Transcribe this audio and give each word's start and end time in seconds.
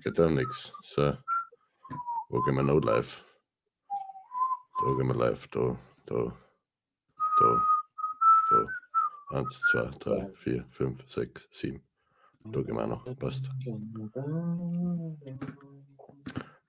geht 0.00 0.20
auch 0.20 0.30
nichts. 0.30 0.72
So, 0.82 1.12
wo 2.28 2.40
gehen 2.42 2.56
wir 2.56 2.62
noch 2.62 2.80
live? 2.80 3.24
Da 4.80 4.96
gehen 4.96 5.08
wir 5.08 5.14
live, 5.14 5.46
da, 5.48 5.76
da, 6.06 6.32
da, 7.38 7.66
da. 8.50 8.66
Eins, 9.38 9.60
zwei, 9.70 9.90
drei, 9.98 10.32
vier, 10.34 10.66
fünf, 10.70 11.06
sechs, 11.06 11.46
sieben. 11.50 11.82
Da 12.44 12.62
gehen 12.62 12.74
wir 12.74 12.86
noch, 12.86 13.04
passt. 13.18 13.50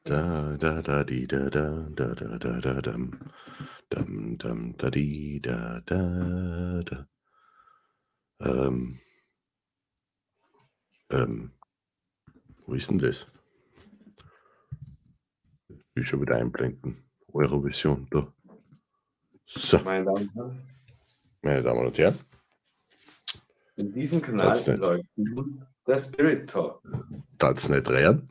Da, 0.03 0.57
da, 0.57 0.81
da, 0.81 1.03
di, 1.03 1.27
da, 1.27 1.49
da, 1.49 1.87
da, 1.89 2.13
da, 2.13 2.37
da, 2.37 2.59
da, 2.59 2.81
dam. 2.81 3.31
Dam, 3.89 4.37
dam, 4.37 4.75
da, 4.77 4.89
di, 4.89 5.39
da, 5.41 5.79
da, 5.85 6.81
da. 6.83 7.07
Ähm, 8.39 8.99
ähm, 11.11 11.53
wo 12.65 12.73
ist 12.73 12.89
denn 12.89 12.99
das? 12.99 13.27
Ich 15.69 15.77
will 15.95 16.05
schon 16.05 16.21
wieder 16.21 16.37
einblenden. 16.37 17.03
Eurovision, 17.33 18.07
da. 18.11 18.33
So, 19.45 19.79
Meine 19.79 20.05
Damen 20.05 20.27
und 20.27 20.35
Herren, 20.35 20.67
meine 21.41 21.63
Damen 21.63 21.85
und 21.85 21.97
Herren, 21.97 22.19
in 23.75 23.91
diesem 23.93 24.21
Kanal 24.21 24.55
läuft 24.77 25.05
nun 25.17 25.65
der 25.87 25.97
Spirit 25.97 26.49
Talk. 26.49 26.81
darf's 27.37 27.67
nicht 27.67 27.87
drehen. 27.87 28.29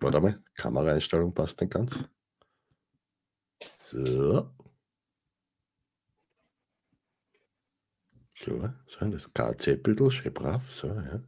Warte 0.00 0.20
mal, 0.20 0.42
Kameraeinstellung 0.54 1.32
passt 1.34 1.60
nicht 1.60 1.72
ganz. 1.72 1.98
So. 3.74 4.50
So, 8.38 8.70
so 8.86 9.10
das 9.10 9.32
KC-Büttel, 9.32 10.10
schön 10.10 10.32
brav, 10.32 10.70
so, 10.72 10.88
ja. 10.88 11.20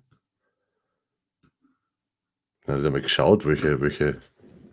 Dann 2.69 2.77
habe 2.77 2.87
ich 2.89 2.93
mal 2.93 3.01
geschaut, 3.01 3.47
welche, 3.47 3.81
welche 3.81 4.21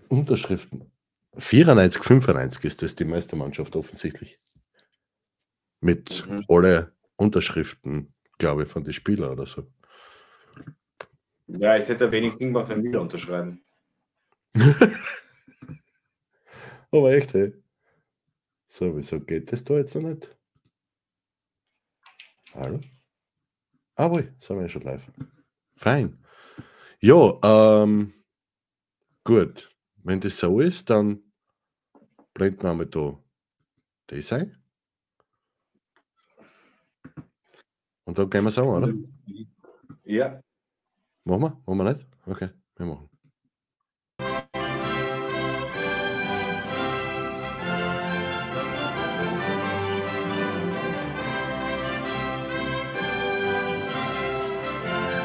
Unterschriften. 0.09 0.91
94, 1.37 2.03
95 2.03 2.65
ist 2.65 2.81
das 2.81 2.93
die 2.93 3.05
Meistermannschaft 3.05 3.73
offensichtlich. 3.77 4.37
Mit 5.79 6.27
Mhm. 6.27 6.43
alle 6.49 6.91
Unterschriften, 7.15 8.13
glaube 8.37 8.63
ich, 8.63 8.69
von 8.69 8.83
den 8.83 8.91
Spielern 8.91 9.29
oder 9.31 9.45
so. 9.45 9.71
Ja, 11.47 11.77
ich 11.77 11.87
hätte 11.87 12.11
wenig 12.11 12.33
Singbar 12.33 12.65
für 12.65 12.75
Miller 12.75 12.99
unterschreiben. 12.99 13.63
Aber 16.91 17.13
echt, 17.13 17.33
hey. 17.33 17.53
So, 18.67 18.97
wieso 18.97 19.21
geht 19.21 19.53
das 19.53 19.63
da 19.63 19.75
jetzt 19.75 19.95
noch 19.95 20.01
nicht? 20.01 20.35
Hallo? 22.53 22.81
Ah, 23.95 24.11
wohl, 24.11 24.35
sind 24.39 24.57
wir 24.57 24.63
ja 24.63 24.69
schon 24.69 24.81
live. 24.81 25.09
Fein. 25.77 26.24
Ja, 27.05 27.37
ähm, 27.83 28.13
gut. 29.23 29.71
Wenn 29.97 30.19
das 30.19 30.39
so 30.39 30.59
ist, 30.59 30.89
dann 30.89 31.21
blenden 32.33 32.63
wir 32.63 32.73
mal 32.73 32.87
da 32.87 33.23
das 34.07 34.33
ein. 34.33 34.57
Und 38.05 38.17
dann 38.17 38.27
gehen 38.27 38.43
wir 38.43 38.49
sagen, 38.49 38.69
oder? 38.69 38.91
Ja, 40.03 40.41
Machen 41.25 41.41
wir? 41.43 41.61
Machen 41.67 41.77
wir 41.77 41.93
nicht? 41.93 42.07
Okay, 42.25 42.49
wir 42.75 42.85
machen. 42.87 43.09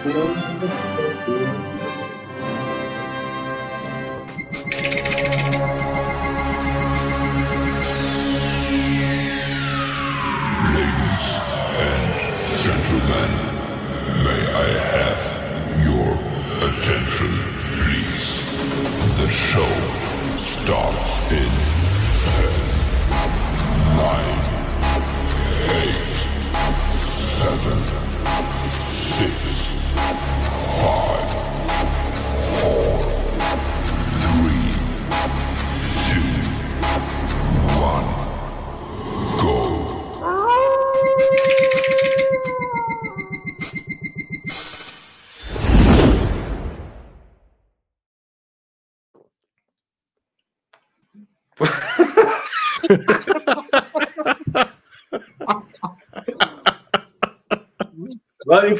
Gentlemen, 0.02 1.59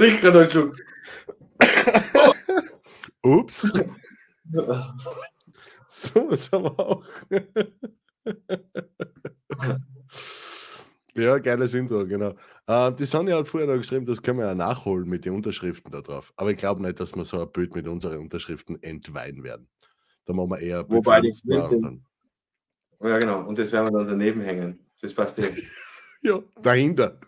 trinke 0.00 0.20
gerade 0.22 0.40
einen 0.40 0.50
Schluck. 0.50 0.76
Ups, 3.22 3.70
so 5.88 6.28
ist 6.30 6.54
aber 6.54 6.80
auch. 6.80 7.04
ja, 11.14 11.38
geiles 11.38 11.74
Intro, 11.74 12.06
genau. 12.06 12.34
Äh, 12.66 12.92
die 12.92 13.04
Sonja 13.04 13.36
hat 13.36 13.46
vorher 13.46 13.68
noch 13.68 13.76
geschrieben, 13.76 14.06
das 14.06 14.22
können 14.22 14.38
wir 14.38 14.46
ja 14.46 14.54
nachholen 14.54 15.06
mit 15.06 15.26
den 15.26 15.34
Unterschriften 15.34 15.92
da 15.92 16.00
drauf. 16.00 16.32
Aber 16.36 16.50
ich 16.50 16.56
glaube 16.56 16.80
nicht, 16.80 16.98
dass 16.98 17.14
wir 17.14 17.26
so 17.26 17.42
ein 17.42 17.52
Bild 17.52 17.74
mit 17.74 17.86
unseren 17.86 18.20
Unterschriften 18.20 18.82
entweihen 18.82 19.44
werden. 19.44 19.68
Da 20.24 20.32
machen 20.32 20.52
wir 20.52 20.60
eher 20.60 20.90
Wobei 20.90 21.20
die 21.20 21.30
dann, 21.46 22.06
Ja, 23.02 23.18
genau. 23.18 23.46
Und 23.46 23.58
das 23.58 23.70
werden 23.70 23.92
wir 23.92 23.98
dann 23.98 24.08
daneben 24.08 24.40
hängen. 24.40 24.78
Das 25.02 25.12
passt 25.12 25.38
eh. 25.38 25.44
Ja, 26.22 26.38
dahinter. 26.60 27.18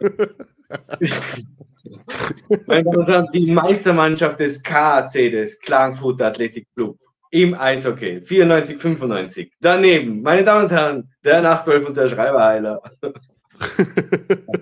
Meine 2.66 2.84
Damen 2.84 2.96
und 2.96 3.08
Herren, 3.08 3.28
die 3.32 3.50
Meistermannschaft 3.50 4.40
des 4.40 4.62
KAC, 4.62 5.12
des 5.12 5.58
Klagenfurter 5.60 6.26
Athletic 6.26 6.66
Club 6.74 6.98
im 7.30 7.54
Eishockey, 7.54 8.20
94, 8.20 8.78
95. 8.78 9.52
Daneben, 9.60 10.22
meine 10.22 10.44
Damen 10.44 10.64
und 10.64 10.70
Herren, 10.70 11.10
der 11.24 11.40
Nachtwolf 11.40 11.86
und 11.86 11.96
der 11.96 12.06
Schreiberheiler. 12.06 12.80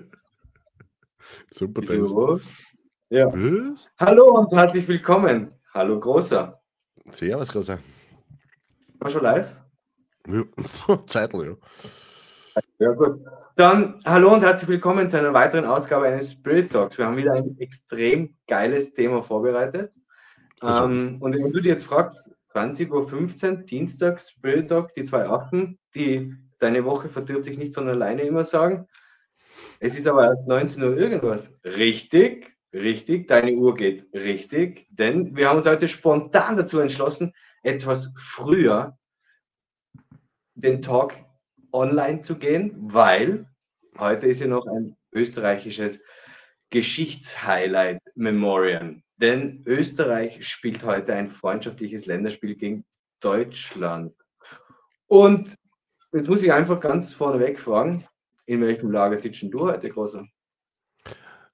Super. 1.51 1.81
So. 2.07 2.39
Ja. 3.09 3.27
Was? 3.27 3.89
Hallo 3.99 4.39
und 4.39 4.51
herzlich 4.53 4.87
willkommen. 4.87 5.51
Hallo 5.73 5.99
Großer. 5.99 6.59
Servus, 7.11 7.51
Großer. 7.51 7.77
War 8.99 9.09
schon 9.09 9.23
live? 9.23 9.53
Ja, 10.27 10.43
Zeitl, 11.07 11.45
ja. 11.45 11.55
Ja, 12.79 12.91
gut. 12.91 13.21
Dann 13.55 13.99
hallo 14.05 14.33
und 14.33 14.41
herzlich 14.41 14.69
willkommen 14.69 15.07
zu 15.07 15.17
einer 15.17 15.33
weiteren 15.33 15.65
Ausgabe 15.65 16.07
eines 16.07 16.31
Spirit 16.33 16.71
Talks. 16.71 16.97
Wir 16.97 17.05
haben 17.05 17.17
wieder 17.17 17.33
ein 17.33 17.57
extrem 17.59 18.35
geiles 18.47 18.93
Thema 18.93 19.21
vorbereitet. 19.23 19.91
Also- 20.59 20.85
Ähm, 20.85 21.17
und 21.21 21.33
wenn 21.35 21.51
du 21.51 21.59
dir 21.61 21.69
jetzt 21.69 21.85
fragst, 21.85 22.19
20.15 22.53 23.51
Uhr, 23.59 23.63
Dienstag, 23.63 24.21
Spirit 24.21 24.69
Talk, 24.69 24.93
die 24.95 25.03
zwei 25.03 25.27
Achten, 25.27 25.79
die 25.95 26.35
deine 26.59 26.83
Woche 26.85 27.09
verdirbt 27.09 27.45
sich 27.45 27.57
nicht 27.57 27.73
von 27.73 27.87
alleine 27.87 28.23
immer 28.23 28.43
sagen. 28.43 28.87
Es 29.79 29.97
ist 29.97 30.07
aber 30.07 30.25
erst 30.25 30.47
19 30.47 30.83
Uhr 30.83 30.97
irgendwas. 30.97 31.51
Richtig, 31.63 32.51
richtig, 32.73 33.27
deine 33.27 33.53
Uhr 33.53 33.75
geht 33.75 34.13
richtig, 34.13 34.87
denn 34.89 35.35
wir 35.35 35.49
haben 35.49 35.57
uns 35.57 35.65
heute 35.67 35.87
spontan 35.87 36.57
dazu 36.57 36.79
entschlossen, 36.79 37.33
etwas 37.63 38.11
früher 38.15 38.97
den 40.55 40.81
Talk 40.81 41.13
online 41.73 42.21
zu 42.21 42.37
gehen, 42.37 42.75
weil 42.93 43.47
heute 43.97 44.27
ist 44.27 44.41
ja 44.41 44.47
noch 44.47 44.65
ein 44.67 44.95
österreichisches 45.11 45.99
Geschichtshighlight 46.69 48.01
Memorial. 48.15 49.01
Denn 49.17 49.61
Österreich 49.65 50.47
spielt 50.47 50.83
heute 50.83 51.13
ein 51.13 51.29
freundschaftliches 51.29 52.05
Länderspiel 52.05 52.55
gegen 52.55 52.85
Deutschland. 53.19 54.15
Und 55.07 55.55
jetzt 56.11 56.27
muss 56.27 56.43
ich 56.43 56.51
einfach 56.51 56.79
ganz 56.79 57.13
vorneweg 57.13 57.59
fragen, 57.59 58.07
in 58.45 58.61
welchem 58.61 58.91
Lager 58.91 59.17
sitzt 59.17 59.43
du 59.43 59.61
heute, 59.61 59.89
Großer? 59.89 60.25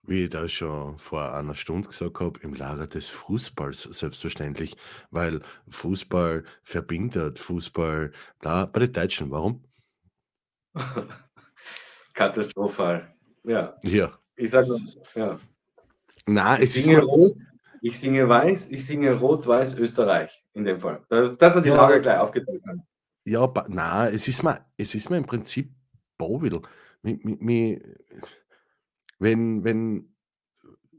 Wie 0.03 0.23
ich 0.23 0.29
das 0.29 0.53
schon 0.53 0.97
vor 0.97 1.33
einer 1.35 1.55
Stunde 1.55 1.89
gesagt 1.89 2.21
habe, 2.21 2.39
im 2.41 2.53
Lager 2.53 2.87
des 2.87 3.09
Fußballs 3.09 3.83
selbstverständlich, 3.83 4.77
weil 5.11 5.41
Fußball 5.67 6.45
verbindet, 6.63 7.39
Fußball, 7.39 8.13
bla, 8.39 8.65
bei 8.65 8.79
den 8.79 8.93
Deutschen, 8.93 9.31
warum? 9.31 9.65
Katastrophal. 12.13 13.13
Ja, 13.43 13.75
Ja. 13.83 14.17
ich 14.35 14.49
sage 14.51 14.67
ja. 15.15 15.39
Na, 16.25 16.57
es 16.59 16.73
Dinge 16.73 16.97
mal, 16.97 17.03
rot, 17.05 17.37
Ich 17.81 17.99
singe 17.99 18.27
weiß, 18.27 18.69
ich 18.71 18.85
singe 18.85 19.13
rot-weiß 19.13 19.75
Österreich 19.75 20.43
in 20.53 20.65
dem 20.65 20.79
Fall. 20.79 21.05
Dass 21.09 21.53
man 21.55 21.63
die 21.63 21.69
Ja. 21.69 21.97
Gleich 21.99 22.19
aufgeteilt 22.19 22.61
hat. 22.67 22.77
Ja, 23.25 23.51
na, 23.67 24.09
es 24.09 24.27
ist 24.27 24.43
mir, 24.43 24.65
es 24.77 24.95
ist 24.95 25.09
mir 25.09 25.17
im 25.17 25.25
Prinzip 25.25 25.73
Bovidel. 26.17 26.61
Wenn, 29.19 29.63
wenn 29.63 30.13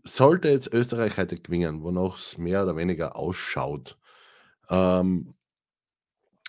sollte 0.04 0.48
jetzt 0.48 0.72
Österreich 0.72 1.16
heute 1.18 1.36
gewinnen, 1.36 1.82
wonach 1.82 2.16
es 2.16 2.38
mehr 2.38 2.62
oder 2.62 2.76
weniger 2.76 3.16
ausschaut, 3.16 3.98
ähm, 4.70 5.34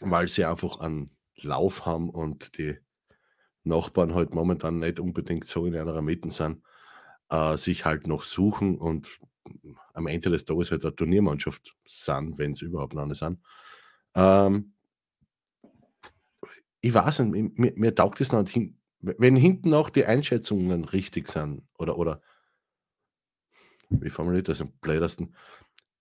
weil 0.02 0.28
sie 0.28 0.46
einfach 0.46 0.80
einen 0.80 1.16
Lauf 1.36 1.86
haben 1.86 2.10
und 2.10 2.58
die 2.58 2.78
Nachbarn 3.64 4.14
halt 4.14 4.34
momentan 4.34 4.80
nicht 4.80 5.00
unbedingt 5.00 5.46
so 5.46 5.66
in 5.66 5.76
einer 5.76 6.02
Mitte 6.02 6.30
sind, 6.30 6.64
äh, 7.30 7.58
sich 7.58 7.86
halt 7.86 8.08
noch 8.08 8.24
suchen 8.24 8.78
und 8.78 9.20
am 9.94 10.08
Ende 10.08 10.30
des 10.30 10.46
Tages 10.46 10.72
halt 10.72 10.86
eine 10.86 10.96
Turniermannschaft 10.96 11.76
sind, 11.88 12.38
wenn 12.38 12.54
es 12.54 12.62
überhaupt 12.62 12.94
noch 12.94 13.04
eine 13.04 13.16
sind. 13.16 13.40
Ähm, 14.16 14.74
ich 16.82 16.94
weiß 16.94 17.20
nicht, 17.20 17.58
mir- 17.58 17.74
mir, 17.76 17.96
taugt 17.96 18.22
es 18.22 18.32
nicht 18.32 18.50
hin, 18.50 18.78
wenn 19.02 19.36
hinten 19.36 19.74
auch 19.74 19.90
die 19.90 20.06
Einschätzungen 20.06 20.86
richtig 20.86 21.28
sind 21.30 21.64
oder, 21.78 21.98
oder 21.98 22.22
wie 23.90 24.10
formuliert 24.10 24.48
das 24.48 24.62
am 24.62 24.72
blödesten? 24.82 25.36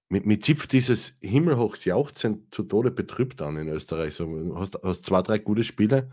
Mir, 0.08 0.22
mir 0.22 0.40
zipft 0.40 0.72
dieses 0.72 1.16
himmelhoch 1.20 1.76
Jauchzen 1.76 2.49
zu 2.50 2.62
Tode 2.62 2.90
betrübt 2.90 3.43
an 3.43 3.56
in 3.56 3.69
Österreich. 3.69 4.14
So, 4.14 4.56
hast, 4.56 4.78
hast 4.82 5.04
zwei, 5.04 5.22
drei 5.22 5.38
gute 5.38 5.64
Spiele 5.64 6.11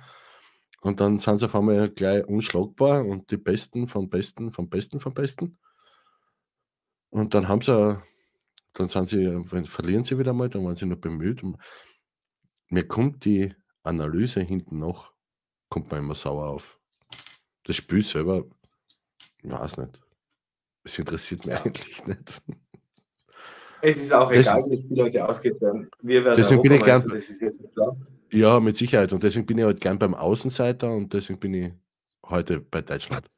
und 0.86 1.00
dann 1.00 1.18
sind 1.18 1.40
sie 1.40 1.46
auf 1.46 1.56
einmal 1.56 1.90
gleich 1.90 2.24
unschlagbar 2.28 3.04
und 3.04 3.32
die 3.32 3.38
Besten 3.38 3.88
vom 3.88 4.08
Besten, 4.08 4.52
vom 4.54 4.70
Besten, 4.70 5.00
vom 5.00 5.16
Besten. 5.16 5.58
Und 7.10 7.34
dann 7.34 7.48
haben 7.48 7.62
sie, 7.62 8.00
dann 8.74 8.88
sind 8.88 9.10
sie, 9.10 9.44
verlieren 9.66 10.04
sie 10.04 10.20
wieder 10.20 10.32
mal, 10.34 10.48
dann 10.48 10.64
waren 10.64 10.76
sie 10.76 10.86
nur 10.86 11.02
bemüht. 11.02 11.42
Und 11.42 11.58
mir 12.70 12.88
kommt 12.88 13.26
die 13.26 13.52
Analyse 13.82 14.42
hinten 14.42 14.78
noch, 14.78 15.12
kommt 15.70 15.92
mir 15.92 15.98
immer 15.98 16.14
sauer 16.14 16.50
auf. 16.50 16.80
Das 17.64 17.78
Spiel 17.78 18.04
selber, 18.04 18.46
ich 19.42 19.50
weiß 19.50 19.78
nicht. 19.78 20.00
Es 20.84 21.00
interessiert 21.00 21.48
mich 21.48 21.56
eigentlich 21.56 22.06
nicht. 22.06 22.44
Es 23.82 23.98
ist 23.98 24.14
auch 24.14 24.30
Das- 24.32 24.42
egal, 24.46 24.66
wie 24.66 24.76
das 24.76 24.80
Spiel 24.86 25.02
heute 25.04 25.28
ausgeht. 25.28 25.60
Wir 26.02 26.24
werden 26.26 26.36
Deswegen 26.38 26.62
bin 26.62 26.74
ich 26.74 26.84
gern- 26.84 27.12
Ja, 28.36 28.60
mit 28.60 28.76
Sicherheit. 28.76 29.14
Und 29.14 29.24
deswegen 29.24 29.46
bin 29.46 29.58
ich 29.58 29.64
halt 29.64 29.80
gern 29.82 29.98
beim 29.98 30.14
Außenseiter 30.14 30.92
und 30.92 31.14
deswegen 31.14 31.40
bin 31.40 31.54
ich 31.54 31.72
heute 32.26 32.60
bei 32.60 32.82
Deutschland. 32.82 33.30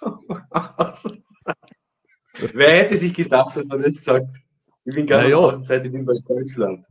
Wer 2.52 2.70
hätte 2.70 2.98
sich 2.98 3.14
gedacht, 3.14 3.56
dass 3.56 3.66
man 3.66 3.82
das 3.82 3.96
sagt? 4.02 4.26
Ich 4.84 4.94
bin 4.94 5.06
gerne 5.06 5.24
Na 5.24 5.28
ja. 5.30 5.36
auf 5.36 5.42
der 5.50 5.54
Außenseite, 5.54 5.86
ich 5.86 5.92
bin 5.92 6.04
bei 6.04 6.14
Deutschland. 6.26 6.84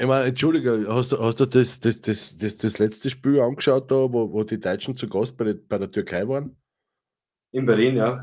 Ich 0.00 0.06
meine, 0.06 0.26
Entschuldige, 0.26 0.86
hast 0.88 1.12
du, 1.12 1.18
hast 1.18 1.40
du 1.40 1.46
das, 1.46 1.80
das, 1.80 2.00
das, 2.00 2.36
das, 2.36 2.56
das 2.56 2.78
letzte 2.78 3.10
Spiel 3.10 3.40
angeschaut, 3.40 3.90
da, 3.90 3.94
wo, 3.96 4.32
wo 4.32 4.44
die 4.44 4.60
Deutschen 4.60 4.96
zu 4.96 5.08
Gast 5.08 5.36
bei, 5.36 5.44
der- 5.44 5.54
bei 5.54 5.78
der 5.78 5.90
Türkei 5.90 6.26
waren? 6.28 6.56
In 7.52 7.66
Berlin, 7.66 7.96
ja. 7.96 8.20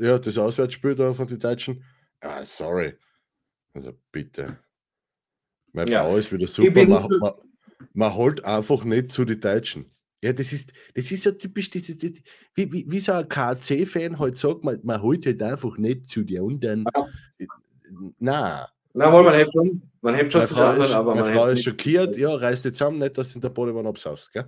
Ja, 0.00 0.18
das 0.18 0.38
Auswärtsspiel 0.38 0.94
da 0.94 1.12
von 1.12 1.26
den 1.26 1.38
Deutschen. 1.38 1.84
Ah, 2.20 2.42
sorry. 2.44 2.94
Also 3.74 3.92
bitte. 4.10 4.58
Meine 5.72 5.90
Ja. 5.90 6.04
Frau 6.04 6.16
ist 6.16 6.32
wieder 6.32 6.46
super. 6.48 6.70
bin- 6.70 6.88
Man, 6.88 7.08
man, 7.94 8.14
holt 8.14 8.44
einfach 8.44 8.84
nicht 8.84 9.10
zu 9.12 9.24
den 9.24 9.40
Deutschen. 9.40 9.90
Ja, 10.22 10.32
das 10.32 10.52
ist, 10.52 10.72
das 10.94 11.10
ist 11.12 11.24
ja 11.24 11.32
typisch, 11.32 11.70
das 11.70 11.86
das, 11.86 12.10
wie, 12.54 12.72
wie, 12.72 12.84
wie 12.88 13.00
so 13.00 13.12
ein 13.12 13.28
KC-Fan 13.28 14.18
halt 14.18 14.36
sagt, 14.36 14.64
man, 14.64 14.80
man 14.82 15.00
holt 15.00 15.24
halt 15.26 15.40
einfach 15.42 15.78
nicht 15.78 16.08
zu 16.08 16.24
den 16.24 16.40
anderen. 16.42 16.84
Na, 18.18 18.68
Na, 18.94 19.12
wohl, 19.12 19.22
man 19.22 19.34
hebt 19.34 19.52
schon, 19.52 19.82
man 20.00 20.14
hebt 20.16 20.32
schon 20.32 20.40
meine 20.40 20.48
zu 20.48 20.54
Frau, 20.56 20.72
den 20.72 20.82
ist, 20.82 20.92
anderen, 20.92 20.98
aber 21.00 21.14
meine 21.14 21.26
man 21.26 21.34
Frau 21.34 21.46
ist 21.46 21.54
nicht. 21.56 21.64
schockiert. 21.64 22.16
Ja, 22.16 22.34
reißt 22.34 22.64
jetzt 22.64 22.78
zusammen, 22.78 22.98
nicht, 22.98 23.16
dass 23.16 23.28
du 23.30 23.34
in 23.36 23.40
der 23.42 23.50
Bodewanne 23.50 23.88
absaufst, 23.88 24.32
gell? 24.32 24.46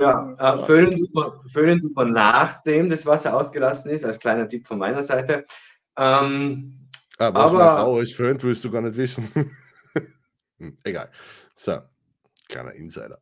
Ja, 0.00 0.34
äh, 0.38 0.58
föhnen, 0.66 1.08
föhnen 1.52 1.90
man 1.94 2.12
nachdem 2.12 2.90
das 2.90 3.06
Wasser 3.06 3.36
ausgelassen 3.36 3.90
ist, 3.92 4.04
als 4.04 4.18
kleiner 4.18 4.48
Tipp 4.48 4.66
von 4.66 4.78
meiner 4.78 5.02
Seite. 5.02 5.46
Ähm, 5.96 6.78
Ah, 7.18 7.32
was 7.32 7.52
meine 7.52 7.64
Aber- 7.64 7.82
Frau 7.82 7.94
alles 7.96 8.12
föhnt, 8.12 8.42
willst 8.42 8.64
du 8.64 8.70
gar 8.70 8.82
nicht 8.82 8.96
wissen. 8.96 9.28
Hm, 10.62 10.78
Egal. 10.84 11.10
So, 11.56 11.80
kleiner 12.48 12.72
Insider. 12.72 13.18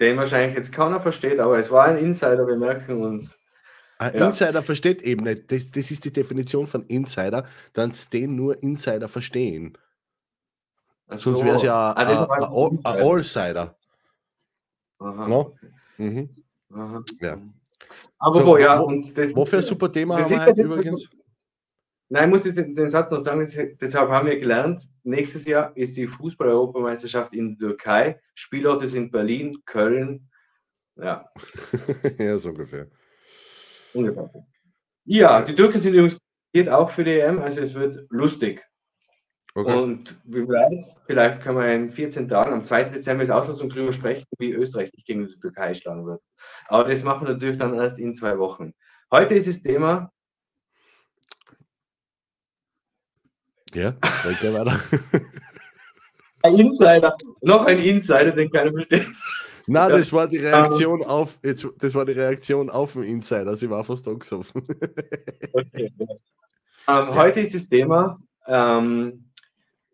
den 0.00 0.16
wahrscheinlich 0.18 0.56
jetzt 0.56 0.72
keiner 0.72 1.00
versteht, 1.00 1.38
aber 1.38 1.58
es 1.58 1.70
war 1.70 1.84
ein 1.86 1.96
Insider, 1.98 2.46
wir 2.46 2.56
merken 2.56 3.02
uns. 3.02 3.38
Ein 3.98 4.14
Ja. 4.14 4.26
Insider 4.26 4.62
versteht 4.62 5.00
eben 5.02 5.24
nicht. 5.24 5.50
Das, 5.50 5.70
das 5.70 5.90
ist 5.90 6.04
die 6.04 6.12
Definition 6.12 6.66
von 6.66 6.82
Insider, 6.86 7.46
dass 7.72 8.10
den 8.10 8.34
nur 8.36 8.62
Insider 8.62 9.08
verstehen. 9.08 9.78
Ach 11.08 11.16
Sonst 11.16 11.38
so. 11.38 11.44
wäre 11.46 11.56
es 11.56 11.62
ja 11.62 11.92
Ah, 11.92 11.92
ein. 11.92 12.78
Allsider. 12.84 13.76
No? 14.98 15.56
Mhm. 15.98 16.44
Aha. 16.74 17.04
Ja. 17.20 17.38
Aber 18.18 18.34
So, 18.40 18.46
wo, 18.46 18.56
ja, 18.58 18.78
und 18.80 19.16
das, 19.16 19.34
Wofür 19.34 19.60
ein 19.60 19.64
super 19.64 19.90
Thema 19.92 20.18
haben 20.18 20.28
wir 20.30 20.44
heute 20.44 20.62
übrigens? 20.62 21.08
Nein, 22.08 22.28
ich 22.28 22.30
muss 22.30 22.44
jetzt 22.44 22.56
den 22.56 22.90
Satz 22.90 23.10
noch 23.10 23.18
sagen, 23.18 23.40
das- 23.40 23.56
deshalb 23.80 24.10
haben 24.10 24.28
wir 24.28 24.38
gelernt, 24.38 24.82
nächstes 25.02 25.44
Jahr 25.44 25.76
ist 25.76 25.96
die 25.96 26.06
Fußball-Europameisterschaft 26.06 27.34
in 27.34 27.58
der 27.58 27.68
Türkei, 27.70 28.20
Spielorte 28.34 28.86
sind 28.86 29.10
Berlin, 29.10 29.58
Köln, 29.64 30.28
ja, 30.96 31.28
ja, 32.18 32.38
so 32.38 32.50
ungefähr. 32.50 32.86
ungefähr. 33.92 34.30
Ja, 35.04 35.42
die 35.42 35.54
Türken 35.54 35.80
sind 35.80 35.94
übrigens 35.94 36.18
geht 36.52 36.68
auch 36.68 36.90
für 36.90 37.04
die 37.04 37.18
EM, 37.18 37.40
also 37.40 37.60
es 37.60 37.74
wird 37.74 38.06
lustig. 38.10 38.64
Okay. 39.54 39.74
Und 39.74 40.16
wie 40.24 40.46
weiß, 40.46 40.84
vielleicht 41.06 41.40
können 41.42 41.58
wir 41.58 41.72
in 41.74 41.90
14 41.90 42.28
Tagen, 42.28 42.52
am 42.52 42.64
2. 42.64 42.84
Dezember 42.84 43.22
ist 43.22 43.30
Auslosung 43.30 43.68
drüber 43.68 43.92
sprechen, 43.92 44.24
wie 44.38 44.52
Österreich 44.52 44.90
sich 44.90 45.04
gegen 45.04 45.26
die 45.26 45.38
Türkei 45.38 45.74
schlagen 45.74 46.06
wird. 46.06 46.20
Aber 46.68 46.88
das 46.88 47.02
machen 47.04 47.26
wir 47.26 47.34
natürlich 47.34 47.58
dann 47.58 47.74
erst 47.74 47.98
in 47.98 48.14
zwei 48.14 48.38
Wochen. 48.38 48.72
Heute 49.10 49.34
ist 49.34 49.48
das 49.48 49.62
Thema, 49.62 50.12
Ja, 53.76 53.94
red 54.24 54.42
ja 54.42 54.54
weiter. 54.54 54.80
ein 56.42 56.58
Insider, 56.58 57.16
noch 57.42 57.66
ein 57.66 57.78
Insider, 57.78 58.32
den 58.32 58.50
keiner 58.50 58.72
versteht. 58.72 59.06
Nein, 59.66 59.90
Ja. 59.90 59.96
das 59.98 60.12
war 60.12 60.26
die 60.28 60.38
Reaktion 60.38 61.02
auf, 61.04 61.38
jetzt, 61.44 61.66
das 61.78 61.94
war 61.94 62.04
die 62.06 62.12
Reaktion 62.12 62.70
auf 62.70 62.94
den 62.94 63.02
Insider. 63.02 63.54
Sie 63.56 63.68
war 63.68 63.84
fast 63.84 64.06
angesoffen. 64.08 64.62
Okay. 65.52 65.92
Ähm, 66.88 67.12
Heute 67.16 67.40
ist 67.40 67.52
das 67.52 67.68
Thema 67.68 68.16
ähm, 68.46 69.24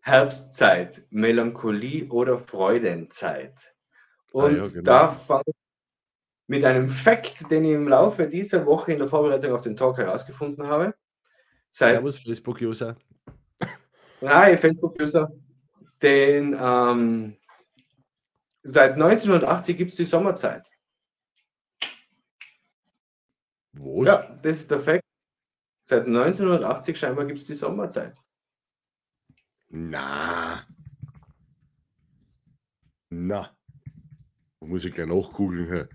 Herbstzeit, 0.01 1.01
Melancholie 1.09 2.07
oder 2.09 2.37
Freudenzeit. 2.37 3.55
Und 4.31 4.43
Ah 4.43 4.49
ja, 4.49 4.67
genau. 4.67 4.83
da 4.83 5.07
fange 5.07 5.41
ich 5.47 5.55
mit 6.45 6.63
einem 6.63 6.87
Fakt, 6.89 7.49
den 7.49 7.65
ich 7.65 7.71
im 7.71 7.87
Laufe 7.87 8.27
dieser 8.27 8.63
Woche 8.67 8.91
in 8.91 8.99
der 8.99 9.07
Vorbereitung 9.07 9.53
auf 9.53 9.63
den 9.63 9.75
Talk 9.75 9.97
herausgefunden 9.97 10.67
habe. 10.67 10.93
Seit, 11.71 11.95
Servus, 11.95 12.17
Facebook-User. 12.17 12.95
Nein, 14.23 14.57
Facebook-User, 14.57 15.31
den 16.01 16.55
ähm, 16.59 17.37
seit 18.63 18.93
1980 18.93 19.77
gibt 19.77 19.91
es 19.91 19.97
die 19.97 20.05
Sommerzeit. 20.05 20.69
Was? 23.73 24.05
Ja, 24.05 24.39
das 24.41 24.59
ist 24.59 24.71
der 24.71 24.79
Fakt. 24.79 25.03
Seit 25.85 26.05
1980 26.05 26.97
scheinbar 26.97 27.25
gibt 27.25 27.39
es 27.39 27.45
die 27.45 27.53
Sommerzeit. 27.53 28.15
Na. 29.69 30.65
Na. 33.09 33.55
Muss 34.59 34.85
ich 34.85 34.93
gleich 34.93 35.07
nachgoogeln. 35.07 35.89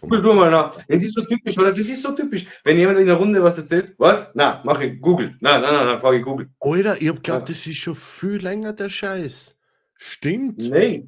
Google 0.00 0.22
du 0.22 0.32
mal 0.32 0.50
nach. 0.50 0.76
Das 0.88 1.02
ist 1.02 1.14
so 1.14 1.22
typisch, 1.22 1.58
oder? 1.58 1.70
Das 1.72 1.88
ist 1.88 2.02
so 2.02 2.12
typisch. 2.12 2.46
Wenn 2.64 2.78
jemand 2.78 2.98
in 2.98 3.06
der 3.06 3.16
Runde 3.16 3.42
was 3.42 3.58
erzählt, 3.58 3.94
was? 3.98 4.28
Na, 4.34 4.62
mache 4.64 4.86
ich 4.86 5.00
Google. 5.00 5.34
Nein, 5.40 5.60
nein, 5.60 5.74
nein, 5.74 5.86
nein, 5.86 6.00
frage 6.00 6.18
ich 6.18 6.24
Google. 6.24 6.48
Alter, 6.60 6.96
ich 7.00 7.08
hab 7.08 7.22
glaubt, 7.22 7.48
Ja. 7.48 7.54
das 7.54 7.66
ist 7.66 7.76
schon 7.76 7.94
viel 7.94 8.42
länger 8.42 8.72
der 8.72 8.88
Scheiß. 8.88 9.56
Stimmt. 9.96 10.58
Nee. 10.58 11.06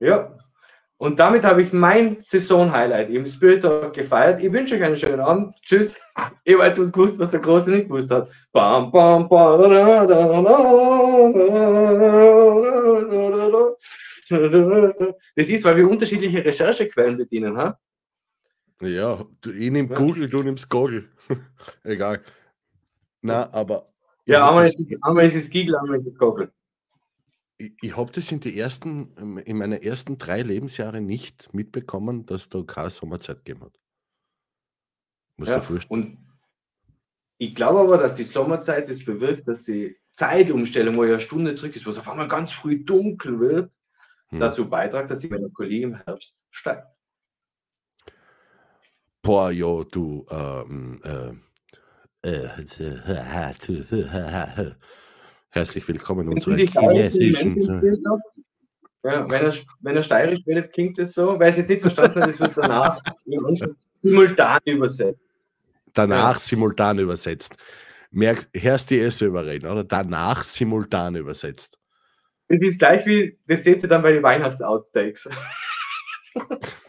Ja. 0.00 0.32
Und 0.98 1.18
damit 1.18 1.44
habe 1.44 1.60
ich 1.62 1.72
mein 1.74 2.16
Saison-Highlight 2.20 3.10
im 3.10 3.26
Spirit 3.26 3.60
Talk 3.62 3.92
gefeiert. 3.92 4.42
Ich 4.42 4.50
wünsche 4.50 4.76
euch 4.76 4.82
einen 4.82 4.96
schönen 4.96 5.20
Abend. 5.20 5.54
Tschüss. 5.62 5.94
Ich 6.44 6.54
habe 6.54 6.64
etwas 6.64 6.90
gewusst, 6.92 7.18
was 7.18 7.28
der 7.30 7.40
Große 7.40 7.70
nicht 7.70 7.88
gewusst 7.88 8.10
hat. 8.10 8.30
Bam, 8.52 8.90
bam, 8.90 9.28
bam, 9.28 9.60
da, 9.60 9.68
da, 9.68 10.06
da, 10.06 10.08
da, 10.42 10.42
da, 10.42 10.42
da. 10.42 12.06
Das 14.28 15.48
ist, 15.48 15.64
weil 15.64 15.76
wir 15.76 15.88
unterschiedliche 15.88 16.44
Recherchequellen 16.44 17.16
bedienen. 17.16 17.56
Ha? 17.56 17.78
Ja, 18.80 19.24
du, 19.40 19.50
ich 19.52 19.70
nehm 19.70 19.88
Ja. 19.90 19.96
Google, 19.96 20.28
du 20.28 20.42
nimmst 20.42 20.68
Goggle. 20.68 21.08
Egal. 21.84 22.22
Na, 23.22 23.52
aber. 23.52 23.92
Ja, 24.26 24.48
einmal 24.48 24.66
ist, 24.66 24.78
es- 24.78 25.02
einmal 25.02 25.24
ist 25.26 25.34
es 25.36 25.50
Google, 25.50 25.76
einmal 25.76 26.00
ist 26.00 26.06
es 26.08 26.18
Google. 26.18 26.52
ich, 27.58 27.72
ich 27.80 27.96
habe 27.96 28.12
das 28.12 28.30
in, 28.32 28.40
die 28.40 28.58
ersten, 28.58 29.14
ähm, 29.18 29.38
in 29.38 29.56
meinen 29.58 29.80
ersten 29.80 30.18
drei 30.18 30.42
Lebensjahre 30.42 31.00
nicht 31.00 31.52
mitbekommen, 31.54 32.26
dass 32.26 32.48
da 32.48 32.62
keine 32.62 32.90
Sommerzeit 32.90 33.38
gegeben 33.44 33.64
hat. 33.64 33.78
Muss 35.38 35.48
Ja, 35.48 35.62
und 35.88 36.18
Ich 37.38 37.54
glaube 37.54 37.80
aber, 37.80 37.98
dass 37.98 38.14
die 38.14 38.24
Sommerzeit 38.24 38.88
das 38.90 39.04
bewirkt, 39.04 39.46
dass 39.48 39.62
die 39.64 39.96
Zeitumstellung, 40.14 40.96
wo 40.96 41.04
ja 41.04 41.12
eine 41.12 41.20
Stunde 41.20 41.54
zurück 41.54 41.76
ist, 41.76 41.86
wo 41.86 41.90
es 41.90 41.98
auf 41.98 42.08
einmal 42.08 42.28
ganz 42.28 42.52
früh 42.52 42.82
dunkel 42.84 43.38
wird, 43.40 43.70
Hm. 44.28 44.40
dazu 44.40 44.68
beiträgt, 44.68 45.10
dass 45.10 45.20
die 45.20 45.28
Melancholie 45.28 45.82
im 45.82 45.94
Herbst 45.94 46.42
steigt. 46.50 46.88
Boah, 49.26 49.50
jo, 49.50 49.82
du, 49.82 50.24
ähm, 50.30 51.00
äh, 52.22 52.28
äh, 52.28 52.48
herzlich 55.50 55.88
willkommen 55.88 56.28
unserer 56.28 56.56
chinesischen. 56.56 57.60
Ja, 59.02 59.28
wenn 59.28 59.44
er, 59.44 59.52
wenn 59.80 59.96
er 59.96 60.04
steirisch 60.04 60.46
redet, 60.46 60.72
klingt 60.72 60.96
das 60.98 61.12
so. 61.12 61.40
Wer 61.40 61.48
es 61.48 61.56
jetzt 61.56 61.70
nicht 61.70 61.80
verstanden 61.80 62.20
hat, 62.20 62.28
das 62.28 62.38
wird 62.38 62.56
danach 62.56 63.00
simultan 64.00 64.60
übersetzt. 64.64 65.20
danach 65.92 66.38
simultan 66.38 67.00
übersetzt. 67.00 67.56
Merkst, 68.12 68.48
hörst 68.54 68.90
die 68.90 69.00
es 69.00 69.20
überreden, 69.22 69.68
oder? 69.68 69.82
Danach 69.82 70.44
simultan 70.44 71.16
übersetzt. 71.16 71.80
Das 72.46 72.60
ist 72.60 72.78
gleich 72.78 73.04
wie, 73.06 73.36
das 73.48 73.64
seht 73.64 73.82
ihr 73.82 73.88
dann 73.88 74.02
bei 74.02 74.12
den 74.12 74.22
Weihnachts-Outtakes. 74.22 75.28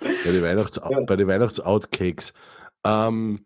Bei 0.00 0.32
den, 0.32 0.42
Weihnachts 0.42 0.76
Ja. 0.76 1.00
bei 1.00 1.16
den 1.16 1.28
Weihnachts-Outcakes. 1.28 2.32
Ähm, 2.84 3.44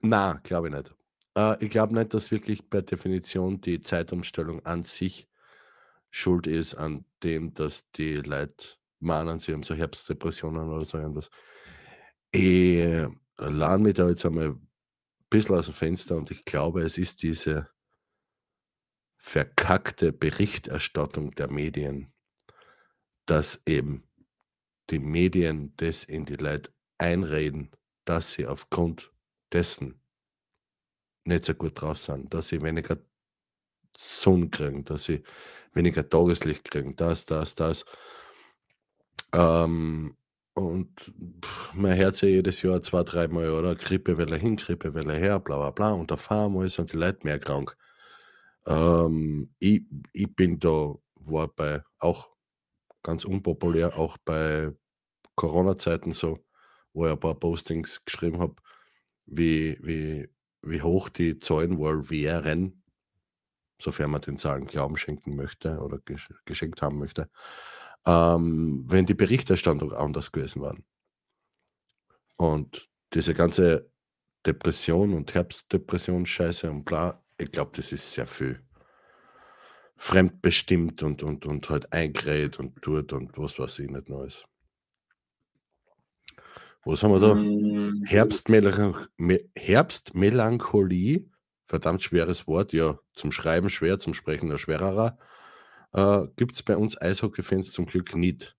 na, 0.00 0.40
glaube 0.42 0.68
ich 0.68 0.74
nicht. 0.74 0.94
Äh, 1.36 1.64
ich 1.64 1.70
glaube 1.70 1.94
nicht, 1.94 2.14
dass 2.14 2.30
wirklich 2.30 2.68
per 2.68 2.82
Definition 2.82 3.60
die 3.60 3.80
Zeitumstellung 3.80 4.64
an 4.64 4.82
sich 4.82 5.28
schuld 6.10 6.46
ist 6.46 6.74
an 6.74 7.04
dem, 7.22 7.52
dass 7.54 7.90
die 7.92 8.16
Leute 8.16 8.76
meinen, 9.00 9.38
sie 9.38 9.52
haben 9.52 9.62
so 9.62 9.74
Herbstdepressionen 9.74 10.68
oder 10.70 10.84
so 10.84 10.98
irgendwas. 10.98 11.30
Ich 12.30 13.06
lade 13.38 13.82
mich 13.82 13.94
da 13.94 14.08
jetzt 14.08 14.24
einmal 14.24 14.50
ein 14.50 14.68
bisschen 15.28 15.56
aus 15.56 15.66
dem 15.66 15.74
Fenster 15.74 16.16
und 16.16 16.30
ich 16.30 16.44
glaube, 16.44 16.82
es 16.82 16.96
ist 16.96 17.22
diese 17.22 17.68
verkackte 19.18 20.12
Berichterstattung 20.12 21.32
der 21.32 21.50
Medien, 21.50 22.12
dass 23.26 23.60
eben 23.66 24.05
die 24.90 24.98
Medien 24.98 25.74
das 25.76 26.04
in 26.04 26.24
die 26.26 26.36
Leute 26.36 26.70
einreden, 26.98 27.70
dass 28.04 28.32
sie 28.32 28.46
aufgrund 28.46 29.12
dessen 29.52 30.00
nicht 31.24 31.44
so 31.44 31.54
gut 31.54 31.80
draus 31.80 32.04
sind, 32.04 32.32
dass 32.32 32.48
sie 32.48 32.62
weniger 32.62 32.98
Sonne 33.96 34.48
kriegen, 34.50 34.84
dass 34.84 35.04
sie 35.04 35.22
weniger 35.72 36.08
Tageslicht 36.08 36.64
kriegen, 36.70 36.96
das, 36.96 37.26
das, 37.26 37.54
das. 37.54 37.84
Ähm, 39.32 40.16
und 40.54 41.12
pff, 41.44 41.74
man 41.74 41.96
hört 41.96 42.20
ja 42.22 42.28
jedes 42.28 42.62
Jahr 42.62 42.80
zwei, 42.82 43.02
dreimal, 43.02 43.50
oder? 43.50 43.74
Grippewelle 43.74 44.36
hin, 44.36 44.56
Grippewelle 44.56 45.14
her, 45.14 45.38
bla 45.40 45.56
bla 45.58 45.70
bla. 45.70 45.92
Und 45.92 46.12
auf 46.12 46.30
einmal 46.30 46.70
sind 46.70 46.92
die 46.92 46.96
Leute 46.96 47.20
mehr 47.26 47.38
krank. 47.38 47.76
Ähm, 48.66 49.50
ich, 49.58 49.82
ich 50.12 50.34
bin 50.34 50.58
da, 50.58 50.94
war 51.16 51.48
bei 51.48 51.82
auch 51.98 52.35
ganz 53.06 53.24
unpopulär, 53.24 53.96
auch 53.96 54.18
bei 54.18 54.72
Corona-Zeiten 55.36 56.10
so, 56.10 56.44
wo 56.92 57.06
ich 57.06 57.12
ein 57.12 57.20
paar 57.20 57.36
Postings 57.36 58.04
geschrieben 58.04 58.40
habe, 58.40 58.56
wie, 59.26 59.78
wie, 59.80 60.28
wie 60.62 60.82
hoch 60.82 61.08
die 61.08 61.38
Zahlen 61.38 61.78
wohl 61.78 62.10
wären, 62.10 62.82
sofern 63.80 64.10
man 64.10 64.22
den 64.22 64.38
Zahlen 64.38 64.66
Glauben 64.66 64.96
schenken 64.96 65.36
möchte 65.36 65.78
oder 65.78 65.98
gesch 65.98 66.28
geschenkt 66.46 66.82
haben 66.82 66.98
möchte, 66.98 67.30
ähm, 68.06 68.84
wenn 68.88 69.06
die 69.06 69.14
Berichterstattung 69.14 69.92
anders 69.92 70.32
gewesen 70.32 70.62
waren. 70.62 70.84
Und 72.36 72.88
diese 73.14 73.34
ganze 73.34 73.88
Depression 74.44 75.14
und 75.14 75.32
Herbstdepression-Scheiße 75.32 76.68
und 76.68 76.84
bla, 76.84 77.22
ich 77.38 77.52
glaube, 77.52 77.70
das 77.74 77.92
ist 77.92 78.12
sehr 78.12 78.26
viel 78.26 78.65
fremdbestimmt 79.96 81.02
und, 81.02 81.22
und, 81.22 81.46
und 81.46 81.70
halt 81.70 81.92
eingeredet 81.92 82.58
und 82.58 82.80
tut 82.82 83.12
und 83.12 83.36
was 83.38 83.58
weiß 83.58 83.78
ich 83.80 83.90
nicht 83.90 84.08
Neues. 84.08 84.44
Was 86.84 87.02
haben 87.02 87.12
wir 87.12 87.20
da? 87.20 87.34
Mm, 87.34 88.04
Herbstmelanch 88.04 89.08
Me 89.16 89.40
Herbstmelancholie, 89.56 91.28
verdammt 91.66 92.02
schweres 92.02 92.46
Wort, 92.46 92.72
ja, 92.72 92.98
zum 93.12 93.32
Schreiben 93.32 93.70
schwer, 93.70 93.98
zum 93.98 94.14
Sprechen 94.14 94.48
noch 94.48 94.58
schwerer. 94.58 95.18
Äh, 95.92 96.26
Gibt 96.36 96.52
es 96.52 96.62
bei 96.62 96.76
uns 96.76 97.00
Eishockey-Fans 97.00 97.72
zum 97.72 97.86
Glück 97.86 98.14
nicht. 98.14 98.56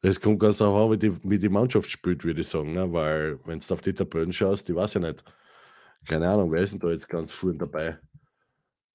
Es 0.00 0.20
kommt 0.20 0.40
ganz 0.40 0.58
darauf 0.58 0.86
an, 0.86 0.92
wie 0.92 0.98
die, 0.98 1.30
wie 1.30 1.38
die 1.38 1.48
Mannschaft 1.48 1.90
spielt, 1.90 2.24
würde 2.24 2.40
ich 2.40 2.48
sagen, 2.48 2.72
ne? 2.72 2.92
weil 2.92 3.38
wenn 3.46 3.58
du 3.58 3.74
auf 3.74 3.80
die 3.80 3.92
Tabellen 3.92 4.32
schaust, 4.32 4.68
die 4.68 4.74
weiß 4.74 4.94
ja 4.94 5.00
nicht. 5.00 5.24
Keine 6.06 6.28
Ahnung, 6.28 6.52
wer 6.52 6.62
ist 6.62 6.72
denn 6.72 6.80
da 6.80 6.90
jetzt 6.90 7.08
ganz 7.08 7.32
vorne 7.32 7.58
dabei? 7.58 7.98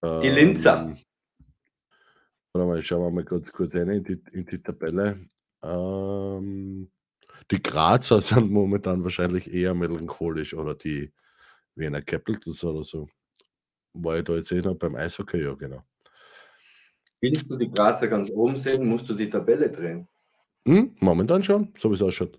Die 0.04 0.30
Linzer. 0.30 0.82
Ähm, 0.82 0.98
Warte 2.52 2.68
mal, 2.68 2.84
schauen 2.84 3.04
wir 3.04 3.12
mal 3.12 3.24
kurz, 3.24 3.52
kurz 3.52 3.74
rein 3.76 3.90
in 3.90 4.04
die, 4.04 4.22
in 4.34 4.46
die 4.46 4.62
Tabelle. 4.62 5.28
Ähm, 5.64 6.92
die 7.50 7.64
Grazer 7.64 8.22
sind 8.22 8.52
momentan 8.52 9.04
wahrscheinlich 9.04 9.52
eher 9.52 9.74
melancholisch 9.74 10.54
oder 10.54 10.76
die 10.76 11.12
Wiener 11.76 12.02
Capitals 12.02 12.64
oder 12.64 12.84
so. 12.84 13.08
War 13.94 14.18
ich 14.18 14.26
da 14.26 14.34
jetzt 14.36 14.52
eh 14.52 14.62
noch 14.62 14.76
beim 14.76 14.96
Eishockey? 14.96 15.42
Ja, 15.42 15.54
genau. 15.54 15.82
willst 17.22 17.50
du 17.50 17.58
die 17.58 17.72
Grazer 17.72 18.08
ganz 18.08 18.30
oben 18.30 18.58
sehen, 18.58 18.86
musst 18.86 19.08
du 19.08 19.14
die 19.14 19.30
Tabelle 19.30 19.70
drehen. 19.72 20.08
Hm, 20.68 20.96
momentan 21.00 21.44
schon, 21.44 21.74
so 21.78 21.90
wie 21.90 21.96
es 21.96 22.02
ausschaut. 22.02 22.38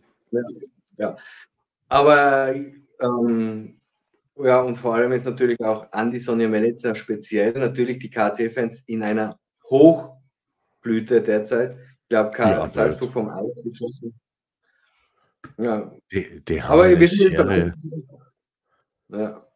Aber 1.88 2.54
ähm, 3.00 3.80
ja, 4.36 4.60
und 4.60 4.76
vor 4.76 4.94
allem 4.94 5.12
jetzt 5.12 5.26
natürlich 5.26 5.60
auch 5.60 5.90
Andi 5.92 6.18
Sonja 6.18 6.48
Melitzer 6.48 6.94
speziell, 6.94 7.52
natürlich 7.52 7.98
die 7.98 8.10
KC-Fans 8.10 8.82
in 8.86 9.02
einer 9.02 9.38
Hochblüte 9.70 11.22
derzeit. 11.22 11.76
Ich 12.02 12.08
glaube, 12.08 12.36
Ja, 12.38 12.68
Salzburg 12.70 13.10
vom 13.10 13.28
Eis 13.28 13.60
geschossen. 13.64 14.14
Ja, 15.58 15.92
Die, 16.12 16.44
die 16.44 16.62
haben 16.62 16.72
aber 16.80 16.98
wir 16.98 17.08
sind 17.08 17.30
Serie. 17.32 17.74
ja. 19.08 19.46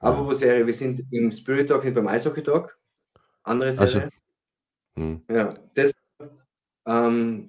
Apropos 0.00 0.38
Serie, 0.38 0.64
wir 0.66 0.74
sind 0.74 1.04
im 1.10 1.32
Spirit 1.32 1.68
Talk, 1.68 1.84
nicht 1.84 1.94
beim 1.94 2.06
Eishockey 2.06 2.42
Talk. 2.42 2.78
Andere 3.42 3.70
Also, 3.70 3.86
Serie. 3.98 4.10
Hm. 4.96 5.22
Ja, 5.28 5.48
das 5.74 5.92
ähm, 6.86 7.48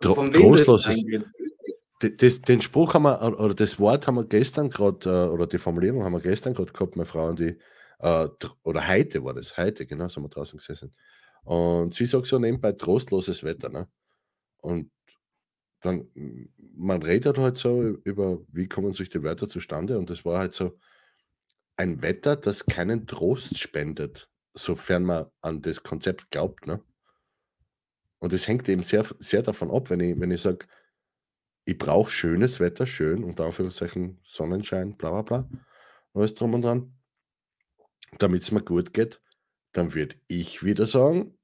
Tro 0.00 0.26
trostloses. 0.28 1.02
Das, 2.00 2.42
den 2.42 2.60
Spruch 2.60 2.94
haben 2.94 3.04
wir, 3.04 3.22
oder 3.22 3.54
das 3.54 3.78
Wort 3.78 4.06
haben 4.06 4.16
wir 4.16 4.24
gestern 4.24 4.68
gerade, 4.68 5.08
äh, 5.08 5.28
oder 5.30 5.46
die 5.46 5.58
Formulierung 5.58 6.02
haben 6.04 6.12
wir 6.12 6.20
gestern 6.20 6.52
gerade 6.54 6.72
gehabt, 6.72 6.96
meine 6.96 7.06
Frau 7.06 7.28
und 7.28 7.38
die, 7.38 7.56
äh, 8.00 8.28
oder 8.64 8.88
heute 8.88 9.24
war 9.24 9.34
das, 9.34 9.56
heute, 9.56 9.86
genau, 9.86 10.08
sind 10.08 10.24
wir 10.24 10.28
draußen 10.28 10.58
gesessen. 10.58 10.94
Und 11.44 11.94
sie 11.94 12.06
sagt 12.06 12.26
so 12.26 12.38
nebenbei 12.38 12.72
trostloses 12.72 13.44
Wetter, 13.44 13.68
ne? 13.68 13.88
Und 14.58 14.90
dann, 15.80 16.08
man 16.74 17.02
redet 17.02 17.38
halt 17.38 17.58
so 17.58 17.82
über, 17.82 18.40
wie 18.48 18.68
kommen 18.68 18.92
sich 18.94 19.10
die 19.10 19.22
Wörter 19.22 19.48
zustande 19.48 19.98
und 19.98 20.10
das 20.10 20.24
war 20.24 20.38
halt 20.38 20.54
so 20.54 20.78
ein 21.76 22.02
Wetter, 22.02 22.36
das 22.36 22.66
keinen 22.66 23.06
Trost 23.06 23.58
spendet, 23.58 24.30
sofern 24.54 25.04
man 25.04 25.26
an 25.42 25.62
das 25.62 25.82
Konzept 25.82 26.30
glaubt, 26.30 26.66
ne? 26.66 26.82
Und 28.18 28.32
es 28.32 28.48
hängt 28.48 28.68
eben 28.68 28.82
sehr, 28.82 29.04
sehr 29.18 29.42
davon 29.42 29.70
ab, 29.70 29.90
wenn 29.90 30.00
ich, 30.00 30.18
wenn 30.18 30.30
ich 30.30 30.40
sage, 30.40 30.66
ich 31.64 31.78
brauche 31.78 32.10
schönes 32.10 32.60
Wetter, 32.60 32.86
schön, 32.86 33.24
unter 33.24 33.46
Anführungszeichen 33.46 34.20
Sonnenschein, 34.24 34.96
bla 34.96 35.10
bla 35.10 35.22
bla, 35.22 35.48
alles 36.12 36.34
drum 36.34 36.54
und 36.54 36.62
dran, 36.62 36.94
damit 38.18 38.42
es 38.42 38.52
mir 38.52 38.62
gut 38.62 38.92
geht, 38.92 39.20
dann 39.72 39.94
würde 39.94 40.16
ich 40.28 40.62
wieder 40.62 40.86
sagen, 40.86 41.36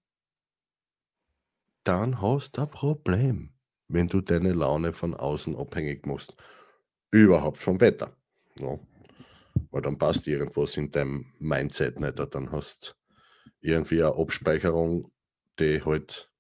dann 1.85 2.21
hast 2.21 2.57
du 2.57 2.62
ein 2.62 2.71
Problem, 2.71 3.55
wenn 3.89 4.07
du 4.07 4.21
deine 4.21 4.53
Laune 4.53 4.93
von 4.93 5.15
außen 5.15 5.57
abhängig 5.57 6.07
machst. 6.07 6.37
Überhaupt 7.11 7.59
vom 7.59 7.81
Wetter. 7.81 8.17
Ja. 8.57 8.79
Weil 9.71 9.83
dann 9.83 9.99
passt 9.99 10.27
irgendwas 10.27 10.77
in 10.77 10.91
deinem 10.91 11.33
Mindset 11.39 11.99
nicht. 11.99 12.19
Dann 12.35 12.53
hast 12.53 12.97
irgendwie 13.61 14.03
eine 14.03 14.15
Abspeicherung, 14.15 15.11
die 15.59 15.83
halt 15.83 16.31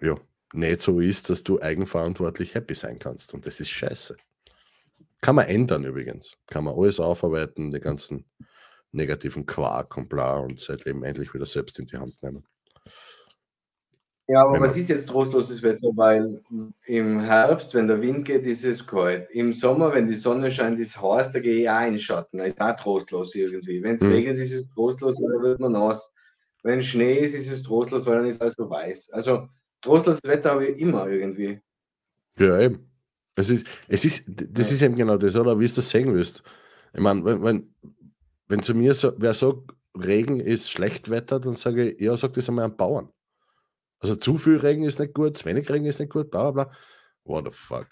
ja, 0.00 0.18
nicht 0.52 0.80
so 0.80 1.00
ist, 1.00 1.30
dass 1.30 1.42
du 1.42 1.60
eigenverantwortlich 1.60 2.54
happy 2.54 2.74
sein 2.74 2.98
kannst. 2.98 3.34
Und 3.34 3.46
das 3.46 3.60
ist 3.60 3.70
scheiße. 3.70 4.16
Kann 5.20 5.36
man 5.36 5.46
ändern 5.46 5.84
übrigens. 5.84 6.32
Kann 6.46 6.64
man 6.64 6.74
alles 6.74 6.98
aufarbeiten, 6.98 7.70
die 7.70 7.80
ganzen 7.80 8.24
negativen 8.92 9.46
Quark 9.46 9.96
und 9.96 10.08
bla 10.08 10.38
und 10.38 10.60
sein 10.60 10.78
Leben 10.84 11.04
endlich 11.04 11.32
wieder 11.34 11.46
selbst 11.46 11.78
in 11.78 11.86
die 11.86 11.96
Hand 11.98 12.20
nehmen. 12.22 12.44
Ja, 14.28 14.44
aber 14.44 14.60
was 14.60 14.76
ist 14.76 14.88
jetzt 14.88 15.08
trostloses 15.08 15.60
Wetter? 15.62 15.88
Weil 15.96 16.40
im 16.86 17.20
Herbst, 17.20 17.74
wenn 17.74 17.88
der 17.88 18.00
Wind 18.00 18.24
geht, 18.26 18.46
ist 18.46 18.64
es 18.64 18.86
kalt. 18.86 19.28
Im 19.32 19.52
Sommer, 19.52 19.92
wenn 19.92 20.06
die 20.06 20.14
Sonne 20.14 20.52
scheint, 20.52 20.78
ist 20.78 20.90
es 20.90 21.02
heiß, 21.02 21.32
da 21.32 21.40
gehe 21.40 21.62
ich 21.62 21.68
auch 21.68 21.80
in 21.80 21.94
den 21.94 21.98
Schatten. 21.98 22.38
Da 22.38 22.44
ist 22.44 22.60
auch 22.60 22.76
trostlos 22.76 23.34
irgendwie. 23.34 23.82
Wenn 23.82 23.96
es 23.96 24.02
Mhm. 24.02 24.12
regnet, 24.12 24.38
ist 24.38 24.52
es 24.52 24.68
trostlos, 24.70 25.16
weil 25.16 25.36
da 25.36 25.42
wird 25.42 25.60
man 25.60 25.72
nass. 25.72 26.12
Wenn 26.62 26.80
Schnee 26.80 27.18
ist, 27.18 27.34
ist 27.34 27.50
es 27.50 27.62
trostlos, 27.64 28.06
weil 28.06 28.18
dann 28.18 28.26
ist 28.26 28.40
alles 28.40 28.54
so 28.54 28.70
weiß. 28.70 29.10
Also 29.10 29.48
trostloses 29.80 30.22
Wetter 30.24 30.52
habe 30.52 30.66
ich 30.66 30.78
immer 30.78 31.08
irgendwie. 31.08 31.60
Ja, 32.38 32.60
eben. 32.60 32.90
Es 33.34 33.48
ist, 33.48 33.66
es 33.88 34.04
ist, 34.04 34.24
das 34.26 34.70
ist 34.70 34.82
eben 34.82 34.94
genau 34.94 35.16
das, 35.16 35.36
oder? 35.36 35.58
Wie 35.58 35.66
du 35.66 35.74
das 35.74 35.90
sehen 35.90 36.14
willst. 36.14 36.42
Ich 36.92 37.00
meine, 37.00 37.24
wenn, 37.24 37.42
wenn, 37.42 37.74
wenn 38.48 38.62
zu 38.62 38.74
mir 38.74 38.94
so, 38.94 39.12
wer 39.16 39.34
sagt, 39.34 39.72
Regen 39.94 40.40
ist 40.40 40.70
schlecht 40.70 41.10
Wetter, 41.10 41.40
dann 41.40 41.56
sage 41.56 41.90
ich, 41.90 42.00
ja, 42.00 42.16
sag 42.16 42.34
das 42.34 42.48
einmal 42.48 42.66
am 42.66 42.76
Bauern. 42.76 43.10
Also 43.98 44.16
zu 44.16 44.36
viel 44.36 44.56
Regen 44.56 44.84
ist 44.84 44.98
nicht 44.98 45.14
gut, 45.14 45.36
zu 45.36 45.44
wenig 45.44 45.68
Regen 45.70 45.86
ist 45.86 46.00
nicht 46.00 46.12
gut, 46.12 46.30
bla 46.30 46.50
bla 46.50 46.64
bla. 46.64 46.76
What 47.24 47.44
the 47.46 47.50
fuck? 47.52 47.88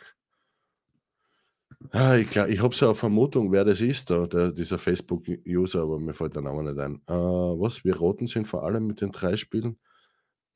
Ah, 1.90 2.16
ich 2.16 2.28
glaub, 2.28 2.48
ich 2.48 2.60
habe 2.60 2.74
so 2.74 2.86
eine 2.86 2.94
Vermutung, 2.94 3.52
wer 3.52 3.64
das 3.64 3.80
ist, 3.80 4.10
da, 4.10 4.26
der, 4.26 4.50
dieser 4.50 4.78
Facebook-User, 4.78 5.82
aber 5.82 6.00
mir 6.00 6.12
fällt 6.12 6.34
der 6.34 6.42
Name 6.42 6.64
nicht 6.64 6.78
ein. 6.78 6.96
Äh, 7.06 7.12
was? 7.12 7.84
Wir 7.84 7.96
Roten 7.96 8.26
sind 8.26 8.48
vor 8.48 8.64
allem 8.64 8.86
mit 8.86 9.00
den 9.00 9.12
drei 9.12 9.36
Spielen, 9.36 9.78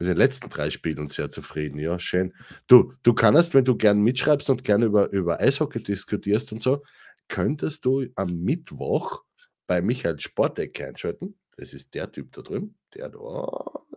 mit 0.02 0.16
den 0.16 0.16
letzten 0.16 0.48
drei 0.48 0.70
Spielen 0.70 1.08
sehr 1.08 1.30
zufrieden. 1.30 1.78
Ja, 1.78 1.98
schön. 1.98 2.34
Du, 2.66 2.92
du 3.02 3.14
kannst, 3.14 3.54
wenn 3.54 3.64
du 3.64 3.76
gern 3.76 4.00
mitschreibst 4.00 4.50
und 4.50 4.64
gerne 4.64 4.86
über, 4.86 5.10
über 5.12 5.40
Eishockey 5.40 5.82
diskutierst 5.82 6.52
und 6.52 6.60
so, 6.60 6.82
könntest 7.28 7.84
du 7.84 8.04
am 8.16 8.34
Mittwoch 8.42 9.22
bei 9.66 9.80
Michael 9.80 10.18
Sportecke 10.18 10.86
einschalten. 10.86 11.38
Das 11.56 11.72
ist 11.72 11.94
der 11.94 12.10
Typ 12.10 12.32
da 12.32 12.42
drüben. 12.42 12.76
Der 12.94 13.08
da. 13.08 13.46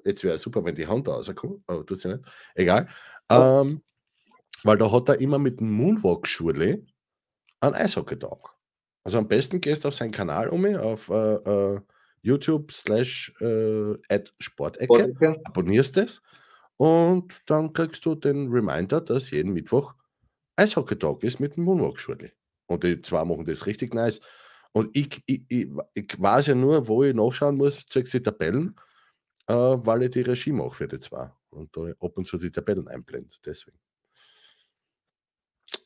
Jetzt 0.04 0.24
wäre 0.24 0.38
super, 0.38 0.64
wenn 0.64 0.76
die 0.76 0.88
Hand 0.88 1.08
da 1.08 1.14
rauskommt, 1.14 1.64
aber 1.66 1.86
tut 1.86 2.00
sie 2.00 2.10
nicht. 2.10 2.24
Egal. 2.54 2.88
Oh. 3.30 3.62
Ähm, 3.64 3.82
weil 4.64 4.78
da 4.78 4.92
hat 4.92 5.10
er 5.10 5.20
immer 5.20 5.40
mit 5.40 5.60
dem 5.60 5.72
Moonwalk-Schule 5.72 6.86
einen 7.60 7.76
Eishockey-Tag. 7.76 8.56
Also 9.04 9.18
am 9.18 9.28
besten 9.28 9.62
gehst 9.62 9.84
du 9.84 9.88
auf 9.88 9.96
seinen 9.96 10.12
Kanal 10.12 10.50
um, 10.50 10.66
auf 10.76 11.10
äh, 11.10 11.36
äh, 11.36 11.82
YouTube 12.26 12.72
slash 12.72 13.32
äh, 13.40 14.20
Sportecke, 14.40 15.40
abonnierst 15.46 15.98
es 15.98 16.22
und 16.78 17.34
dann 17.48 17.72
kriegst 17.72 18.06
du 18.06 18.16
den 18.16 18.52
Reminder, 18.52 19.00
dass 19.00 19.30
jeden 19.32 19.54
Mittwoch 19.54 19.94
Eishockey-Tag 20.56 21.24
ist 21.24 21.40
mit 21.40 21.56
dem 21.56 21.66
Moonwalk-Schule. 21.66 22.32
Und 22.68 22.84
die 22.84 23.02
zwei 23.02 23.24
machen 23.26 23.46
das 23.46 23.66
richtig 23.66 23.94
nice. 23.94 24.22
Und 24.72 24.96
ich, 24.98 25.22
ich, 25.26 25.46
ich, 25.50 25.68
ich 25.94 26.22
weiß 26.22 26.48
ja 26.48 26.56
nur, 26.56 26.88
wo 26.88 27.04
ich 27.04 27.14
nachschauen 27.14 27.58
muss, 27.58 27.86
zeigst 27.86 28.14
die 28.14 28.22
Tabellen, 28.22 28.76
äh, 29.48 29.54
weil 29.54 30.04
ich 30.04 30.12
die 30.12 30.22
Regie 30.22 30.52
mache 30.52 30.72
für 30.72 30.88
die 30.88 31.00
zwei. 31.00 31.32
Und 31.50 31.76
da 31.78 31.82
ab 32.00 32.18
und 32.18 32.26
zu 32.26 32.38
die 32.38 32.52
Tabellen 32.52 32.88
einblende. 32.88 33.36
Deswegen. 33.46 33.78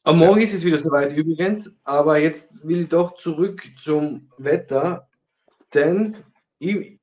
Am 0.04 0.18
Morgen 0.18 0.42
ist 0.42 0.54
es 0.54 0.64
wieder 0.64 0.78
soweit 0.78 1.16
übrigens, 1.16 1.76
aber 1.84 2.18
jetzt 2.18 2.66
will 2.66 2.82
ich 2.82 2.90
doch 2.90 3.16
zurück 3.18 3.62
zum 3.78 4.32
Wetter, 4.38 5.10
denn 5.74 6.18
ich, 6.60 7.00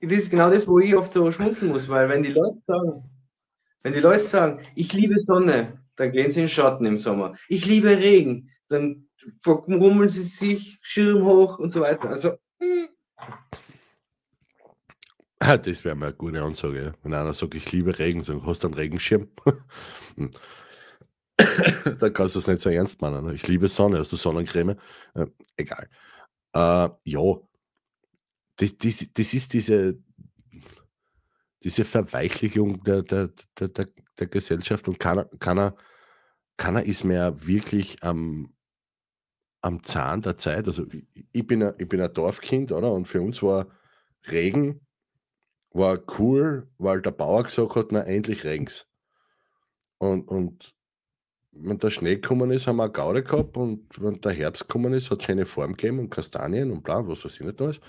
das 0.00 0.12
ist 0.12 0.30
genau 0.30 0.50
das, 0.50 0.66
wo 0.66 0.78
ich 0.78 0.94
oft 0.94 1.12
so 1.12 1.30
schmunzeln 1.30 1.72
muss, 1.72 1.88
weil 1.88 2.08
wenn 2.08 2.22
die 2.22 2.32
Leute 2.32 2.58
sagen, 2.66 3.10
wenn 3.82 3.92
die 3.92 4.00
Leute 4.00 4.26
sagen, 4.26 4.60
ich 4.74 4.92
liebe 4.92 5.20
Sonne, 5.26 5.80
dann 5.96 6.12
gehen 6.12 6.30
sie 6.30 6.42
in 6.42 6.48
Schatten 6.48 6.86
im 6.86 6.98
Sommer. 6.98 7.36
Ich 7.48 7.66
liebe 7.66 7.90
Regen, 7.90 8.50
dann 8.68 9.08
verrummeln 9.40 10.08
sie 10.08 10.22
sich, 10.22 10.78
Schirm 10.82 11.24
hoch 11.24 11.58
und 11.58 11.70
so 11.70 11.80
weiter. 11.80 12.08
Also, 12.08 12.36
hm, 12.60 12.88
Das 15.38 15.84
wäre 15.84 15.94
mal 15.94 16.06
eine 16.06 16.14
gute 16.14 16.42
Ansage. 16.42 16.94
Wenn 17.02 17.14
einer 17.14 17.34
sagt, 17.34 17.54
ich 17.54 17.70
liebe 17.72 17.98
Regen, 17.98 18.22
dann 18.22 18.44
hast 18.46 18.62
du 18.62 18.68
einen 18.68 18.74
Regenschirm. 18.74 19.28
Hm. 20.16 20.30
dann 21.98 22.12
kannst 22.12 22.36
du 22.36 22.38
das 22.38 22.46
nicht 22.46 22.60
so 22.60 22.70
ernst 22.70 23.02
meinen. 23.02 23.26
ne? 23.26 23.34
Ich 23.34 23.48
liebe 23.48 23.66
Sonne, 23.66 23.98
hast 23.98 24.12
du 24.12 24.16
Sonnencreme? 24.16 24.76
Äh, 25.14 25.26
egal. 25.56 25.88
Äh, 26.54 26.88
ja, 27.02 27.20
das, 28.56 28.76
das, 28.76 29.06
das 29.12 29.34
ist 29.34 29.52
diese, 29.52 29.98
diese 31.62 31.84
Verweichlichung 31.84 32.82
der, 32.84 33.02
der, 33.02 33.30
der, 33.58 33.68
der, 33.68 33.88
der 34.18 34.26
Gesellschaft 34.26 34.86
und 34.88 34.98
keiner, 34.98 35.24
keiner, 35.38 35.74
keiner 36.56 36.82
ist 36.84 37.04
mehr 37.04 37.46
wirklich 37.46 38.02
am, 38.02 38.54
am 39.62 39.82
Zahn 39.82 40.22
der 40.22 40.36
Zeit. 40.36 40.66
Also 40.66 40.86
ich- 41.32 41.46
bin, 41.46 41.62
ein, 41.62 41.74
ich 41.78 41.88
bin 41.88 42.00
ein 42.00 42.12
Dorfkind, 42.12 42.70
oder? 42.70 42.92
Und 42.92 43.06
für 43.06 43.22
uns 43.22 43.42
war 43.42 43.66
Regen 44.30 44.80
war 45.70 45.98
cool, 46.18 46.68
weil 46.78 47.02
der 47.02 47.10
Bauer 47.10 47.42
gesagt 47.42 47.74
hat, 47.74 47.88
na 47.90 48.02
endlich 48.02 48.44
regens. 48.44 48.86
Und, 49.98 50.28
und 50.28 50.74
wenn 51.50 51.78
der 51.78 51.90
Schnee 51.90 52.16
gekommen 52.16 52.50
ist, 52.50 52.66
haben 52.66 52.76
wir 52.76 52.84
eine 52.84 52.92
Gaude 52.92 53.22
gehabt 53.22 53.56
und 53.56 53.88
wenn 54.00 54.20
der 54.20 54.32
Herbst 54.32 54.68
gekommen 54.68 54.92
ist, 54.92 55.10
hat 55.10 55.20
es 55.20 55.24
schöne 55.26 55.46
Form 55.46 55.72
gegeben 55.72 55.98
und 55.98 56.10
Kastanien 56.10 56.70
und 56.70 56.82
bla, 56.82 57.06
was 57.06 57.24
weiß 57.24 57.34
ich 57.34 57.40
nicht 57.40 57.60
alles. 57.60 57.80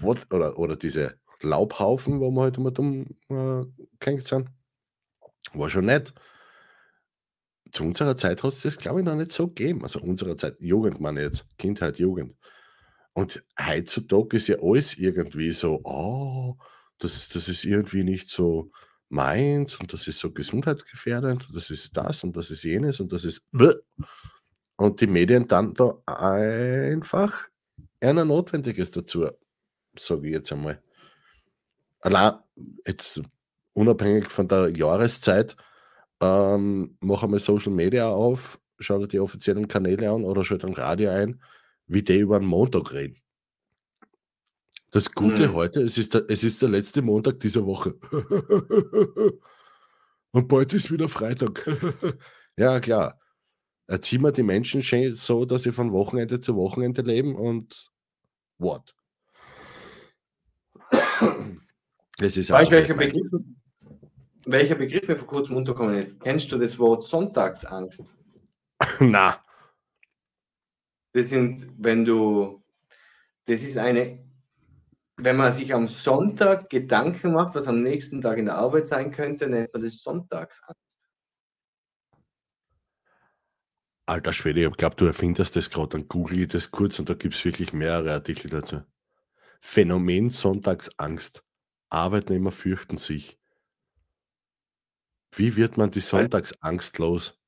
What, 0.00 0.32
oder, 0.32 0.58
oder 0.58 0.76
diese 0.76 1.18
Laubhaufen, 1.40 2.20
wo 2.20 2.30
wir 2.30 2.42
halt 2.42 2.56
immer 2.56 2.70
dumm 2.70 3.06
äh, 3.28 4.20
sind. 4.20 4.48
War 5.52 5.70
schon 5.70 5.86
nett. 5.86 6.12
Zu 7.70 7.84
unserer 7.84 8.16
Zeit 8.16 8.42
hat 8.42 8.52
es 8.52 8.62
das, 8.62 8.78
glaube 8.78 9.00
ich, 9.00 9.04
noch 9.06 9.14
nicht 9.14 9.32
so 9.32 9.48
gegeben. 9.48 9.82
Also 9.82 10.00
unserer 10.00 10.36
Zeit, 10.36 10.56
Jugend 10.58 11.00
meine 11.00 11.20
ich 11.20 11.26
jetzt, 11.26 11.58
Kindheit, 11.58 11.98
Jugend. 11.98 12.34
Und 13.12 13.42
heutzutage 13.60 14.36
ist 14.36 14.48
ja 14.48 14.56
alles 14.60 14.96
irgendwie 14.96 15.50
so, 15.50 15.80
oh, 15.84 16.56
das, 16.98 17.28
das 17.28 17.48
ist 17.48 17.64
irgendwie 17.64 18.04
nicht 18.04 18.30
so 18.30 18.70
meins 19.08 19.76
und 19.76 19.92
das 19.92 20.06
ist 20.06 20.18
so 20.18 20.32
gesundheitsgefährdend 20.32 21.48
und 21.48 21.56
das 21.56 21.70
ist 21.70 21.96
das 21.96 22.22
und 22.24 22.36
das 22.36 22.50
ist 22.50 22.62
jenes 22.62 23.00
und 23.00 23.12
das 23.12 23.24
ist. 23.24 23.42
Und 24.76 25.00
die 25.00 25.06
Medien 25.06 25.48
dann 25.48 25.74
da 25.74 25.94
einfach 26.06 27.48
einer 28.00 28.24
Notwendiges 28.24 28.92
dazu, 28.92 29.26
sage 30.00 30.26
ich 30.26 30.32
jetzt 30.34 30.52
einmal. 30.52 30.82
Allein 32.00 32.32
jetzt 32.86 33.22
unabhängig 33.72 34.26
von 34.26 34.48
der 34.48 34.68
Jahreszeit, 34.70 35.56
ähm, 36.20 36.96
mach 37.00 37.22
einmal 37.22 37.40
Social 37.40 37.72
Media 37.72 38.08
auf, 38.08 38.58
schau 38.78 38.98
dir 38.98 39.08
die 39.08 39.20
offiziellen 39.20 39.68
Kanäle 39.68 40.10
an 40.10 40.24
oder 40.24 40.44
schau 40.44 40.56
dir 40.56 40.66
ein 40.66 40.74
Radio 40.74 41.10
ein, 41.10 41.42
wie 41.86 42.02
die 42.02 42.18
über 42.18 42.36
einen 42.36 42.46
Montag 42.46 42.92
reden. 42.92 43.20
Das 44.90 45.12
Gute 45.12 45.48
Hm. 45.48 45.54
heute, 45.54 45.82
es 45.82 45.98
ist, 45.98 46.14
der, 46.14 46.24
es 46.28 46.42
ist 46.42 46.62
der 46.62 46.70
letzte 46.70 47.02
Montag 47.02 47.40
dieser 47.40 47.66
Woche. 47.66 47.94
Und 50.32 50.48
bald 50.48 50.72
ist 50.72 50.90
wieder 50.90 51.08
Freitag. 51.08 51.66
ja, 52.56 52.80
klar. 52.80 53.20
Erziehen 53.86 54.22
wir 54.22 54.32
die 54.32 54.42
Menschen 54.42 54.82
so, 55.14 55.44
dass 55.44 55.62
sie 55.62 55.72
von 55.72 55.92
Wochenende 55.92 56.40
zu 56.40 56.56
Wochenende 56.56 57.02
leben 57.02 57.36
und 57.36 57.90
what? 58.58 58.94
Es 62.20 62.36
ist 62.36 62.50
weißt 62.50 62.70
welcher. 62.70 62.94
Begriff, 62.94 63.44
welcher 64.46 64.74
Begriff 64.74 65.08
mir 65.08 65.16
vor 65.16 65.28
kurzem 65.28 65.56
untergekommen 65.56 65.96
ist? 65.96 66.20
Kennst 66.20 66.50
du 66.50 66.58
das 66.58 66.78
Wort 66.78 67.04
Sonntagsangst? 67.04 68.04
Na, 69.00 69.42
Das 71.12 71.28
sind, 71.28 71.66
wenn 71.78 72.04
du, 72.04 72.62
das 73.46 73.62
ist 73.62 73.76
eine, 73.76 74.24
wenn 75.16 75.36
man 75.36 75.52
sich 75.52 75.74
am 75.74 75.88
Sonntag 75.88 76.70
Gedanken 76.70 77.32
macht, 77.32 77.54
was 77.54 77.66
am 77.68 77.82
nächsten 77.82 78.20
Tag 78.20 78.38
in 78.38 78.46
der 78.46 78.56
Arbeit 78.56 78.86
sein 78.86 79.10
könnte, 79.10 79.48
nennt 79.48 79.72
man 79.72 79.82
das 79.82 79.98
Sonntagsangst. 79.98 80.88
alter 84.08 84.32
Schwede, 84.32 84.64
ich 84.64 84.76
glaube, 84.76 84.96
du 84.96 85.04
erfindest 85.04 85.54
das 85.54 85.70
gerade, 85.70 85.90
dann 85.90 86.08
google 86.08 86.40
ich 86.40 86.48
das 86.48 86.70
kurz 86.70 86.98
und 86.98 87.08
da 87.08 87.14
gibt 87.14 87.34
es 87.34 87.44
wirklich 87.44 87.72
mehrere 87.72 88.12
Artikel 88.12 88.48
dazu. 88.48 88.82
Phänomen 89.60 90.30
Sonntagsangst. 90.30 91.44
Arbeitnehmer 91.90 92.52
fürchten 92.52 92.98
sich. 92.98 93.38
Wie 95.34 95.56
wird 95.56 95.76
man 95.76 95.90
die 95.90 96.00
Sonntagsangst 96.00 96.98
los? 96.98 97.38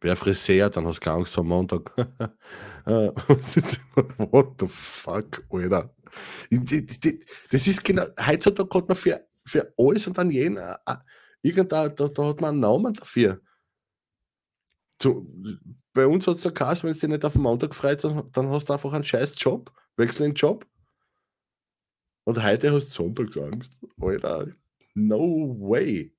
Wer 0.00 0.14
Friseur, 0.16 0.70
dann 0.70 0.86
hast 0.86 1.00
du 1.00 1.04
keine 1.04 1.16
Angst 1.18 1.34
vor 1.34 1.44
Montag. 1.44 1.92
Äh, 2.86 3.12
What 4.16 4.60
the 4.60 4.66
fuck, 4.66 5.44
Alter. 5.50 5.94
Das 7.50 7.66
ist 7.66 7.84
genau, 7.84 8.06
heutzutage 8.18 8.78
hat 8.78 8.88
man 8.88 8.96
für, 8.96 9.26
für 9.44 9.74
alles 9.76 10.06
und 10.06 10.16
dann 10.16 10.30
jeden, 10.30 10.56
äh, 10.56 10.74
irgendein, 11.42 11.94
da, 11.94 12.08
da 12.08 12.24
hat 12.24 12.40
man 12.40 12.50
einen 12.50 12.60
Namen 12.60 12.94
dafür. 12.94 13.42
Zu, 14.98 15.30
bei 15.92 16.06
uns 16.06 16.26
hat 16.26 16.36
es 16.36 16.42
der 16.42 16.52
Kass, 16.52 16.82
wenn 16.82 16.92
es 16.92 17.00
dir 17.00 17.08
nicht 17.08 17.24
auf 17.26 17.34
den 17.34 17.42
Montag 17.42 17.74
freut, 17.74 18.02
dann, 18.02 18.30
dann 18.32 18.48
hast 18.48 18.70
du 18.70 18.72
einfach 18.72 18.92
einen 18.94 19.04
scheiß 19.04 19.34
Job, 19.36 19.70
wechsel 19.96 20.28
den 20.28 20.34
Job. 20.34 20.66
Und 22.28 22.42
heute 22.42 22.70
hast 22.74 22.88
du 22.88 23.04
Sonntagsangst. 23.04 23.72
Alter, 23.98 24.48
no 24.94 25.56
way. 25.58 26.14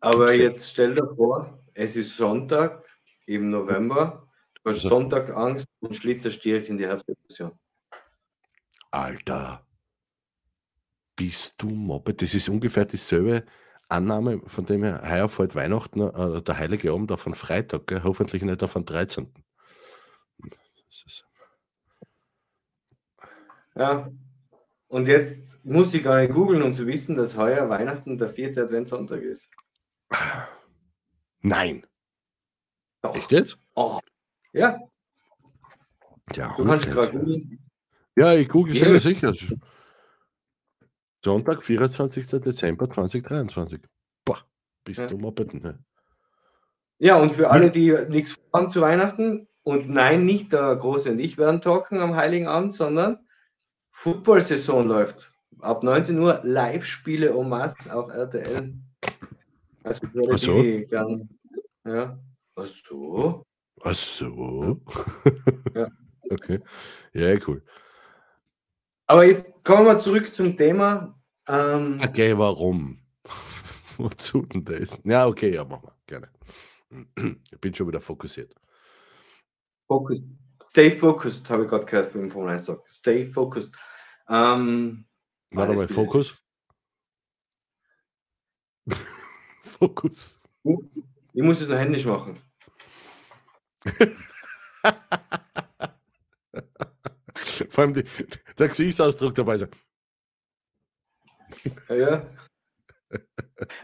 Aber 0.00 0.30
jetzt 0.34 0.68
stell 0.72 0.94
dir 0.94 1.14
vor, 1.16 1.64
es 1.72 1.96
ist 1.96 2.14
Sonntag 2.14 2.84
im 3.24 3.48
November, 3.48 4.28
du 4.56 4.68
hast 4.68 4.74
Also- 4.84 4.90
Sonntagangst 4.90 5.66
und 5.78 5.96
schlitterst 5.96 6.44
direkt 6.44 6.68
in 6.68 6.76
die 6.76 6.86
Herbstdepression. 6.86 7.58
Alter, 8.90 9.66
bist 11.16 11.54
du 11.56 11.70
Moppe? 11.70 12.12
Das 12.12 12.34
ist 12.34 12.50
ungefähr 12.50 12.84
dieselbe 12.84 13.46
Annahme, 13.88 14.42
von 14.48 14.66
dem 14.66 14.82
her, 14.82 15.00
heuer 15.02 15.30
fällt 15.30 15.54
Weihnachten, 15.54 16.00
äh, 16.02 16.42
der 16.42 16.58
Heilige 16.58 16.92
Abend 16.92 17.10
auf 17.10 17.24
einen 17.24 17.36
Freitag, 17.36 17.86
gell? 17.86 18.02
hoffentlich 18.04 18.42
nicht 18.42 18.62
auf 18.62 18.76
einen 18.76 18.84
13. 18.84 19.32
Das 20.90 21.04
ist, 21.06 21.26
Ja. 23.74 24.10
Und 24.90 25.06
jetzt 25.06 25.64
musste 25.64 25.98
ich 25.98 26.02
gar 26.02 26.20
nicht 26.20 26.34
googeln, 26.34 26.62
um 26.62 26.72
zu 26.72 26.84
wissen, 26.86 27.14
dass 27.16 27.36
heuer 27.36 27.68
Weihnachten 27.68 28.18
der 28.18 28.28
vierte 28.28 28.62
Adventssonntag 28.64 29.22
ist. 29.22 29.48
nein, 31.42 31.86
Doch. 33.02 33.14
Echt 33.16 33.30
jetzt? 33.32 33.56
Oh. 33.76 34.00
Ja, 34.52 34.78
Ja, 36.34 36.54
du 36.56 36.64
kannst 36.64 36.86
100%. 36.88 36.92
gerade. 36.92 37.42
Ja, 38.16 38.34
ich 38.34 38.48
google 38.48 38.76
Ja. 38.76 38.98
sicher, 38.98 39.32
sicher. 39.32 39.56
Sonntag, 41.24 41.64
24. 41.64 42.26
Dezember 42.40 42.90
2023. 42.90 43.80
Boah, 44.24 44.38
bist 44.84 45.00
Ja. 45.00 45.06
du 45.06 45.18
moppeten. 45.18 45.60
Ne? 45.60 45.78
Ja, 46.98 47.16
und 47.16 47.30
für 47.32 47.48
alle, 47.50 47.70
die 47.70 47.96
nichts 48.08 48.32
vorhaben 48.32 48.70
zu 48.70 48.80
Weihnachten, 48.80 49.46
und 49.62 49.88
nein, 49.88 50.24
nicht 50.24 50.52
der 50.52 50.74
Große 50.76 51.10
und 51.12 51.20
ich 51.20 51.38
werden 51.38 51.60
talken 51.60 52.00
am 52.00 52.16
Heiligen 52.16 52.48
Abend, 52.48 52.74
sondern 52.74 53.24
Football-Saison 53.90 54.86
läuft. 54.86 55.32
Ab 55.60 55.82
19 55.82 56.18
Uhr 56.18 56.40
Live-Spiele 56.42 57.30
en 57.30 57.48
masse 57.48 57.94
auf 57.94 58.08
RTL. 58.10 58.74
Also 59.82 60.06
Ach 60.30 60.38
so. 60.38 60.62
gern, 60.62 61.28
ja. 61.84 62.18
Ach 62.56 62.66
so. 62.66 63.44
Ach 63.82 63.94
so. 63.94 64.80
Ja. 65.74 65.88
Okay. 66.30 66.60
Ja, 67.12 67.36
cool. 67.46 67.62
Aber 69.06 69.24
jetzt 69.24 69.52
kommen 69.64 69.86
wir 69.86 69.98
zurück 69.98 70.34
zum 70.34 70.56
Thema. 70.56 71.18
Ähm, 71.48 71.98
Okay, 72.02 72.36
warum? 72.38 72.98
Wozu 73.96 74.46
denn 74.46 74.64
das? 74.64 75.00
Ja, 75.04 75.26
okay, 75.26 75.54
ja, 75.54 75.64
mach 75.64 75.82
mal. 75.82 75.94
Gerne. 76.06 76.28
Ich 77.52 77.60
bin 77.60 77.74
schon 77.74 77.88
wieder 77.88 78.00
fokussiert. 78.00 78.54
Focus. 79.86 80.20
Stay 80.70 80.90
focused, 80.92 81.50
habe 81.50 81.64
ich 81.64 81.68
gerade 81.68 81.84
gehört 81.84 82.12
von 82.12 82.30
Formel 82.30 82.54
1 82.54 82.66
Talk. 82.66 82.88
Stay 82.88 83.24
focused. 83.24 83.74
Ähm, 84.28 85.04
Warte 85.50 85.74
mal, 85.74 85.88
Fokus. 85.88 86.40
Fokus. 89.64 90.40
Ich 91.32 91.42
muss 91.42 91.60
es 91.60 91.66
nur 91.66 91.76
händisch 91.76 92.04
machen. 92.04 92.40
Vor 97.70 97.84
allem 97.84 97.94
die, 97.94 98.04
der 98.56 98.68
Gesichtsausdruck 98.68 99.34
dabei 99.34 99.58
sein. 99.58 99.70
Ja. 101.88 102.22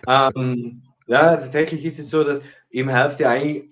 ähm, 0.36 0.84
ja, 1.08 1.36
tatsächlich 1.36 1.84
ist 1.84 1.98
es 1.98 2.10
so, 2.10 2.22
dass 2.22 2.40
im 2.70 2.88
Herbst 2.88 3.18
ja 3.18 3.30
eigentlich 3.30 3.70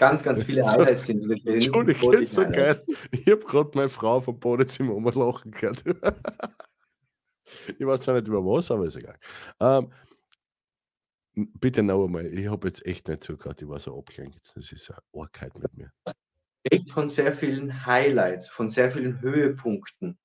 ganz, 0.00 0.22
ganz 0.22 0.42
viele. 0.42 0.62
Highlights 0.66 1.06
sind. 1.06 1.30
Entschuldigung, 1.46 2.14
ist 2.14 2.32
so 2.32 2.42
geil. 2.42 2.82
Ich 3.12 3.26
habe 3.26 3.44
gerade 3.44 3.70
meine 3.74 3.88
Frau 3.88 4.20
vom 4.20 4.40
Badezimmer 4.40 4.94
umlachen 4.94 5.50
gehört. 5.52 5.84
ich 7.78 7.86
weiß 7.86 8.00
zwar 8.00 8.14
nicht 8.14 8.26
über 8.26 8.44
was, 8.44 8.70
aber 8.70 8.86
ist 8.86 8.96
egal. 8.96 9.18
Ähm, 9.60 9.92
bitte 11.34 11.82
noch 11.82 12.04
einmal, 12.04 12.26
ich 12.26 12.48
habe 12.48 12.68
jetzt 12.68 12.84
echt 12.86 13.08
nicht 13.08 13.22
zugehört, 13.22 13.60
ich 13.62 13.68
war 13.68 13.78
so 13.78 13.96
abgelenkt. 13.96 14.52
Das 14.54 14.72
ist 14.72 14.90
eine 14.90 14.98
Orgheit 15.12 15.56
mit 15.58 15.76
mir. 15.76 15.92
Echt 16.64 16.90
von 16.90 17.08
sehr 17.08 17.32
vielen 17.32 17.86
Highlights, 17.86 18.48
von 18.48 18.68
sehr 18.68 18.90
vielen 18.90 19.20
Höhepunkten. 19.20 20.18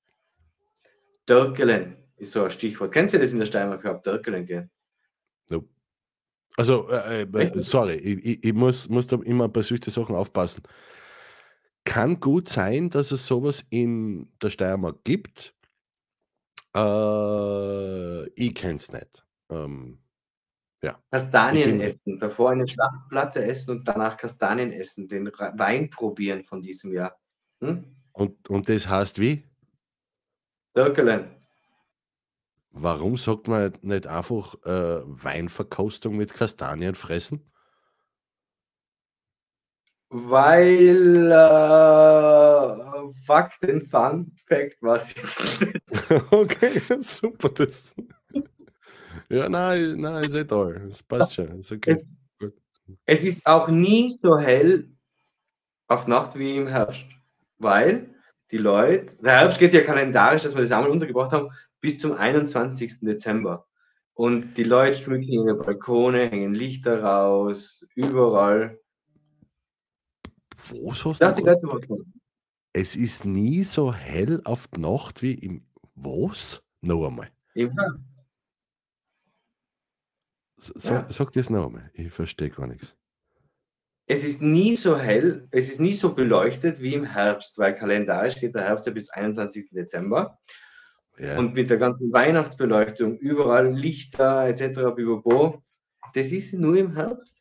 Dörkelen 1.26 1.96
ist 2.16 2.32
so 2.32 2.44
ein 2.44 2.50
Stichwort. 2.50 2.92
Kennst 2.92 3.14
du 3.14 3.18
das 3.18 3.32
in 3.32 3.38
der 3.38 3.46
Steiermark 3.46 3.82
gehabt? 3.82 4.06
Dörkelen 4.06 4.46
gehen. 4.46 4.70
Also, 6.56 6.88
äh, 6.88 7.22
äh, 7.22 7.38
Echt? 7.38 7.62
sorry, 7.64 7.94
ich, 7.96 8.44
ich, 8.44 8.52
muss, 8.54 8.88
muss 8.88 9.06
da 9.06 9.16
immer 9.16 9.48
bei 9.48 9.62
solchen 9.62 9.90
Sachen 9.90 10.16
aufpassen. 10.16 10.62
Kann 11.84 12.18
gut 12.18 12.48
sein, 12.48 12.88
dass 12.90 13.12
es 13.12 13.26
sowas 13.26 13.64
in 13.70 14.28
der 14.42 14.50
Steiermark 14.50 15.04
gibt. 15.04 15.54
Äh, 16.74 18.28
ich 18.30 18.54
kenne 18.54 18.76
es 18.76 18.90
nicht. 18.92 19.24
Ähm, 19.50 19.98
Kastanien 21.10 21.68
Ich 21.68 21.72
bin- 21.72 21.80
essen, 21.80 22.18
davor 22.20 22.50
eine 22.50 22.66
Schlachtplatte 22.66 23.44
essen 23.44 23.70
und 23.72 23.88
danach 23.88 24.16
Kastanien 24.16 24.72
essen, 24.72 25.08
den 25.08 25.26
Wein 25.26 25.90
probieren 25.90 26.44
von 26.44 26.62
diesem 26.62 26.92
Jahr. 26.92 27.18
Hm? 27.60 27.84
und, 28.12 28.48
und 28.48 28.68
das 28.68 28.86
heißt 28.86 29.18
wie? 29.18 29.42
Dörkelen. 30.74 31.30
Warum 32.78 33.16
sagt 33.16 33.48
man 33.48 33.72
nicht 33.80 34.06
einfach 34.06 34.54
äh, 34.64 35.00
Weinverkostung 35.06 36.14
mit 36.14 36.34
Kastanien 36.34 36.94
fressen? 36.94 37.50
Weil, 40.10 41.32
äh, 41.32 42.66
fuck 43.26 43.50
den 43.62 43.88
Fun 43.88 44.30
Fact, 44.46 44.76
was 44.82 45.08
jetzt 45.14 45.42
okay, 46.30 46.82
super. 47.00 47.48
Das. 47.48 47.96
ja, 49.30 49.48
nein, 49.48 49.94
nein, 49.96 50.24
ist 50.24 50.34
eh 50.34 50.44
toll. 50.44 50.84
Das 50.88 51.02
passt 51.02 51.32
schon. 51.32 51.58
Ist 51.58 51.72
okay. 51.72 52.06
Es 53.06 53.24
ist 53.24 53.46
auch 53.46 53.68
nie 53.68 54.18
so 54.22 54.38
hell 54.38 54.90
auf 55.88 56.06
Nacht 56.06 56.38
wie 56.38 56.58
im 56.58 56.66
Herbst, 56.66 57.06
weil 57.56 58.14
die 58.50 58.58
Leute, 58.58 59.12
der 59.22 59.40
Herbst 59.40 59.58
geht 59.58 59.72
ja 59.72 59.80
kalendarisch, 59.80 60.42
dass 60.42 60.54
wir 60.54 60.62
das 60.62 60.72
einmal 60.72 60.90
untergebracht 60.90 61.32
haben, 61.32 61.50
bis 61.86 61.98
zum 62.00 62.14
21. 62.14 62.98
Dezember. 63.00 63.68
Und 64.14 64.54
die 64.56 64.64
Leute 64.64 64.98
schmücken 65.04 65.22
ihre 65.22 65.54
Balkone, 65.54 66.28
hängen 66.28 66.52
Lichter 66.52 67.00
raus, 67.04 67.86
überall. 67.94 68.80
Was 70.56 71.04
hast 71.04 71.20
Das 71.20 71.36
du 71.36 71.76
ist. 71.78 72.06
Es 72.72 72.96
ist 72.96 73.24
nie 73.24 73.62
so 73.62 73.94
hell 73.94 74.40
auf 74.44 74.66
die 74.68 74.80
Nacht 74.80 75.22
wie 75.22 75.34
im. 75.34 75.64
Was? 75.94 76.60
Noch 76.80 77.06
einmal. 77.06 77.28
Im 77.54 77.70
Herbst. 77.78 78.00
S- 80.58 80.72
Ja. 80.74 80.80
Sag, 80.80 81.12
sag 81.12 81.32
das 81.32 81.48
noch 81.50 81.66
einmal. 81.66 81.90
Ich 81.94 82.10
verstehe 82.12 82.50
gar 82.50 82.66
nichts. 82.66 82.96
Es 84.08 84.24
ist 84.24 84.40
nie 84.42 84.76
so 84.76 84.96
hell, 84.98 85.46
es 85.52 85.68
ist 85.68 85.80
nie 85.80 85.92
so 85.92 86.14
beleuchtet 86.14 86.80
wie 86.80 86.94
im 86.94 87.04
Herbst, 87.04 87.58
weil 87.58 87.74
kalendarisch 87.76 88.38
geht 88.40 88.54
der 88.54 88.62
Herbst 88.64 88.86
ja 88.86 88.92
bis 88.92 89.08
21. 89.10 89.70
Dezember. 89.70 90.38
Ja. 91.18 91.38
Und 91.38 91.54
mit 91.54 91.70
der 91.70 91.78
ganzen 91.78 92.12
Weihnachtsbeleuchtung, 92.12 93.16
überall 93.18 93.72
Lichter 93.72 94.46
etc. 94.48 94.94
Bibobo, 94.94 95.62
das 96.14 96.28
ist 96.28 96.52
nur 96.52 96.76
im 96.76 96.94
Herbst. 96.94 97.32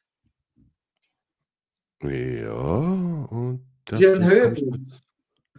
ja, 2.02 2.50
und 2.52 3.66
Ja, 3.90 3.98
das 3.98 4.02
kommst 4.02 4.32
du 4.32 4.36
Höhepunkt. 4.36 4.80
jetzt. 4.80 5.04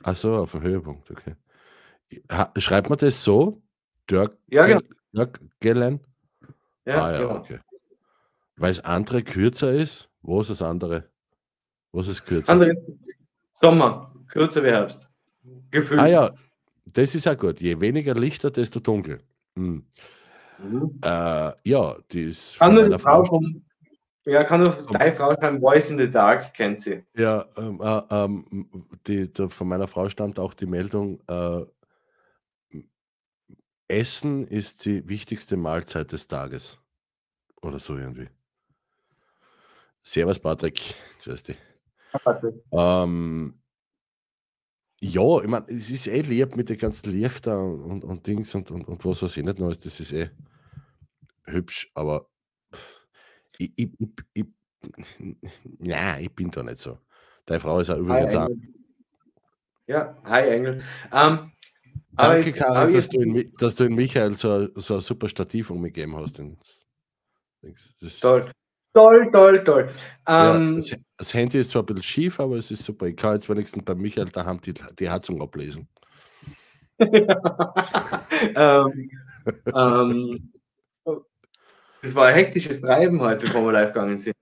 Ach 0.02 0.16
so, 0.16 0.37
auf 0.37 0.52
den 0.52 0.62
Höhepunkt, 0.62 1.11
okay. 1.11 1.35
Ha, 2.31 2.52
schreibt 2.57 2.88
man 2.88 2.98
das 2.98 3.22
so? 3.22 3.61
Dirk, 4.09 4.38
Ja, 4.46 4.66
genau. 4.66 4.81
Dirk 5.12 5.40
Gelen? 5.61 6.00
Ja, 6.85 7.05
ah, 7.05 7.12
ja, 7.12 7.18
genau. 7.18 7.37
okay. 7.40 7.61
Weil 8.57 8.72
das 8.72 8.85
andere 8.85 9.22
kürzer 9.22 9.72
ist? 9.72 10.09
Wo 10.22 10.40
ist 10.40 10.50
das 10.50 10.62
andere? 10.62 11.11
Was 11.92 12.09
ist 12.09 12.24
kürzer? 12.24 12.52
Anderes 12.52 12.79
Sommer, 13.61 14.14
kürzer 14.29 14.62
wie 14.62 14.68
Herbst. 14.68 15.09
Gefühlt. 15.70 16.00
Ah 16.00 16.07
ja, 16.07 16.35
das 16.92 17.14
ist 17.14 17.27
auch 17.29 17.37
gut. 17.37 17.61
Je 17.61 17.81
weniger 17.81 18.14
Lichter, 18.14 18.51
desto 18.51 18.81
dunkel. 18.81 19.20
Hm. 19.57 19.85
Mhm. 20.59 20.99
Äh, 21.03 21.53
ja, 21.64 21.96
die 22.11 22.22
ist 22.22 22.59
Kann 22.59 22.75
von 22.75 22.88
nur 22.88 22.96
die 22.96 23.03
Frau 23.03 23.25
Frau. 23.25 23.40
ja, 24.25 24.44
kann 24.44 24.62
nur 24.62 24.75
deine 24.92 25.12
Frau 25.12 25.33
schreiben, 25.35 25.61
Voice 25.61 25.90
in 25.90 25.99
the 25.99 26.11
Dark, 26.11 26.55
kennt 26.55 26.81
sie. 26.81 27.03
Ja, 27.16 27.44
ähm, 27.57 27.81
äh, 27.83 28.03
ähm, 28.11 28.88
die, 29.07 29.33
da, 29.33 29.49
von 29.49 29.68
meiner 29.68 29.87
Frau 29.87 30.09
stammt 30.09 30.38
auch 30.38 30.55
die 30.55 30.66
Meldung, 30.66 31.20
äh, 31.29 31.64
Essen 33.88 34.46
ist 34.49 34.85
die 34.85 35.09
wichtigste 35.09 35.57
Mahlzeit 35.57 36.11
des 36.11 36.27
Tages. 36.27 36.79
Oder 37.62 37.79
so 37.79 37.96
irgendwie. 37.96 38.29
Servus, 40.01 40.38
Patrick. 40.38 40.94
Grüß 41.22 41.42
dich. 41.42 41.57
Ähm, 42.72 43.61
ja, 45.01 45.41
ich 45.43 45.49
meine, 45.49 45.67
es 45.69 45.91
ist 45.91 46.07
eh 46.07 46.23
lieb 46.23 46.57
mit 46.57 46.69
den 46.69 46.79
ganzen 46.79 47.13
Lichtern 47.13 47.81
und, 47.83 48.05
und 48.05 48.27
Dings 48.27 48.55
und, 48.55 48.71
und, 48.71 48.89
und 48.89 49.05
was 49.05 49.23
weiß 49.23 49.37
ich 49.37 49.45
nicht 49.45 49.59
noch, 49.59 49.75
das 49.77 50.01
ist 50.01 50.13
eh 50.13 50.31
hübsch, 51.45 51.91
aber 51.95 52.29
ich, 53.59 53.73
ich, 53.77 53.91
ich, 53.99 54.09
ich, 54.35 54.47
ja, 55.81 56.19
ich 56.19 56.35
bin 56.35 56.51
da 56.51 56.63
nicht 56.63 56.79
so. 56.79 56.99
Deine 57.45 57.61
Frau 57.61 57.81
ist 57.81 57.91
auch 57.91 57.95
Hi, 57.97 58.01
übrigens 58.01 58.35
auch. 58.35 58.49
Engel. 58.49 58.75
Ja, 59.87 60.23
hi 60.25 60.49
Engel. 60.49 60.83
Ähm, 61.13 61.53
aber 62.17 62.41
Danke, 62.41 62.67
aber 62.67 62.75
Karin, 62.75 62.95
dass 62.95 63.09
du, 63.09 63.21
in, 63.21 63.53
dass 63.59 63.75
du 63.75 63.85
in 63.85 63.95
Michael 63.95 64.37
so, 64.37 64.69
so 64.81 64.95
ein 64.95 65.01
super 65.01 65.29
Stativ 65.29 65.71
umgegeben 65.71 66.17
hast. 66.17 66.43
Toll, 68.21 68.51
toll, 68.97 69.31
toll, 69.31 69.65
toll. 69.65 69.91
Ja, 70.27 70.57
Ähm, 70.57 70.77
das, 70.77 70.97
das 71.19 71.35
Handy 71.35 71.59
ist 71.59 71.71
zwar 71.71 71.83
ein 71.83 71.87
bisschen 71.87 72.03
schief, 72.03 72.41
aber 72.41 72.57
es 72.57 72.71
ist 72.71 72.85
super. 72.85 73.07
Ich 73.07 73.17
kann 73.17 73.35
jetzt 73.35 73.49
wenigstens 73.49 73.85
bei 73.85 73.95
Michael 73.95 74.31
daheim 74.31 74.61
die, 74.61 74.75
die 74.99 75.11
Heizung 75.11 75.41
ablesen. 75.43 75.89
ähm, 76.99 79.11
ähm, 79.75 80.53
das 82.03 82.15
war 82.15 82.27
ein 82.27 82.35
hektisches 82.35 82.81
Treiben 82.81 83.21
heute, 83.21 83.45
bevor 83.45 83.67
wir 83.67 83.73
live 83.73 83.93
gegangen 83.93 84.17
sind. 84.17 84.35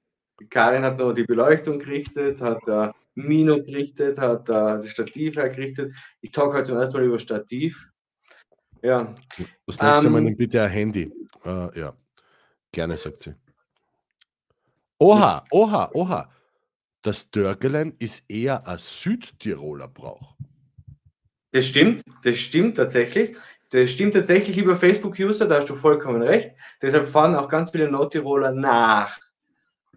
Karin 0.50 0.84
hat 0.84 0.98
noch 0.98 1.12
die 1.12 1.24
Beleuchtung 1.24 1.78
gerichtet, 1.78 2.40
hat 2.40 2.58
da 2.66 2.92
Mino 3.14 3.56
gerichtet, 3.56 4.18
hat 4.18 4.48
da 4.48 4.76
das 4.76 4.88
Stativ 4.88 5.36
hergerichtet. 5.36 5.94
Ich 6.20 6.30
talk 6.30 6.54
heute 6.54 6.64
zum 6.64 6.78
ersten 6.78 6.96
Mal 6.96 7.06
über 7.06 7.18
Stativ. 7.18 7.88
Ja, 8.82 9.14
Das 9.66 9.80
nächste 9.80 10.10
Mal 10.10 10.18
Ähm, 10.18 10.24
nimm 10.24 10.36
bitte 10.36 10.62
ein 10.62 10.70
Handy. 10.70 11.10
Äh, 11.44 11.80
ja, 11.80 11.96
gerne, 12.70 12.96
sagt 12.96 13.20
sie. 13.20 13.34
Oha, 14.98 15.44
oha, 15.50 15.90
oha. 15.94 16.30
das 17.02 17.30
Dörgelen 17.30 17.96
ist 17.98 18.24
eher 18.30 18.66
ein 18.66 18.78
Südtiroler 18.78 19.88
Brauch. 19.88 20.36
Das 21.52 21.66
stimmt, 21.66 22.02
das 22.22 22.38
stimmt 22.38 22.76
tatsächlich. 22.76 23.36
Das 23.70 23.90
stimmt 23.90 24.14
tatsächlich, 24.14 24.56
lieber 24.56 24.76
Facebook-User, 24.76 25.46
da 25.46 25.56
hast 25.56 25.68
du 25.68 25.74
vollkommen 25.74 26.22
recht. 26.22 26.52
Deshalb 26.80 27.08
fahren 27.08 27.34
auch 27.34 27.48
ganz 27.48 27.72
viele 27.72 27.90
Nordtiroler 27.90 28.52
nach 28.52 29.18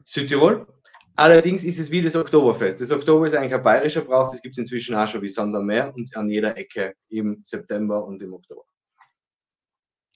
Südtirol. 0.03 0.67
Allerdings 1.15 1.63
ist 1.63 1.79
es 1.79 1.89
wie 1.91 2.01
das 2.01 2.15
Oktoberfest. 2.15 2.81
Das 2.81 2.91
Oktober 2.91 3.25
ist 3.27 3.35
eigentlich 3.35 3.53
ein 3.53 3.63
bayerischer 3.63 4.01
Brauch, 4.01 4.31
das 4.31 4.41
gibt 4.41 4.53
es 4.53 4.59
inzwischen 4.59 4.95
auch 4.95 5.07
schon 5.07 5.21
wie 5.21 5.27
Sand 5.27 5.55
am 5.55 5.65
Meer 5.65 5.93
und 5.95 6.15
an 6.15 6.29
jeder 6.29 6.55
Ecke 6.57 6.93
im 7.09 7.41
September 7.43 8.03
und 8.05 8.21
im 8.21 8.33
Oktober. 8.33 8.65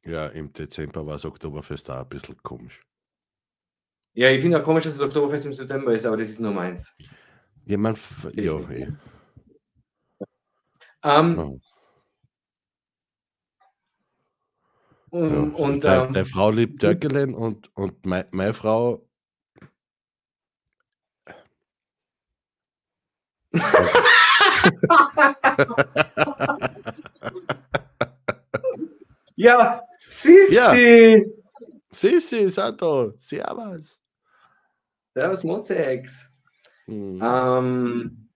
Ja, 0.03 0.27
im 0.27 0.51
Dezember 0.53 1.05
war 1.05 1.13
das 1.13 1.25
Oktoberfest 1.25 1.89
auch 1.89 2.01
ein 2.01 2.09
bisschen 2.09 2.37
komisch. 2.41 2.81
Ja, 4.13 4.29
ich 4.29 4.41
finde 4.41 4.59
auch 4.59 4.65
komisch, 4.65 4.83
dass 4.83 4.95
das 4.97 5.03
Oktoberfest 5.03 5.45
im 5.45 5.53
September 5.53 5.93
ist, 5.93 6.05
aber 6.05 6.17
das 6.17 6.29
ist 6.29 6.39
nur 6.39 6.51
meins. 6.51 6.91
Ja, 7.65 7.77
man, 7.77 7.93
f- 7.93 8.27
ja, 8.33 8.59
eh. 8.69 8.87
Ähm, 11.03 11.37
Ja. 11.37 11.43
und, 15.11 15.31
Ja, 15.31 15.39
und 15.39 15.83
deine, 15.83 16.05
ähm, 16.05 16.13
deine 16.13 16.25
Frau 16.25 16.51
liebt 16.51 16.83
Dörgelen 16.83 17.33
und, 17.33 17.75
und 17.75 18.05
mei- 18.05 18.27
meine 18.31 18.53
Frau. 18.53 19.07
ja, 29.35 29.81
Sissi! 30.09 31.25
Sissi, 31.91 32.49
Sato, 32.49 33.13
Servus. 33.17 34.00
Servus, 35.13 35.43
Mozex. 35.43 36.25
Mhm. 36.87 37.21
Ähm, 37.23 38.27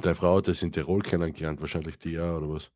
Deine 0.00 0.14
Frau 0.14 0.36
hat 0.36 0.46
das 0.48 0.62
in 0.62 0.70
Tirol 0.70 1.02
kennengelernt, 1.02 1.60
wahrscheinlich 1.60 1.98
die 1.98 2.12
ja, 2.12 2.36
oder 2.36 2.48
was? 2.50 2.70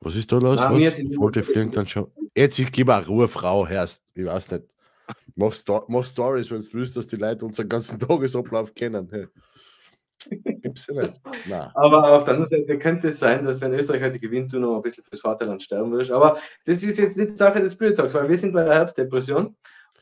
Was 0.00 0.16
ist 0.16 0.32
da 0.32 0.38
los? 0.38 0.58
Mir 0.68 0.86
was? 0.88 0.96
sie- 0.96 1.16
Wollte 1.16 1.42
fliegen 1.44 1.70
dann 1.70 1.86
schon. 1.86 2.10
Jetzt, 2.36 2.58
ich 2.58 2.72
gebe 2.72 2.94
auch 2.96 3.06
Ruhe, 3.06 3.28
Frau, 3.28 3.66
Herrst. 3.66 4.02
Ich 4.14 4.24
weiß 4.24 4.50
nicht. 4.50 4.64
Mach, 5.36 5.54
Sto 5.54 5.84
mach 5.88 6.04
Stories, 6.04 6.50
wenn 6.50 6.60
du 6.60 6.72
willst, 6.72 6.96
dass 6.96 7.06
die 7.06 7.16
Leute 7.16 7.44
unseren 7.44 7.68
ganzen 7.68 7.98
Tagesablauf 8.00 8.74
kennen. 8.74 9.08
Hey. 9.12 9.28
Gibt's 10.62 10.86
ja 10.86 11.02
nicht. 11.02 11.20
Nein. 11.46 11.70
aber 11.74 12.12
auf 12.12 12.24
der 12.24 12.34
anderen 12.34 12.50
Seite 12.50 12.78
könnte 12.78 13.08
es 13.08 13.18
sein, 13.18 13.44
dass 13.44 13.60
wenn 13.60 13.74
Österreich 13.74 14.02
heute 14.02 14.18
gewinnt, 14.18 14.52
du 14.52 14.58
noch 14.58 14.76
ein 14.76 14.82
bisschen 14.82 15.04
fürs 15.04 15.20
Vaterland 15.20 15.62
sterben 15.62 15.92
wirst. 15.92 16.10
Aber 16.10 16.38
das 16.64 16.82
ist 16.82 16.98
jetzt 16.98 17.16
nicht 17.16 17.36
Sache 17.36 17.60
des 17.60 17.74
Spirit 17.74 17.96
Talks, 17.96 18.14
weil 18.14 18.28
wir 18.28 18.38
sind 18.38 18.52
bei 18.52 18.64
der 18.64 18.74
Herbstdepression 18.74 19.54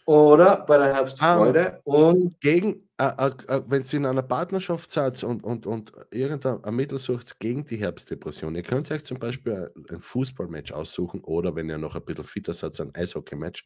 oder 0.05 0.65
bei 0.67 0.79
der 0.79 0.95
Herbstfreude 0.95 1.81
und 1.85 2.41
Gegen, 2.41 2.89
äh, 2.99 3.11
äh, 3.19 3.31
äh, 3.49 3.63
wenn 3.67 3.83
ihr 3.83 3.95
in 3.95 4.07
einer 4.07 4.23
Partnerschaft 4.23 4.91
seid 4.91 5.23
und, 5.23 5.45
und, 5.45 5.67
und 5.67 5.93
irgendein 6.11 6.63
ein 6.65 6.75
Mittel 6.75 6.99
sucht 6.99 7.39
gegen 7.39 7.65
die 7.65 7.77
Herbstdepression, 7.77 8.55
ihr 8.55 8.63
könnt 8.63 8.91
euch 8.91 9.05
zum 9.05 9.19
Beispiel 9.19 9.73
ein 9.91 10.03
Fußballmatch 10.03 10.73
aussuchen 10.73 11.21
oder 11.23 11.55
wenn 11.55 11.69
ihr 11.69 11.79
noch 11.79 11.95
ein 11.95 12.05
bisschen 12.05 12.25
fitter 12.25 12.53
seid, 12.53 12.79
ein 12.81 12.95
Eishockey-Match. 12.95 13.65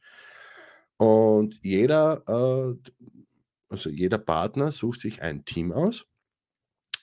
Und 0.98 1.58
jeder, 1.62 2.22
äh, 2.26 2.90
also 3.68 3.90
jeder 3.90 4.18
Partner 4.18 4.72
sucht 4.72 5.00
sich 5.00 5.22
ein 5.22 5.44
Team 5.44 5.72
aus 5.72 6.06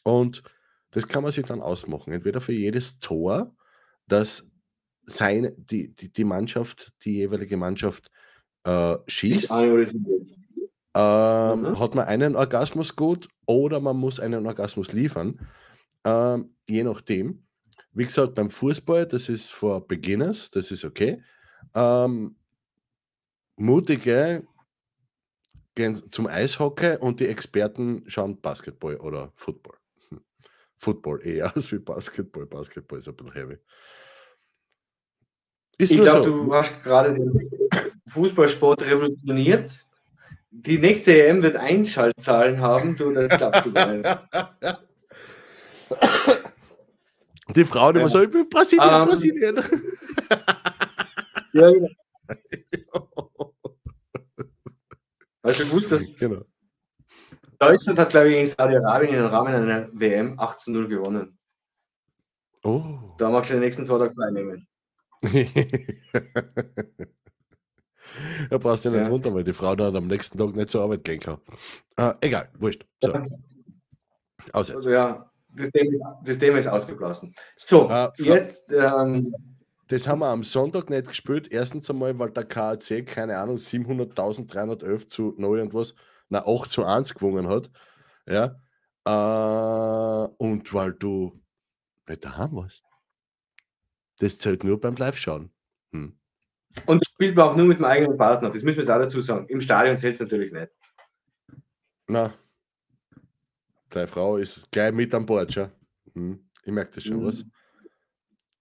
und 0.04 0.44
das 0.92 1.08
kann 1.08 1.24
man 1.24 1.32
sich 1.32 1.46
dann 1.46 1.62
ausmachen. 1.62 2.14
Entweder 2.14 2.42
für 2.42 2.54
jedes 2.54 3.00
Tor, 3.00 3.56
das 4.08 4.50
seine, 5.06 5.54
die, 5.54 5.94
die, 5.94 6.12
die 6.14 6.24
Mannschaft, 6.24 6.94
die 7.04 7.16
jeweilige 7.18 7.58
Mannschaft 7.58 8.12
äh, 8.64 8.98
schießt, 9.08 9.52
ähm, 10.96 11.62
Mhm. 11.62 11.80
hat 11.80 11.96
man 11.96 12.06
einen 12.08 12.36
Orgasmus 12.36 12.96
gut 12.96 13.28
oder 13.48 13.80
man 13.80 13.98
muss 13.98 14.20
einen 14.20 14.46
Orgasmus 14.46 14.94
liefern. 14.94 15.40
Ähm, 16.06 16.56
je 16.68 16.84
nachdem. 16.84 17.46
Wie 17.94 18.06
gesagt, 18.06 18.36
beim 18.36 18.50
Fußball, 18.50 19.06
das 19.06 19.30
ist 19.30 19.52
for 19.52 19.88
Beginners, 19.88 20.50
das 20.52 20.72
ist 20.72 20.84
okay. 20.84 21.22
Ähm, 21.76 22.36
Mutige 23.56 24.48
gehen 25.76 26.12
zum 26.12 26.28
Eishockey 26.28 26.98
und 26.98 27.20
die 27.20 27.28
Experten 27.28 28.04
schauen 28.08 28.40
Basketball 28.42 28.98
oder 28.98 29.32
Football. 29.36 29.78
Football 30.84 31.26
eher 31.26 31.46
als 31.56 31.72
wie 31.72 31.80
Basketball. 31.80 32.46
Basketball 32.46 33.00
ist 33.00 33.08
ein 33.08 33.16
bisschen 33.16 33.34
heavy. 33.34 33.58
Ist 35.78 35.92
Ich 35.92 36.02
glaube, 36.02 36.26
so. 36.26 36.44
du 36.46 36.54
hast 36.54 36.84
gerade 36.84 37.14
den 37.14 37.50
Fußballsport 38.10 38.82
revolutioniert. 38.84 39.72
Die 40.52 40.78
nächste 40.78 41.12
EM 41.26 41.42
wird 41.42 41.56
Einschaltzahlen 41.56 42.60
haben, 42.62 42.96
du, 42.96 43.12
das 43.12 43.36
glaubst 43.38 43.66
du 43.66 43.72
gar 43.74 43.92
nicht. 43.92 44.08
Die 47.56 47.66
Frau, 47.66 47.92
die 47.92 47.98
Ja. 47.98 48.02
immer 48.02 48.10
so, 48.10 48.22
ich 48.22 48.30
bin 48.30 48.48
Brasilien, 48.48 48.88
Ähm, 48.88 49.06
Brasilien. 49.08 49.56
Ja, 51.54 51.72
genau. 51.72 51.94
Hast 55.44 55.60
du 55.60 55.66
gewusst, 55.66 55.92
dass 55.92 56.02
genau. 56.18 56.46
Deutschland 57.68 58.00
hat, 58.00 58.10
glaube 58.10 58.30
ich, 58.30 58.36
gegen 58.36 58.46
Saudi-Arabien 58.48 59.16
im 59.16 59.26
Rahmen 59.26 59.54
einer 59.54 59.88
WM 59.94 60.40
8 60.40 60.60
zu 60.60 60.72
0 60.72 60.88
gewonnen. 60.88 61.38
Oh. 62.64 62.84
Da 63.18 63.30
magst 63.30 63.50
du 63.50 63.56
den 63.56 63.62
nächsten 63.62 63.86
zwei 63.86 63.98
Tage 64.00 64.16
teilnehmen. 64.16 64.68
da 68.50 68.58
brauchst 68.58 68.86
du 68.86 68.90
dich 68.90 68.98
nicht 69.00 69.08
Ja. 69.08 69.12
wundern, 69.12 69.34
weil 69.34 69.44
die 69.44 69.54
Frau 69.54 69.76
dann 69.76 69.96
am 69.96 70.08
nächsten 70.08 70.38
Tag 70.38 70.56
nicht 70.56 70.70
zur 70.70 70.84
Arbeit 70.84 71.04
gehen 71.04 71.20
kann. 71.20 71.40
Äh, 71.98 72.14
egal, 72.22 72.50
wurscht. 72.58 72.86
So. 73.02 73.14
Aus 74.52 74.68
jetzt. 74.68 74.76
Also 74.76 74.90
ja, 74.92 75.30
das 75.56 75.70
Thema, 75.72 76.22
das 76.26 76.38
Thema 76.38 76.58
ist 76.58 76.68
ausgeblasen. 76.68 77.34
So, 77.58 77.90
Äh, 77.90 78.10
jetzt, 78.18 78.64
ähm, 78.70 79.34
Das 79.88 80.08
haben 80.08 80.20
wir 80.20 80.28
am 80.28 80.44
Sonntag 80.44 80.90
nicht 80.90 81.08
gespielt. 81.08 81.50
Erstens 81.52 81.90
einmal, 81.90 82.18
weil 82.18 82.32
der 82.32 82.46
KAC, 82.46 83.06
keine 83.06 83.38
Ahnung, 83.38 83.58
700.311 83.58 85.08
zu 85.08 85.34
0 85.38 85.60
und 85.60 85.74
was, 85.74 85.94
na 86.34 86.46
8 86.48 86.70
zu 86.70 86.84
1 86.84 87.14
gewonnen 87.14 87.48
hat. 87.48 87.70
Ja. 88.28 88.60
Äh, 89.06 90.28
und 90.38 90.74
weil 90.74 90.94
du 90.94 91.40
nicht 92.08 92.26
daheim 92.26 92.56
warst. 92.56 92.84
Das 94.20 94.38
zählt 94.40 94.64
nur 94.64 94.80
beim 94.80 94.96
Live-Schauen. 94.96 95.52
Hm. 95.92 96.18
und 96.88 97.06
spielt 97.06 97.36
man 97.36 97.50
auch 97.50 97.56
nur 97.56 97.68
mit 97.68 97.78
dem 97.78 97.86
eigenen 97.86 98.18
Partner. 98.18 98.50
Das 98.50 98.64
müssen 98.64 98.78
wir 98.78 98.84
jetzt 98.84 98.92
auch 98.92 98.98
dazu 99.00 99.22
sagen. 99.22 99.48
Im 99.48 99.62
Stadion 99.62 99.96
zählt 99.98 100.16
es 100.16 100.22
natürlich 100.22 100.52
nicht. 100.52 100.72
Na, 102.08 102.34
deine 103.90 104.08
Frau 104.08 104.38
ist 104.38 104.72
gleich 104.72 104.92
mit 104.92 105.14
an 105.14 105.26
Bord, 105.26 105.54
schon. 105.54 105.70
Hm. 106.16 106.50
Ich 106.66 106.72
merke 106.72 106.94
das 106.96 107.04
schon, 107.04 107.18
Mhm. 107.18 107.26
was? 107.28 107.46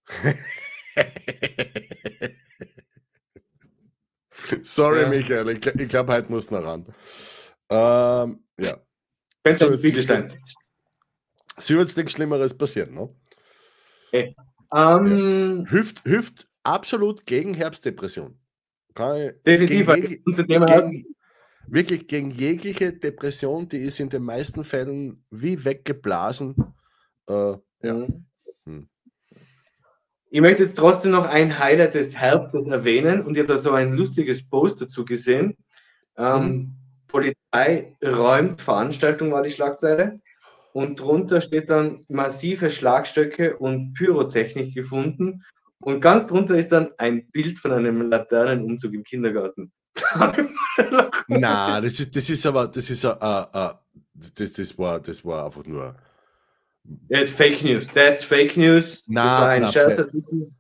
Sorry, 4.62 5.02
Ja. 5.02 5.08
Michael, 5.08 5.48
ich, 5.50 5.64
ich 5.66 5.88
glaube, 5.88 6.12
heute 6.12 6.30
muss 6.30 6.50
noch 6.50 6.64
ran. 6.64 6.86
Ähm, 7.70 8.44
ja. 8.58 8.78
Könnte 9.44 9.58
So, 9.58 9.78
Spiegel 9.78 9.96
nicht 9.96 10.08
sein. 10.08 10.42
Sie 11.58 11.76
wird 11.76 11.96
nichts 11.96 12.12
Schlimmeres 12.12 12.56
passieren, 12.56 12.94
ne? 12.94 14.34
Ähm, 14.74 15.66
Hilft, 15.68 16.02
hilft 16.04 16.48
absolut 16.62 17.26
gegen 17.26 17.54
Herbstdepression. 17.54 18.38
Kann 18.94 19.32
definitiv, 19.46 19.86
gegen, 19.86 20.22
unser 20.24 20.46
Thema 20.46 20.70
hat, 20.70 20.90
gegen, 20.90 21.14
wirklich 21.66 22.08
gegen 22.08 22.30
jegliche 22.30 22.92
Depression, 22.92 23.68
die 23.68 23.78
ist 23.78 24.00
in 24.00 24.08
den 24.08 24.22
meisten 24.22 24.64
Fällen 24.64 25.24
wie 25.30 25.64
weggeblasen. 25.64 26.56
Äh, 27.28 27.56
ja. 27.82 27.94
Mhm. 27.94 28.26
Hm. 28.64 28.88
Ich 30.30 30.40
möchte 30.40 30.62
jetzt 30.62 30.78
trotzdem 30.78 31.10
noch 31.10 31.26
ein 31.26 31.58
Highlight 31.58 31.94
des 31.94 32.14
Herbstes 32.16 32.66
erwähnen 32.66 33.22
und 33.22 33.34
ich 33.34 33.40
habe 33.40 33.52
da 33.52 33.58
so 33.58 33.72
ein 33.72 33.92
lustiges 33.92 34.42
Post 34.48 34.80
dazu 34.80 35.04
gesehen. 35.04 35.56
Ähm, 36.16 36.42
Mhm. 36.42 36.76
Polizei 37.12 37.94
räumt 38.04 38.60
Veranstaltung 38.60 39.30
war 39.30 39.42
die 39.42 39.50
Schlagzeile 39.50 40.20
und 40.72 40.98
drunter 40.98 41.40
steht 41.40 41.70
dann 41.70 42.04
massive 42.08 42.70
Schlagstöcke 42.70 43.56
und 43.58 43.94
Pyrotechnik 43.94 44.74
gefunden 44.74 45.44
und 45.82 46.00
ganz 46.00 46.26
drunter 46.26 46.56
ist 46.56 46.70
dann 46.70 46.90
ein 46.98 47.26
Bild 47.30 47.58
von 47.58 47.72
einem 47.72 48.08
Laternenumzug 48.08 48.94
im 48.94 49.04
Kindergarten. 49.04 49.72
Na, 51.28 51.80
das 51.80 52.00
ist, 52.00 52.16
das 52.16 52.30
ist 52.30 52.46
aber, 52.46 52.68
das 52.68 52.88
ist, 52.88 53.04
äh, 53.04 53.08
äh, 53.08 53.70
das, 54.14 54.52
das, 54.52 54.78
war, 54.78 55.00
das 55.00 55.24
war 55.24 55.44
einfach 55.44 55.64
nur. 55.64 55.96
That's 57.10 57.30
Fake 57.30 57.62
News. 57.62 57.86
That's 57.92 58.24
Fake 58.24 58.56
News. 58.56 59.02
Na, 59.06 59.58
das 59.58 59.62
na, 59.62 59.72
Scherzartikel. 59.72 60.52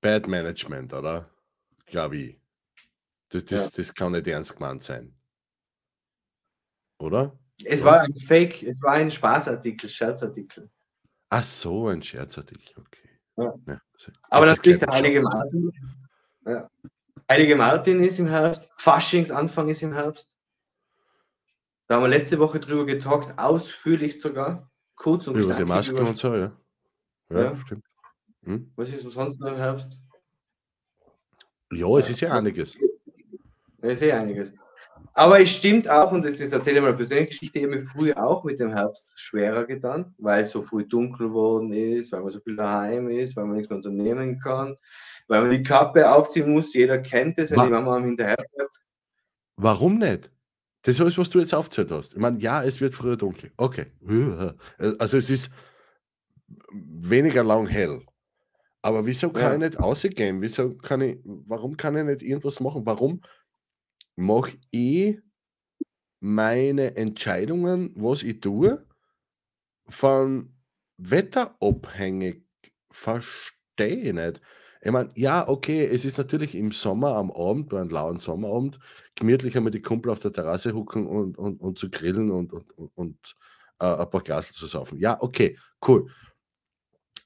Bad 0.00 0.26
Management, 0.26 0.92
oder? 0.92 1.30
Glaube 1.86 2.16
ich. 2.16 2.38
Das, 3.30 3.44
das, 3.44 3.72
das 3.72 3.94
kann 3.94 4.12
nicht 4.12 4.26
ernst 4.26 4.56
gemeint 4.56 4.82
sein. 4.82 5.13
Oder? 6.98 7.38
Es 7.64 7.84
war 7.84 8.00
ein 8.00 8.14
Fake, 8.14 8.62
es 8.62 8.80
war 8.82 8.92
ein 8.92 9.10
Spaßartikel, 9.10 9.88
Scherzartikel. 9.88 10.70
Ach 11.30 11.42
so, 11.42 11.88
ein 11.88 12.02
Scherzartikel, 12.02 12.74
okay. 12.78 13.08
Ja. 13.36 13.54
so- 13.96 14.12
Aber 14.30 14.46
das 14.46 14.60
kennt 14.62 14.82
der 14.82 14.88
Heilige 14.92 15.20
schon. 15.20 15.30
Martin. 15.30 15.72
Ja. 16.46 16.70
Heilige 17.30 17.56
Martin 17.56 18.02
ist 18.04 18.18
im 18.18 18.26
Herbst, 18.26 18.68
Faschingsanfang 18.76 19.68
ist 19.68 19.82
im 19.82 19.92
Herbst. 19.92 20.28
Da 21.86 21.96
haben 21.96 22.02
wir 22.02 22.08
letzte 22.08 22.38
Woche 22.38 22.60
drüber 22.60 22.86
getalkt, 22.86 23.38
ausführlich 23.38 24.20
sogar. 24.20 24.70
Kurz 24.96 25.26
und 25.26 25.36
Über 25.36 25.54
die 25.54 25.64
Masken 25.64 25.96
über- 25.96 26.08
und 26.08 26.16
so, 26.18 26.34
ja. 26.34 26.52
Ja, 27.30 27.42
Ja. 27.44 27.56
stimmt. 27.56 27.84
Hm? 28.44 28.72
Was 28.76 28.88
ist 28.90 29.02
sonst 29.10 29.40
noch 29.40 29.48
im 29.48 29.56
Herbst? 29.56 29.98
Ja, 31.72 31.88
es 31.98 32.10
ist 32.10 32.20
ja 32.20 32.32
einiges. 32.32 32.78
Ja, 33.82 33.90
ist 33.90 34.02
eh 34.02 34.12
einiges. 34.12 34.52
Aber 35.16 35.40
es 35.40 35.48
stimmt 35.50 35.88
auch, 35.88 36.10
und 36.10 36.24
das 36.24 36.40
ist, 36.40 36.52
erzähle 36.52 36.76
ich 36.78 36.82
mal 36.82 36.88
eine 36.88 36.96
persönliche 36.96 37.28
Geschichte, 37.28 37.58
ich 37.60 37.64
habe 37.64 37.76
mir 37.76 37.84
früher 37.86 38.16
auch 38.26 38.42
mit 38.42 38.58
dem 38.58 38.70
Herbst 38.72 39.12
schwerer 39.14 39.64
getan, 39.64 40.12
weil 40.18 40.42
es 40.44 40.50
so 40.50 40.60
früh 40.60 40.84
dunkel 40.84 41.28
geworden 41.28 41.72
ist, 41.72 42.10
weil 42.10 42.20
man 42.22 42.32
so 42.32 42.40
viel 42.40 42.56
daheim 42.56 43.08
ist, 43.08 43.36
weil 43.36 43.44
man 43.44 43.56
nichts 43.56 43.70
mehr 43.70 43.76
unternehmen 43.76 44.40
kann, 44.40 44.76
weil 45.28 45.42
man 45.42 45.50
die 45.52 45.62
Kappe 45.62 46.10
aufziehen 46.10 46.50
muss. 46.52 46.74
Jeder 46.74 46.98
kennt 46.98 47.38
es, 47.38 47.50
wenn 47.52 47.58
Wa- 47.58 47.64
die 47.66 47.70
Mama 47.72 47.96
am 47.96 48.04
hinterher 48.04 48.44
fährt. 48.56 48.72
Warum 49.56 49.98
nicht? 49.98 50.30
Das 50.82 50.96
ist 50.96 51.00
alles, 51.00 51.16
was 51.16 51.30
du 51.30 51.38
jetzt 51.38 51.54
aufgezählt 51.54 51.92
hast. 51.92 52.14
Ich 52.14 52.18
meine, 52.20 52.38
ja, 52.40 52.62
es 52.64 52.80
wird 52.80 52.94
früher 52.94 53.16
dunkel. 53.16 53.52
Okay. 53.56 53.86
Also 54.98 55.16
es 55.16 55.30
ist 55.30 55.48
weniger 56.72 57.44
lang 57.44 57.66
hell. 57.68 58.02
Aber 58.82 59.06
wieso 59.06 59.30
kann 59.30 59.42
Ja. 59.42 59.52
ich 59.54 59.58
nicht 59.70 59.80
rausgehen? 59.80 60.42
Wieso 60.42 60.76
kann 60.76 61.00
ich, 61.00 61.18
warum 61.24 61.76
kann 61.76 61.96
ich 61.96 62.04
nicht 62.04 62.22
irgendwas 62.22 62.60
machen? 62.60 62.82
Warum 62.84 63.20
mache 64.16 64.56
ich 64.70 65.18
meine 66.20 66.96
Entscheidungen, 66.96 67.92
was 67.96 68.22
ich 68.22 68.40
tue, 68.40 68.86
von 69.88 70.54
Wetter 70.96 71.56
abhängig? 71.60 72.44
Verstehe 72.90 73.96
ich 73.96 74.12
nicht. 74.12 74.40
Ich 74.82 74.90
meine, 74.92 75.08
ja, 75.16 75.48
okay, 75.48 75.86
es 75.86 76.04
ist 76.04 76.18
natürlich 76.18 76.54
im 76.54 76.70
Sommer 76.70 77.14
am 77.16 77.30
Abend, 77.30 77.70
bei 77.70 77.80
einem 77.80 77.90
lauen 77.90 78.18
Sommerabend, 78.18 78.78
gemütlicher 79.14 79.60
mit 79.62 79.74
die 79.74 79.82
Kumpel 79.82 80.12
auf 80.12 80.20
der 80.20 80.32
Terrasse 80.32 80.74
hucken 80.74 81.06
und, 81.06 81.38
und, 81.38 81.60
und 81.60 81.78
zu 81.78 81.90
grillen 81.90 82.30
und, 82.30 82.52
und, 82.52 82.70
und, 82.94 83.36
äh, 83.80 83.86
ein 83.86 84.10
paar 84.10 84.20
Glas 84.22 84.52
zu 84.52 84.66
saufen. 84.66 84.98
Ja, 84.98 85.16
okay, 85.20 85.58
cool. 85.88 86.10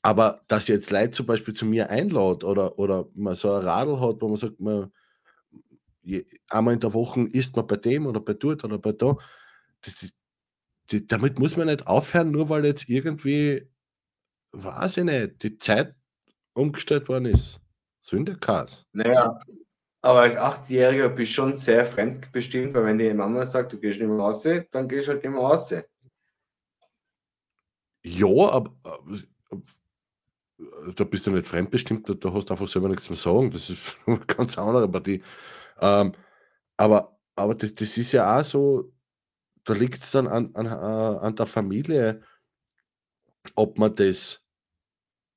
Aber 0.02 0.42
dass 0.48 0.68
jetzt 0.68 0.90
Leute 0.90 1.10
zum 1.10 1.26
Beispiel 1.26 1.54
zu 1.54 1.66
mir 1.66 1.90
einladen 1.90 2.44
oder, 2.44 2.78
oder 2.78 3.08
man 3.14 3.34
so 3.34 3.52
ein 3.52 3.62
Radl 3.64 4.00
hat, 4.00 4.22
wo 4.22 4.28
man 4.28 4.36
sagt, 4.36 4.60
man, 4.60 4.92
einmal 6.48 6.74
in 6.74 6.80
der 6.80 6.94
Woche 6.94 7.28
isst 7.32 7.56
man 7.56 7.66
bei 7.66 7.76
dem 7.76 8.06
oder 8.06 8.20
bei 8.20 8.34
dort 8.34 8.64
oder 8.64 8.78
bei 8.78 8.92
da, 8.92 9.16
ist, 9.84 10.14
die, 10.90 11.06
damit 11.06 11.38
muss 11.38 11.56
man 11.56 11.66
nicht 11.66 11.86
aufhören, 11.86 12.30
nur 12.30 12.48
weil 12.48 12.64
jetzt 12.64 12.88
irgendwie, 12.88 13.68
weiß 14.52 14.98
ich 14.98 15.04
nicht, 15.04 15.42
die 15.42 15.58
Zeit 15.58 15.94
umgestellt 16.54 17.08
worden 17.08 17.26
ist. 17.26 17.60
Der 18.10 18.36
Kass. 18.36 18.86
Naja, 18.92 19.38
aber 20.00 20.20
als 20.20 20.34
Achtjähriger 20.34 21.10
bist 21.10 21.32
du 21.32 21.34
schon 21.34 21.54
sehr 21.54 21.84
fremdbestimmt, 21.84 22.72
weil 22.74 22.86
wenn 22.86 22.98
die 22.98 23.12
Mama 23.12 23.44
sagt, 23.44 23.74
du 23.74 23.78
gehst 23.78 24.00
nicht 24.00 24.08
mehr 24.08 24.18
raus, 24.18 24.42
dann 24.70 24.88
gehst 24.88 25.08
du 25.08 25.12
halt 25.12 25.22
nicht 25.22 25.32
mehr 25.32 25.42
raus. 25.42 25.74
Ja, 28.02 28.26
aber, 28.26 28.72
aber 28.82 29.18
da 30.94 31.04
bist 31.04 31.26
du 31.26 31.30
nicht 31.32 31.46
fremdbestimmt, 31.46 32.08
da, 32.08 32.14
da 32.14 32.32
hast 32.32 32.46
du 32.46 32.54
einfach 32.54 32.68
selber 32.68 32.88
nichts 32.88 33.04
zu 33.04 33.14
sagen. 33.14 33.50
Das 33.50 33.68
ist 33.70 33.96
eine 34.06 34.18
ganz 34.26 34.56
andere 34.56 34.88
Partie. 34.88 35.22
Ähm, 35.80 36.12
aber 36.76 37.18
aber 37.36 37.54
das, 37.54 37.74
das 37.74 37.96
ist 37.98 38.12
ja 38.12 38.40
auch 38.40 38.44
so, 38.44 38.92
da 39.64 39.74
liegt 39.74 40.02
es 40.04 40.12
dann 40.12 40.28
an, 40.28 40.54
an, 40.56 40.66
äh, 40.66 40.70
an 40.70 41.36
der 41.36 41.46
Familie, 41.46 42.22
ob 43.56 43.78
man 43.78 43.94
das 43.94 44.44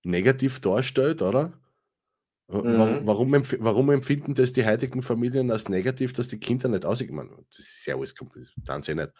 negativ 0.03 0.59
darstellt, 0.59 1.21
oder? 1.21 1.53
Warum, 2.47 2.99
Mhm. 2.99 3.07
warum, 3.07 3.33
empf 3.35 3.55
warum 3.59 3.91
empfinden 3.91 4.35
das 4.35 4.53
die 4.53 4.65
heutigen 4.65 5.03
Familien 5.03 5.51
als 5.51 5.69
negativ, 5.69 6.13
dass 6.13 6.27
die 6.29 6.39
Kinder 6.39 6.69
nicht? 6.69 6.83
Ich 6.85 7.11
meine, 7.11 7.29
Das 7.57 7.59
ist 7.65 7.85
ja 7.85 7.95
alles 7.95 8.15
komplett, 8.15 8.53
dann 8.65 8.81
sie 8.81 8.95
nicht. 8.95 9.11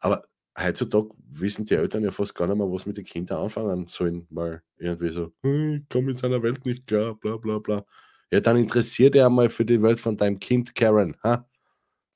Aber 0.00 0.24
heutzutage 0.58 1.10
wissen 1.30 1.66
die 1.66 1.74
Eltern 1.74 2.04
ja 2.04 2.10
fast 2.12 2.34
gar 2.34 2.48
nicht 2.48 2.56
mehr, 2.58 2.70
was 2.70 2.86
mit 2.86 2.96
den 2.98 3.04
Kindern 3.04 3.38
anfangen 3.44 3.86
sollen, 3.88 4.26
weil 4.30 4.62
irgendwie 4.76 5.10
so, 5.10 5.32
"Hm, 5.44 5.82
ich 5.84 5.88
komme 5.88 6.06
mit 6.08 6.18
seiner 6.18 6.42
Welt 6.42 6.66
nicht 6.66 6.86
klar, 6.86 7.14
bla 7.16 7.36
bla 7.38 7.58
bla. 7.60 7.84
Ja, 8.30 8.40
dann 8.40 8.56
interessiert 8.56 9.14
er 9.16 9.26
einmal 9.26 9.48
für 9.48 9.64
die 9.64 9.80
Welt 9.80 10.00
von 10.00 10.16
deinem 10.16 10.38
Kind, 10.38 10.74
Karen. 10.74 11.16
Ha? 11.22 11.48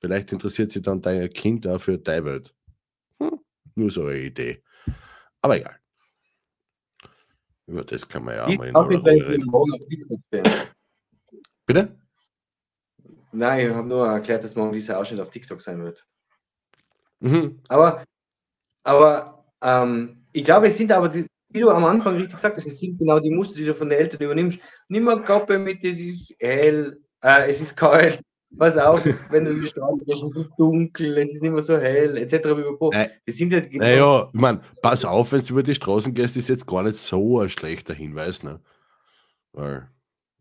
Vielleicht 0.01 0.33
interessiert 0.33 0.71
sich 0.71 0.83
dann 0.83 1.01
dein 1.01 1.29
Kind 1.31 1.67
auch 1.67 1.81
für 1.81 1.99
deine 1.99 2.25
Welt. 2.25 2.55
Hm, 3.21 3.41
nur 3.75 3.91
so 3.91 4.07
eine 4.07 4.19
Idee. 4.19 4.63
Aber 5.43 5.57
egal. 5.57 5.79
Über 7.67 7.85
das 7.85 8.09
kann 8.09 8.25
man 8.25 8.37
ja 8.37 8.45
auch 8.45 8.49
Ich 8.49 8.59
mal 8.59 8.69
in 8.69 8.77
aller 8.77 8.99
Ruhe 8.99 9.17
ich 9.17 9.29
reden. 9.29 10.73
Bitte? 11.67 11.99
Nein, 13.33 13.69
ich 13.69 13.75
habe 13.75 13.87
nur 13.87 14.07
erklärt, 14.07 14.43
dass 14.43 14.55
morgen 14.55 14.73
dieser 14.73 14.99
Ausschnitt 14.99 15.21
auf 15.21 15.31
TikTok 15.31 15.61
sein 15.61 15.83
wird. 15.83 16.07
Mhm. 17.21 17.61
Aber, 17.69 18.05
aber 18.85 19.45
ähm, 19.61 20.25
ich 20.33 20.45
glaube, 20.45 20.69
es 20.69 20.79
sind 20.79 20.93
aber, 20.93 21.09
die, 21.09 21.27
wie 21.51 21.61
du 21.61 21.71
am 21.71 21.85
Anfang 21.85 22.17
richtig 22.17 22.37
gesagt 22.37 22.57
hast, 22.57 22.67
es 22.67 22.79
sind 22.79 22.99
genau 22.99 23.19
die 23.21 23.31
Muster, 23.31 23.57
die 23.57 23.65
du 23.65 23.75
von 23.75 23.89
den 23.89 23.99
Eltern 23.99 24.21
übernimmst. 24.23 24.59
Nimm 24.89 25.05
mal 25.05 25.23
Kappe 25.23 25.59
mit, 25.59 25.83
es 25.85 25.99
ist 25.99 26.35
hell, 26.41 27.01
äh, 27.23 27.49
es 27.49 27.61
ist 27.61 27.77
kalt. 27.77 28.21
Pass 28.57 28.77
auf, 28.79 29.03
wenn 29.31 29.45
du 29.45 29.51
in 29.53 29.61
die 29.63 29.67
Straße 29.69 30.05
gehst, 30.07 30.23
es 30.23 30.37
ist 30.37 30.51
dunkel, 30.59 31.19
es 31.19 31.33
ist 31.33 31.43
nicht 31.43 31.51
mehr 31.53 31.63
so 31.63 31.77
hell, 31.79 32.17
etc. 32.17 32.35
Äh, 32.93 33.09
Das 33.27 33.37
sind 33.37 33.53
ja 33.53 33.61
genau 33.61 33.85
Naja, 33.85 34.29
ich 34.33 34.41
meine, 34.41 34.61
pass 34.83 35.05
auf, 35.05 35.33
wenn 35.33 35.41
du 35.43 35.49
über 35.53 35.63
die 35.63 35.75
Straßen 35.75 36.15
gehst, 36.15 36.37
ist 36.37 36.49
jetzt 36.49 36.67
gar 36.67 36.83
nicht 36.83 36.97
so 36.97 37.41
ein 37.41 37.49
schlechter 37.49 37.95
Hinweis, 37.95 38.43
ne? 38.43 38.61
Weil, 39.53 39.89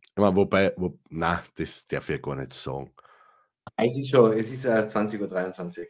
ich 0.03 0.21
meine, 0.21 0.35
wobei, 0.35 0.73
wo, 0.77 0.97
na, 1.09 1.43
das 1.57 1.85
darf 1.87 2.09
ich 2.09 2.21
gar 2.21 2.35
nicht 2.35 2.53
sagen. 2.53 2.91
Es 3.75 3.95
ist 3.97 4.09
schon, 4.09 4.33
es 4.33 4.49
ist 4.51 4.65
erst 4.65 4.95
20.23 4.95 5.79
Uhr. 5.81 5.85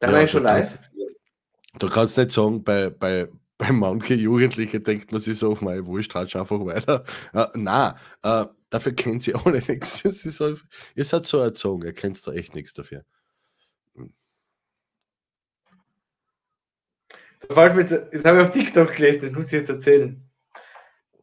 Dann 0.00 0.10
Ja, 0.12 0.16
eigentlich 0.18 0.30
schon 0.30 0.42
du 0.42 0.48
kannst- 0.48 0.72
live. 0.72 0.80
Du 1.78 1.88
kannst 1.88 2.18
nicht 2.18 2.30
sagen, 2.32 2.64
bei, 2.64 2.90
bei, 2.90 3.28
bei 3.60 3.72
manchen 3.72 4.18
Jugendlichen 4.18 4.82
denkt 4.82 5.12
man 5.12 5.20
sich 5.20 5.38
so, 5.38 5.56
mein 5.60 5.84
Wurscht, 5.86 6.14
halt 6.14 6.34
einfach 6.34 6.58
weiter. 6.64 7.04
Äh, 7.34 7.46
nein, 7.54 7.92
äh, 8.22 8.46
dafür 8.70 8.92
kennt 8.92 9.22
sie 9.22 9.34
alle 9.44 9.60
nichts. 9.68 10.02
Das 10.02 10.24
ist 10.24 10.40
halt, 10.40 10.62
ihr 10.94 11.04
seid 11.04 11.26
so 11.26 11.38
erzogen, 11.38 11.84
ihr 11.84 11.92
kennt 11.92 12.26
da 12.26 12.32
echt 12.32 12.54
nichts 12.54 12.72
dafür. 12.72 13.04
Da 17.40 17.54
fällt 17.54 17.74
mir 17.74 17.82
jetzt- 17.82 18.14
Das 18.14 18.24
habe 18.24 18.38
ich 18.38 18.44
auf 18.44 18.50
TikTok 18.52 18.94
gelesen, 18.96 19.20
das 19.22 19.32
muss 19.32 19.46
ich 19.46 19.52
jetzt 19.52 19.70
erzählen. 19.70 20.22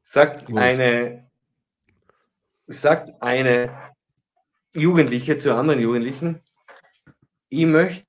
Sagt 0.03 0.45
Was? 0.51 0.57
eine, 0.63 1.29
sagt 2.67 3.21
eine 3.21 3.93
Jugendliche 4.73 5.37
zu 5.37 5.53
anderen 5.55 5.79
Jugendlichen, 5.79 6.41
ich 7.49 7.65
möchte 7.65 8.05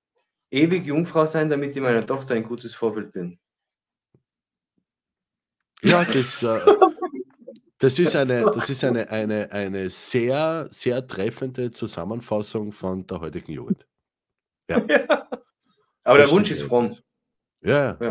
ewig 0.51 0.87
Jungfrau 0.87 1.27
sein, 1.27 1.49
damit 1.51 1.77
ich 1.77 1.83
meiner 1.83 2.07
Tochter 2.07 2.35
ein 2.35 2.45
gutes 2.45 2.75
Vorbild 2.75 3.13
bin. 3.13 3.39
Ja, 5.83 6.05
das, 6.05 6.43
äh, 6.43 6.61
das 7.79 7.99
ist, 7.99 8.17
eine, 8.17 8.51
das 8.51 8.69
ist 8.71 8.83
eine, 8.85 9.09
eine, 9.11 9.51
eine 9.53 9.89
sehr, 9.91 10.69
sehr 10.71 11.07
treffende 11.07 11.71
Zusammenfassung 11.71 12.73
von 12.73 13.07
der 13.07 13.21
heutigen 13.21 13.53
Jugend. 13.53 13.87
Aber 14.69 16.19
Das 16.19 16.29
der 16.29 16.31
Wunsch 16.31 16.51
ist 16.51 16.63
fromm. 16.63 16.95
Ja, 17.61 17.97
ja. 18.01 18.11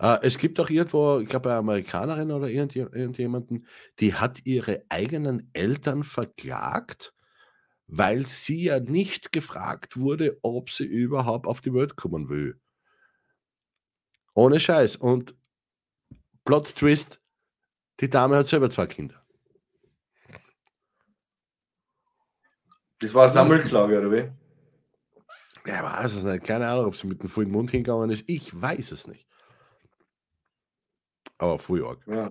ja. 0.00 0.14
Äh, 0.16 0.26
es 0.26 0.38
gibt 0.38 0.60
auch 0.60 0.70
irgendwo, 0.70 1.18
ich 1.18 1.28
glaube, 1.28 1.50
eine 1.50 1.58
Amerikanerin 1.58 2.30
oder 2.30 2.46
irgendje- 2.46 2.94
irgendjemanden, 2.94 3.66
die 3.98 4.14
hat 4.14 4.40
ihre 4.44 4.84
eigenen 4.88 5.50
Eltern 5.54 6.04
verklagt, 6.04 7.14
weil 7.88 8.24
sie 8.26 8.64
ja 8.64 8.78
nicht 8.80 9.32
gefragt 9.32 9.96
wurde, 9.96 10.38
ob 10.42 10.70
sie 10.70 10.84
überhaupt 10.86 11.46
auf 11.46 11.60
die 11.60 11.74
Welt 11.74 11.96
kommen 11.96 12.28
will. 12.28 12.60
Ohne 14.34 14.60
Scheiß. 14.60 14.96
Und 14.96 15.34
Plot 16.48 16.74
Twist, 16.74 17.20
die 18.00 18.08
Dame 18.08 18.36
hat 18.36 18.46
selber 18.46 18.70
zwei 18.70 18.86
Kinder. 18.86 19.22
Das 23.00 23.12
war 23.12 23.28
Sammelklage, 23.28 23.98
oder 23.98 24.10
wie? 24.10 25.70
Ja, 25.70 25.82
weiß 25.82 26.14
es 26.14 26.24
nicht. 26.24 26.44
Keine 26.44 26.66
Ahnung, 26.66 26.86
ob 26.86 26.96
sie 26.96 27.06
mit 27.06 27.22
dem 27.22 27.28
vollen 27.28 27.50
Mund 27.50 27.70
hingegangen 27.70 28.08
ist. 28.08 28.24
Ich 28.26 28.58
weiß 28.58 28.92
es 28.92 29.06
nicht. 29.06 29.26
Aber 31.36 31.58
voll 31.58 31.84
arg. 31.84 32.02
Ja. 32.06 32.30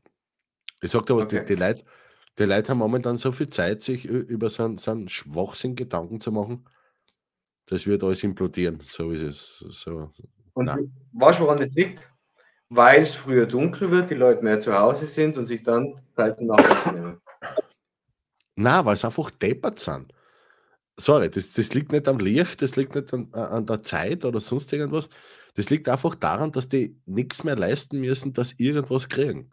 Ich 0.81 0.89
sag 0.89 1.05
dir 1.05 1.15
was, 1.15 1.25
Okay. 1.25 1.41
die, 1.41 1.53
die, 1.53 1.61
Leute, 1.61 1.83
die 2.39 2.43
Leute 2.45 2.71
haben 2.71 2.79
momentan 2.79 3.17
so 3.17 3.31
viel 3.31 3.49
Zeit, 3.49 3.81
sich 3.81 4.03
über 4.05 4.49
so 4.49 4.65
einen, 4.65 4.77
so 4.77 4.89
einen 4.89 5.09
Schwachsinn 5.09 5.75
Gedanken 5.75 6.19
zu 6.19 6.31
machen. 6.31 6.67
Das 7.67 7.85
wird 7.85 8.03
alles 8.03 8.23
implodieren. 8.23 8.79
So 8.79 9.11
ist 9.11 9.21
es. 9.21 9.59
So. 9.59 10.11
Und 10.53 10.65
Nein. 10.65 10.91
weißt 11.11 11.37
du, 11.39 11.43
woran 11.43 11.59
das 11.59 11.69
liegt? 11.73 12.09
Weil 12.69 13.03
es 13.03 13.15
früher 13.15 13.45
dunkel 13.45 13.91
wird, 13.91 14.09
die 14.09 14.15
Leute 14.15 14.43
mehr 14.43 14.59
zu 14.59 14.77
Hause 14.77 15.05
sind 15.05 15.37
und 15.37 15.45
sich 15.45 15.63
dann 15.63 16.01
Zeit 16.15 16.37
zum 16.37 16.47
Nachdenken 16.47 16.99
nehmen. 16.99 17.21
Na, 18.55 18.83
weil 18.83 18.95
es 18.95 19.05
einfach 19.05 19.29
deppert 19.31 19.79
sind. 19.79 20.13
Sorry, 20.99 21.29
das, 21.29 21.53
das 21.53 21.73
liegt 21.73 21.91
nicht 21.91 22.07
am 22.07 22.19
Licht, 22.19 22.61
das 22.61 22.75
liegt 22.75 22.95
nicht 22.95 23.13
an, 23.13 23.31
an 23.33 23.65
der 23.65 23.83
Zeit 23.83 24.25
oder 24.25 24.39
sonst 24.39 24.73
irgendwas. 24.73 25.09
Das 25.53 25.69
liegt 25.69 25.87
einfach 25.87 26.15
daran, 26.15 26.51
dass 26.51 26.67
die 26.67 26.99
nichts 27.05 27.43
mehr 27.43 27.55
leisten 27.55 27.99
müssen, 27.99 28.33
dass 28.33 28.53
irgendwas 28.57 29.07
kriegen. 29.07 29.51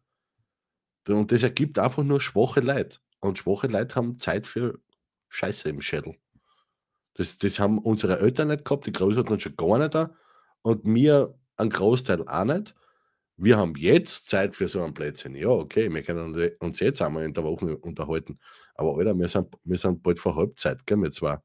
Und 1.09 1.33
das 1.33 1.43
ergibt 1.43 1.79
einfach 1.79 2.03
nur 2.03 2.21
schwache 2.21 2.61
Leute. 2.61 2.99
Und 3.21 3.39
schwache 3.39 3.67
Leute 3.67 3.95
haben 3.95 4.19
Zeit 4.19 4.47
für 4.47 4.79
Scheiße 5.29 5.69
im 5.69 5.81
Schädel. 5.81 6.17
Das, 7.15 7.39
das 7.39 7.59
haben 7.59 7.79
unsere 7.79 8.21
Eltern 8.21 8.49
nicht 8.49 8.65
gehabt, 8.65 8.87
die 8.87 8.93
Großeltern 8.93 9.41
schon 9.41 9.57
gar 9.57 9.79
nicht 9.79 9.95
da. 9.95 10.11
und 10.63 10.85
mir 10.85 11.39
einen 11.57 11.71
Großteil 11.71 12.27
auch 12.27 12.45
nicht. 12.45 12.75
Wir 13.37 13.57
haben 13.57 13.75
jetzt 13.77 14.29
Zeit 14.29 14.55
für 14.55 14.69
so 14.69 14.83
ein 14.83 14.95
Plätzchen. 14.95 15.35
Ja, 15.35 15.49
okay, 15.49 15.93
wir 15.93 16.03
können 16.03 16.35
uns 16.61 16.81
jetzt 16.81 17.03
einmal 17.03 17.25
in 17.25 17.33
der 17.33 17.43
Woche 17.45 17.77
unterhalten. 17.79 18.39
Aber 18.75 18.97
Alter, 18.97 19.19
wir 19.19 19.29
sind, 19.29 19.49
wir 19.65 19.79
sind 19.79 20.03
bald 20.03 20.21
vor 20.21 20.37
Halbzeit, 20.37 20.87
gell, 20.87 20.99
wir 20.99 21.11
zwei. 21.11 21.39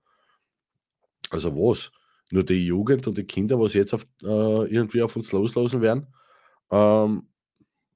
Also 1.32 1.56
was? 1.56 1.92
Nur 2.32 2.44
die 2.44 2.66
Jugend 2.66 3.08
und 3.08 3.18
die 3.18 3.26
Kinder, 3.26 3.60
was 3.60 3.74
jetzt 3.74 3.94
auf, 3.94 4.04
äh, 4.24 4.26
irgendwie 4.26 5.02
auf 5.02 5.16
uns 5.16 5.32
loslassen 5.32 5.82
werden, 5.82 6.08
ähm, 6.72 7.28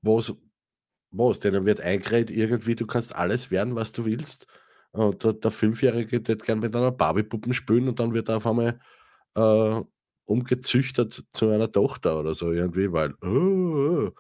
was, 0.02 0.34
was, 1.12 1.40
denen 1.40 1.66
wird 1.66 1.82
eingeredet 1.82 2.32
irgendwie, 2.36 2.76
du 2.76 2.88
kannst 2.88 3.16
alles 3.16 3.52
werden, 3.52 3.76
was 3.76 3.92
du 3.92 4.06
willst. 4.06 4.48
Und 4.92 5.24
der, 5.24 5.34
der 5.34 5.52
Fünfjährige 5.52 6.28
wird 6.28 6.44
gerne 6.44 6.62
mit 6.62 6.76
einer 6.76 6.92
Barbie-Puppen 6.92 7.54
spielen 7.54 7.88
und 7.90 8.00
dann 8.00 8.14
wird 8.14 8.30
er 8.30 8.38
auf 8.38 8.48
einmal 8.48 8.80
äh, 9.36 9.82
umgezüchtet 10.26 11.24
zu 11.34 11.50
einer 11.50 11.72
Tochter 11.72 12.20
oder 12.20 12.34
so 12.34 12.52
irgendwie, 12.52 12.92
weil 12.92 13.14
oh, 13.22 13.28
oh. 13.28 14.12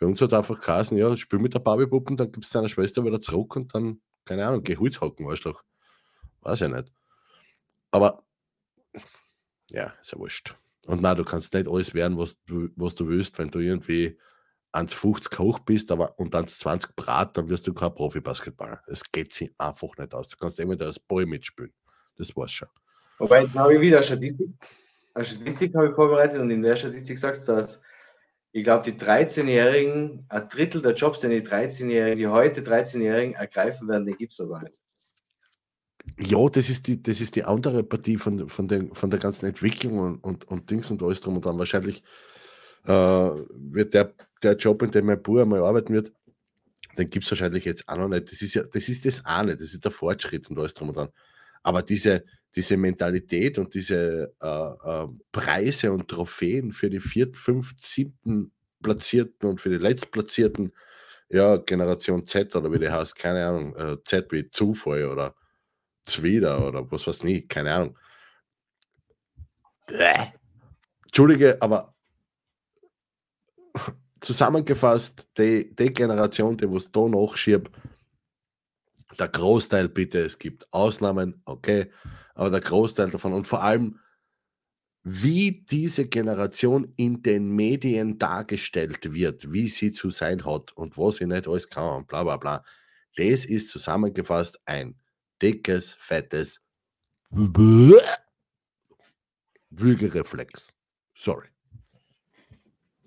bei 0.00 0.06
uns 0.06 0.20
hat 0.20 0.32
einfach 0.32 0.60
geheißen, 0.60 0.96
ja, 0.96 1.16
spiel 1.16 1.38
mit 1.38 1.54
der 1.54 1.60
Barbie-Puppen, 1.60 2.16
dann 2.16 2.32
gibt 2.32 2.44
es 2.44 2.50
deiner 2.50 2.68
Schwester 2.68 3.04
wieder 3.04 3.20
zurück 3.20 3.56
und 3.56 3.74
dann, 3.74 4.00
keine 4.24 4.46
Ahnung, 4.46 4.62
geh 4.62 4.76
Holzhacken, 4.76 5.28
Arschloch. 5.28 5.62
Weiß 6.40 6.60
ja 6.60 6.68
nicht. 6.68 6.92
Aber 7.90 8.24
ja, 9.70 9.92
ist 10.00 10.12
ja 10.12 10.18
wurscht. 10.18 10.54
Und 10.86 11.02
nein, 11.02 11.16
du 11.16 11.24
kannst 11.24 11.52
nicht 11.54 11.68
alles 11.68 11.94
werden, 11.94 12.16
was 12.16 12.36
du, 12.44 12.68
was 12.76 12.94
du 12.94 13.08
willst, 13.08 13.38
wenn 13.38 13.50
du 13.50 13.58
irgendwie 13.58 14.16
1,50 14.72 15.38
hoch 15.38 15.58
bist 15.60 15.90
aber, 15.90 16.18
und 16.18 16.34
1,20 16.34 16.90
Brat, 16.94 17.36
dann 17.36 17.48
wirst 17.48 17.66
du 17.66 17.74
kein 17.74 17.94
Profi-Basketballer. 17.94 18.82
Es 18.86 19.10
geht 19.10 19.32
sich 19.32 19.50
einfach 19.58 19.96
nicht 19.96 20.14
aus. 20.14 20.28
Du 20.28 20.36
kannst 20.36 20.60
immer 20.60 20.80
als 20.80 20.98
Ball 20.98 21.26
mitspielen. 21.26 21.72
Das 22.16 22.36
war's 22.36 22.52
schon. 22.52 22.68
Wobei, 23.18 23.42
jetzt 23.42 23.54
habe 23.54 23.74
ich 23.74 23.80
wieder 23.80 24.02
Statistik. 24.02 24.50
Eine 25.16 25.24
Statistik 25.24 25.74
habe 25.74 25.88
ich 25.88 25.94
vorbereitet 25.94 26.38
und 26.38 26.50
in 26.50 26.60
der 26.60 26.76
Statistik 26.76 27.16
sagst 27.16 27.48
du, 27.48 27.52
dass 27.52 27.80
ich 28.52 28.62
glaube, 28.64 28.84
die 28.84 28.98
13-Jährigen, 28.98 30.26
ein 30.28 30.48
Drittel 30.50 30.82
der 30.82 30.92
Jobs, 30.92 31.20
die 31.20 31.28
die 31.28 31.40
13-Jährigen, 31.40 32.18
die 32.18 32.26
heute 32.26 32.60
13-Jährigen 32.60 33.34
ergreifen 33.34 33.88
werden, 33.88 34.04
die 34.04 34.12
gibt 34.12 34.32
es 34.32 34.36
sogar 34.36 34.62
nicht. 34.62 34.74
Ja, 36.18 36.46
das 36.50 36.68
ist 36.68 36.86
die, 36.86 37.02
das 37.02 37.22
ist 37.22 37.34
die 37.34 37.44
andere 37.44 37.82
Partie 37.82 38.18
von, 38.18 38.46
von, 38.50 38.68
den, 38.68 38.94
von 38.94 39.08
der 39.08 39.18
ganzen 39.18 39.46
Entwicklung 39.46 39.98
und, 39.98 40.22
und, 40.22 40.44
und 40.48 40.70
Dings 40.70 40.90
und 40.90 41.02
alles 41.02 41.22
drum 41.22 41.36
und 41.36 41.46
dran. 41.46 41.58
Wahrscheinlich 41.58 42.02
äh, 42.84 42.90
wird 42.90 43.94
der, 43.94 44.12
der 44.42 44.56
Job, 44.56 44.82
in 44.82 44.90
dem 44.90 45.06
mein 45.06 45.22
Bruder 45.22 45.46
mal 45.46 45.62
arbeiten 45.62 45.94
wird, 45.94 46.12
den 46.98 47.08
gibt 47.08 47.24
es 47.24 47.30
wahrscheinlich 47.30 47.64
jetzt 47.64 47.88
auch 47.88 47.96
noch 47.96 48.08
nicht. 48.08 48.30
Das 48.30 48.42
ist 48.42 48.52
ja, 48.52 48.64
das 48.64 48.86
ist 48.90 49.06
das 49.06 49.24
eine, 49.24 49.56
das 49.56 49.72
ist 49.72 49.82
der 49.82 49.90
Fortschritt 49.90 50.50
und 50.50 50.58
alles 50.58 50.74
drum 50.74 50.90
und 50.90 50.96
dran. 50.98 51.08
Aber 51.62 51.82
diese, 51.82 52.22
diese 52.56 52.78
Mentalität 52.78 53.58
und 53.58 53.74
diese 53.74 54.34
äh, 54.40 54.46
äh, 54.46 55.08
Preise 55.30 55.92
und 55.92 56.08
Trophäen 56.08 56.72
für 56.72 56.88
die 56.88 57.00
vierten, 57.00 57.34
fünften, 57.34 57.78
siebten 57.78 58.52
Platzierten 58.82 59.50
und 59.50 59.60
für 59.60 59.68
die 59.68 59.78
letztplatzierten, 59.78 60.72
ja, 61.28 61.56
Generation 61.58 62.26
Z 62.26 62.56
oder 62.56 62.72
wie 62.72 62.78
die 62.78 62.90
heißt, 62.90 63.14
keine 63.16 63.46
Ahnung, 63.46 63.76
äh, 63.76 63.96
Z 64.04 64.32
wie 64.32 64.50
Zufall 64.50 65.04
oder 65.04 65.34
Zwider 66.06 66.66
oder 66.66 66.90
was 66.90 67.06
weiß 67.06 67.24
nicht, 67.24 67.48
keine 67.48 67.74
Ahnung. 67.74 67.98
Bäh. 69.86 70.32
Entschuldige, 71.04 71.58
aber 71.60 71.94
zusammengefasst, 74.20 75.26
die, 75.36 75.74
die 75.74 75.92
Generation, 75.92 76.56
die 76.56 76.70
was 76.70 76.90
da 76.90 77.06
nachschiebt, 77.06 77.70
der 79.18 79.28
Großteil 79.28 79.88
bitte, 79.88 80.24
es 80.24 80.38
gibt 80.38 80.72
Ausnahmen, 80.72 81.42
okay, 81.44 81.90
aber 82.36 82.50
der 82.50 82.60
Großteil 82.60 83.10
davon 83.10 83.32
und 83.32 83.46
vor 83.46 83.62
allem, 83.62 83.98
wie 85.02 85.64
diese 85.64 86.06
Generation 86.08 86.92
in 86.96 87.22
den 87.22 87.48
Medien 87.50 88.18
dargestellt 88.18 89.12
wird, 89.14 89.52
wie 89.52 89.68
sie 89.68 89.92
zu 89.92 90.10
sein 90.10 90.44
hat 90.44 90.72
und 90.72 90.98
was 90.98 91.16
sie 91.16 91.26
nicht 91.26 91.48
alles 91.48 91.68
kann 91.68 91.98
und 91.98 92.08
bla 92.08 92.22
bla 92.24 92.36
bla, 92.36 92.62
das 93.16 93.44
ist 93.44 93.70
zusammengefasst 93.70 94.60
ein 94.66 95.00
dickes, 95.40 95.94
fettes 95.98 96.60
Würgereflex. 99.70 100.68
Sorry. 101.14 101.48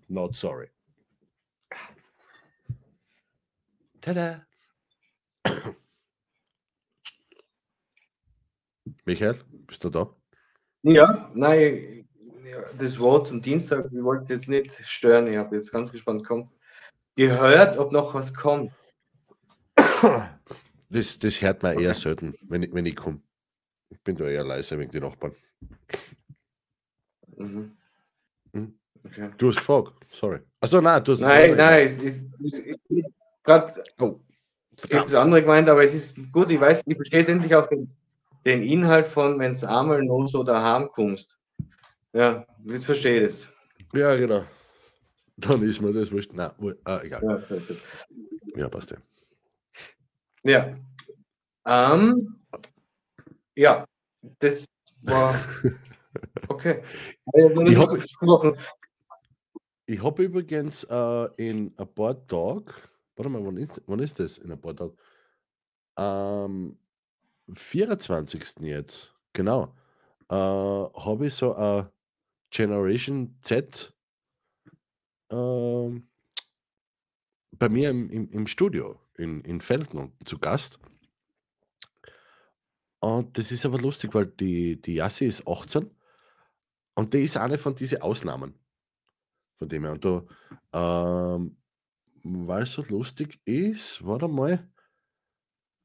Not 0.07 0.35
sorry. 0.35 0.69
Tada. 4.01 4.47
Michael, 9.09 9.39
bist 9.65 9.83
du 9.83 9.89
da? 9.89 10.07
Ja, 10.83 11.31
nein, 11.33 12.07
das 12.77 12.99
Wort 12.99 13.27
zum 13.27 13.41
Dienstag, 13.41 13.89
ich 13.91 14.03
wollte 14.03 14.35
jetzt 14.35 14.47
nicht 14.47 14.71
stören, 14.85 15.25
ich 15.25 15.35
habe 15.35 15.55
jetzt 15.55 15.71
ganz 15.71 15.91
gespannt, 15.91 16.23
kommt. 16.23 16.51
Gehört, 17.15 17.79
ob 17.79 17.91
noch 17.91 18.13
was 18.13 18.31
kommt. 18.31 18.71
Das, 20.91 21.19
das 21.19 21.41
hört 21.41 21.63
man 21.63 21.79
eher 21.79 21.93
selten, 21.93 22.35
wenn 22.43 22.63
ich, 22.63 22.73
wenn 22.73 22.85
ich 22.85 22.95
komme. 22.95 23.21
Ich 23.89 23.99
bin 24.01 24.15
da 24.15 24.25
eher 24.25 24.43
leise 24.43 24.77
wegen 24.77 24.91
den 24.91 25.03
Nachbarn. 25.03 25.35
Mhm. 27.35 27.77
Hm? 28.53 28.79
Okay. 29.03 29.31
Du 29.37 29.49
hast 29.49 29.57
gefragt, 29.57 29.93
sorry. 30.11 30.39
Also 30.59 30.81
nein, 30.81 31.03
du 31.03 31.13
hast 31.13 31.19
Nein, 31.21 31.55
nein, 31.55 31.85
es 31.85 31.97
ist, 31.97 32.25
es 32.43 32.57
ist 32.59 32.79
gerade 33.43 33.83
Oh, 33.99 34.19
das 34.87 35.13
andere 35.15 35.41
gemeint, 35.41 35.67
aber 35.67 35.83
es 35.83 35.95
ist 35.95 36.15
gut, 36.31 36.51
ich 36.51 36.59
weiß, 36.59 36.81
ich 36.85 36.95
verstehe 36.95 37.19
jetzt 37.19 37.29
endlich 37.29 37.55
auch 37.55 37.67
den, 37.67 37.91
den 38.45 38.61
Inhalt 38.61 39.07
von, 39.07 39.37
wenn 39.39 39.51
es 39.51 39.63
einmal 39.63 40.03
noch 40.03 40.25
so 40.27 40.43
daheim 40.43 40.89
kommst. 40.89 41.37
Ja, 42.13 42.45
jetzt 42.65 42.85
verstehe 42.85 43.21
ich 43.21 43.31
das. 43.31 43.47
Ja, 43.93 44.15
genau. 44.15 44.43
Dann 45.37 45.61
ist 45.63 45.81
mir 45.81 45.93
das 45.93 46.11
wurscht. 46.11 46.33
Nein, 46.33 46.51
ah, 46.85 46.99
egal. 47.03 47.21
Ja, 47.23 47.37
das 47.37 47.69
ist- 47.69 47.81
Ja, 48.55 48.67
passt 48.69 48.91
ja. 48.91 48.97
ja. 50.43 50.75
Ähm, 51.65 52.39
ja, 53.55 53.85
das 54.39 54.65
war 55.03 55.33
okay. 56.49 56.81
Ich 57.65 57.77
hab- 57.77 57.91
gesprochen. 57.91 58.57
Ich 59.85 60.01
habe 60.03 60.23
übrigens 60.23 60.83
äh, 60.83 61.29
in 61.37 61.73
ein 61.77 61.93
paar 61.93 62.25
Tagen, 62.27 62.65
warte 63.15 63.29
mal, 63.29 63.43
wann 63.45 63.57
ist, 63.57 63.81
wann 63.87 63.99
ist 63.99 64.19
das 64.19 64.37
in 64.37 64.51
ein 64.51 64.59
paar 64.61 64.75
Tagen? 64.75 64.95
Am 65.95 66.77
24. 67.55 68.55
jetzt, 68.61 69.13
genau, 69.33 69.75
äh, 70.29 70.35
habe 70.35 71.27
ich 71.27 71.33
so 71.33 71.55
ein 71.55 71.89
Generation 72.51 73.35
Z 73.41 73.93
ähm, 75.31 76.07
bei 77.51 77.69
mir 77.69 77.89
im, 77.89 78.09
im, 78.09 78.29
im 78.31 78.47
Studio 78.47 78.99
in, 79.15 79.41
in 79.41 79.61
Felden 79.61 80.13
zu 80.25 80.39
Gast. 80.39 80.79
Und 82.99 83.37
das 83.37 83.51
ist 83.51 83.65
aber 83.65 83.79
lustig, 83.79 84.13
weil 84.13 84.25
die, 84.25 84.81
die 84.81 84.95
Jassi 84.95 85.25
ist 85.25 85.47
18 85.47 85.89
und 86.95 87.13
die 87.13 87.21
ist 87.21 87.37
eine 87.37 87.57
von 87.57 87.75
diesen 87.75 88.01
Ausnahmen. 88.01 88.55
Von 89.57 89.69
dem 89.69 89.83
her. 89.83 89.93
Und 89.93 90.05
da, 90.05 90.23
ähm, 91.37 91.57
weil 92.23 92.63
es 92.63 92.73
so 92.73 92.83
lustig 92.83 93.39
ist, 93.45 94.05
warte 94.05 94.27
mal, 94.27 94.67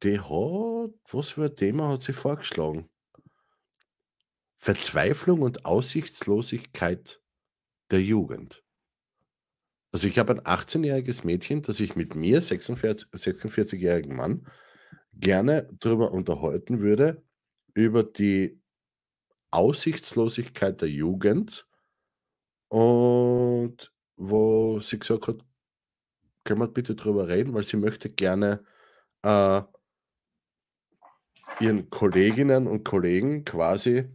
die 0.05 0.21
hat, 0.21 0.95
was 1.11 1.31
für 1.31 1.45
ein 1.45 1.57
Thema 1.57 1.89
hat 1.89 2.03
sie 2.03 2.13
vorgeschlagen? 2.13 2.89
Verzweiflung 4.57 5.43
und 5.43 5.65
Aussichtslosigkeit 5.67 7.21
der 7.91 8.03
Jugend. 8.03 8.63
Also 9.93 10.09
ich 10.09 10.19
habe 10.19 10.33
ein 10.33 10.41
18-jähriges 10.41 11.25
Mädchen, 11.25 11.63
das 11.63 11.81
ich 11.81 11.97
mit 11.97 12.15
mir, 12.15 12.41
46 12.41 13.09
46-jährigen 13.11 14.17
Mann, 14.17 14.47
gerne 15.13 15.69
darüber 15.79 16.13
unterhalten 16.13 16.81
würde, 16.81 17.23
über 17.75 18.03
die 18.03 18.61
Aussichtslosigkeit 19.51 20.81
der 20.81 20.89
Jugend 20.89 21.67
und 22.69 23.93
wo 24.17 24.81
sie 24.81 24.99
gesagt 24.99 25.29
hat, 25.29 25.45
können 26.43 26.61
wir 26.61 26.69
bitte 26.69 26.95
drüber 26.95 27.29
reden, 27.29 27.55
weil 27.55 27.65
sie 27.65 27.77
möchte 27.77 28.11
gerne 28.11 28.65
äh, 29.23 29.63
ihren 31.61 31.91
Kolleginnen 31.91 32.67
und 32.67 32.85
Kollegen 32.85 33.45
quasi 33.45 34.09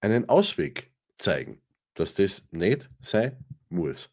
einen 0.00 0.28
Ausweg 0.28 0.90
zeigen, 1.18 1.60
dass 1.94 2.14
das 2.14 2.44
nicht 2.50 2.88
sein 3.00 3.44
muss. 3.68 4.10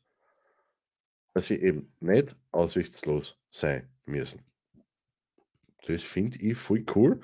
Dass 1.34 1.48
sie 1.48 1.62
eben 1.62 1.94
nicht 2.00 2.36
aussichtslos 2.52 3.38
sein 3.52 3.90
müssen. 4.06 4.42
Das 5.88 6.02
finde 6.02 6.38
ich 6.40 6.58
voll 6.58 6.86
cool. 6.96 7.22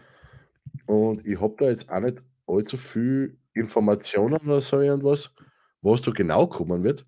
Und 0.85 1.25
ich 1.25 1.39
habe 1.39 1.55
da 1.57 1.69
jetzt 1.69 1.89
auch 1.89 1.99
nicht 1.99 2.21
allzu 2.47 2.77
viel 2.77 3.37
Informationen 3.53 4.37
oder 4.41 4.61
so 4.61 4.79
irgendwas, 4.79 5.33
was 5.81 6.01
da 6.01 6.11
genau 6.11 6.47
kommen 6.47 6.83
wird. 6.83 7.05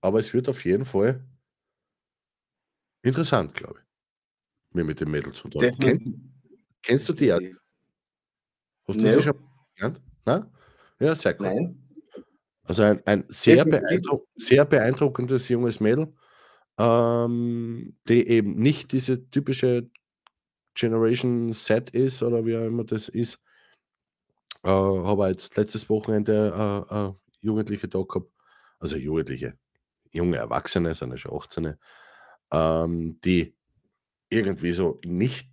Aber 0.00 0.18
es 0.18 0.32
wird 0.34 0.48
auf 0.48 0.64
jeden 0.64 0.84
Fall 0.84 1.24
interessant, 3.02 3.54
glaube 3.54 3.80
ich. 3.80 4.74
Mir 4.74 4.84
mit 4.84 5.00
dem 5.00 5.10
Mädel 5.10 5.32
zu 5.32 5.48
tun. 5.48 6.30
Kennst 6.84 7.08
du 7.08 7.12
die? 7.12 7.26
ja? 7.26 7.38
Hast 8.86 8.98
du 9.00 9.02
Nee. 9.02 9.12
sie 9.14 9.22
schon 9.22 9.34
gelernt? 9.76 10.00
Nein? 10.26 10.46
Ja, 11.00 11.14
sehr 11.14 11.38
cool. 11.40 11.46
Nein. 11.48 11.80
Also 12.66 12.82
ein, 12.82 13.02
ein 13.06 13.24
sehr, 13.28 13.64
beeindruck 13.64 14.26
sehr 14.36 14.64
beeindruckendes 14.64 15.48
junges 15.50 15.80
Mädel, 15.80 16.14
ähm, 16.78 17.96
die 18.08 18.26
eben 18.28 18.56
nicht 18.56 18.92
diese 18.92 19.28
typische 19.30 19.90
Generation 20.74 21.52
Set 21.52 21.90
ist 21.90 22.22
oder 22.22 22.44
wie 22.46 22.56
auch 22.56 22.64
immer 22.66 22.84
das 22.84 23.08
ist. 23.08 23.38
Äh, 24.62 24.68
habe 24.70 25.28
jetzt 25.28 25.56
letztes 25.56 25.88
Wochenende 25.90 26.86
äh, 26.90 26.94
äh, 27.08 27.12
Jugendliche 27.40 27.88
da 27.88 28.02
gehabt, 28.02 28.30
also 28.80 28.96
Jugendliche, 28.96 29.58
junge 30.12 30.38
Erwachsene, 30.38 30.94
sind 30.94 31.10
ja 31.10 31.18
schon 31.18 31.36
18, 31.36 31.74
ähm, 32.52 33.20
die 33.24 33.54
irgendwie 34.30 34.72
so 34.72 35.00
nicht 35.04 35.50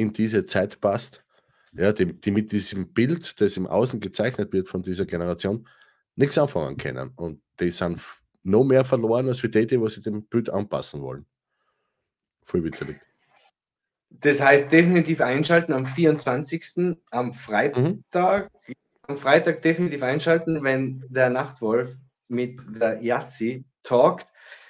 in 0.00 0.12
diese 0.12 0.46
Zeit 0.46 0.80
passt, 0.80 1.24
ja, 1.72 1.92
die, 1.92 2.06
die 2.20 2.30
mit 2.30 2.50
diesem 2.52 2.92
Bild, 2.92 3.40
das 3.40 3.56
im 3.56 3.66
Außen 3.66 4.00
gezeichnet 4.00 4.52
wird 4.52 4.68
von 4.68 4.82
dieser 4.82 5.06
Generation, 5.06 5.68
nichts 6.16 6.36
anfangen 6.38 6.76
können. 6.76 7.12
Und 7.16 7.40
die 7.60 7.70
sind 7.70 8.00
noch 8.42 8.64
mehr 8.64 8.84
verloren 8.84 9.28
als 9.28 9.40
für 9.40 9.48
die, 9.48 9.66
die 9.66 9.80
was 9.80 9.94
sie 9.94 10.02
dem 10.02 10.24
Bild 10.24 10.50
anpassen 10.50 11.00
wollen. 11.02 11.26
Voll 12.42 12.64
witzig. 12.64 13.00
Das 14.10 14.40
heißt, 14.40 14.72
definitiv 14.72 15.20
einschalten 15.20 15.72
am 15.72 15.86
24. 15.86 16.96
am 17.10 17.26
Mhm. 17.28 17.32
Freitag. 17.32 18.50
Am 19.06 19.16
Freitag 19.16 19.62
definitiv 19.62 20.02
einschalten, 20.02 20.62
wenn 20.64 21.04
der 21.08 21.30
Nachtwolf 21.30 21.96
mit 22.28 22.60
der 22.80 23.00
Yassi 23.02 23.64
talkt. 23.84 24.26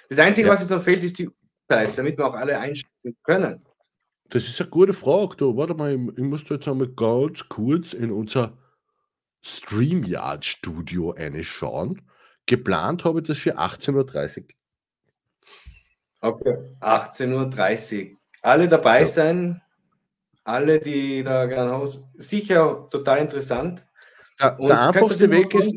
Das 0.09 0.19
Einzige, 0.19 0.47
Ja. 0.47 0.53
was 0.53 0.59
jetzt 0.61 0.69
noch 0.69 0.81
fehlt, 0.83 1.03
ist 1.03 1.17
die 1.17 1.29
Uhrzeit, 1.29 1.97
damit 1.97 2.17
wir 2.17 2.25
auch 2.27 2.35
alle 2.35 2.59
einschalten 2.59 3.15
können. 3.23 3.65
Das 4.31 4.45
ist 4.45 4.61
eine 4.61 4.69
gute 4.69 4.93
Frage. 4.93 5.35
Du, 5.35 5.57
warte 5.57 5.73
mal, 5.73 5.93
ich, 5.93 6.17
ich 6.17 6.23
muss 6.23 6.45
da 6.45 6.55
jetzt 6.55 6.67
einmal 6.67 6.87
ganz 6.87 7.47
kurz 7.49 7.93
in 7.93 8.11
unser 8.11 8.57
StreamYard-Studio 9.43 11.11
reinschauen. 11.11 12.01
Geplant 12.45 13.03
habe 13.03 13.19
ich 13.19 13.27
das 13.27 13.37
für 13.37 13.57
18.30 13.59 14.43
Uhr. 14.43 14.47
Okay. 16.21 16.57
18.30 16.79 18.11
Uhr. 18.11 18.17
Alle 18.41 18.69
dabei 18.69 19.01
Ja. 19.01 19.07
sein, 19.07 19.61
alle, 20.45 20.79
die 20.79 21.23
da 21.23 21.45
gerne 21.45 21.71
haben. 21.71 22.03
Sicher 22.17 22.87
total 22.89 23.19
interessant. 23.19 23.85
Der, 24.39 24.57
Und 24.59 24.69
der 24.69 24.87
einfachste 24.87 25.29
Weg 25.29 25.53
ist, 25.53 25.75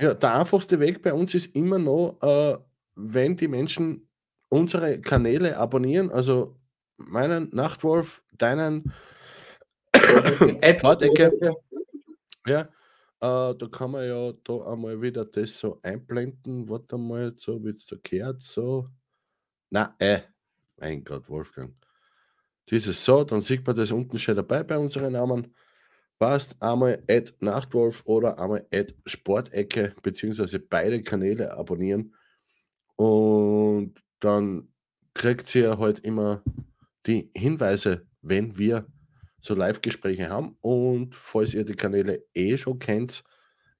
ja, 0.00 0.14
der 0.14 0.34
einfachste 0.34 0.80
Weg 0.80 1.02
bei 1.02 1.12
uns 1.12 1.34
ist 1.34 1.54
immer 1.54 1.78
noch, 1.78 2.18
äh, 2.22 2.56
wenn 2.94 3.36
die 3.36 3.48
Menschen 3.48 4.08
unsere 4.48 5.00
Kanäle 5.00 5.58
abonnieren, 5.58 6.10
also 6.10 6.57
meinen 6.98 7.48
Nachtwolf, 7.50 8.22
deinen 8.32 8.92
Sportecke. 9.94 11.32
Ja, 12.46 12.62
äh, 13.20 13.54
da 13.54 13.68
kann 13.70 13.90
man 13.92 14.06
ja 14.06 14.32
da 14.44 14.72
einmal 14.72 15.00
wieder 15.00 15.24
das 15.24 15.58
so 15.58 15.80
einblenden. 15.82 16.68
Warte 16.68 16.98
mal, 16.98 17.32
so 17.36 17.64
wie 17.64 17.70
es 17.70 17.86
da 17.86 17.96
gehört, 18.02 18.42
so. 18.42 18.88
Na, 19.70 19.94
äh, 19.98 20.20
mein 20.76 21.04
Gott, 21.04 21.28
Wolfgang. 21.28 21.74
Dieses 22.70 23.04
so, 23.04 23.24
dann 23.24 23.40
sieht 23.40 23.66
man 23.66 23.76
das 23.76 23.90
unten 23.92 24.18
schon 24.18 24.36
dabei 24.36 24.62
bei 24.62 24.78
unseren 24.78 25.12
Namen. 25.12 25.54
Passt 26.18 26.60
einmal 26.60 27.02
Ad 27.08 27.32
Nachtwolf 27.40 28.02
oder 28.04 28.38
einmal 28.38 28.66
Ad 28.72 28.94
Sportecke, 29.06 29.94
beziehungsweise 30.02 30.58
beide 30.58 31.02
Kanäle 31.02 31.52
abonnieren. 31.52 32.14
Und 32.96 33.94
dann 34.20 34.72
kriegt 35.14 35.54
ihr 35.54 35.78
halt 35.78 36.00
immer 36.00 36.42
die 37.06 37.30
Hinweise, 37.34 38.06
wenn 38.22 38.58
wir 38.58 38.86
so 39.40 39.54
Live-Gespräche 39.54 40.28
haben. 40.28 40.56
Und 40.60 41.14
falls 41.14 41.54
ihr 41.54 41.64
die 41.64 41.74
Kanäle 41.74 42.24
eh 42.34 42.56
schon 42.56 42.78
kennt, 42.78 43.24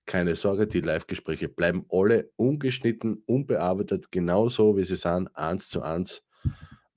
keine 0.07 0.37
Sorge, 0.37 0.67
die 0.67 0.81
Live-Gespräche 0.81 1.49
bleiben 1.49 1.85
alle 1.91 2.31
ungeschnitten, 2.37 3.23
unbearbeitet, 3.27 4.11
genauso 4.11 4.77
wie 4.77 4.85
sie 4.85 4.97
sind, 4.97 5.29
eins 5.37 5.69
zu 5.69 5.83
eins. 5.83 6.25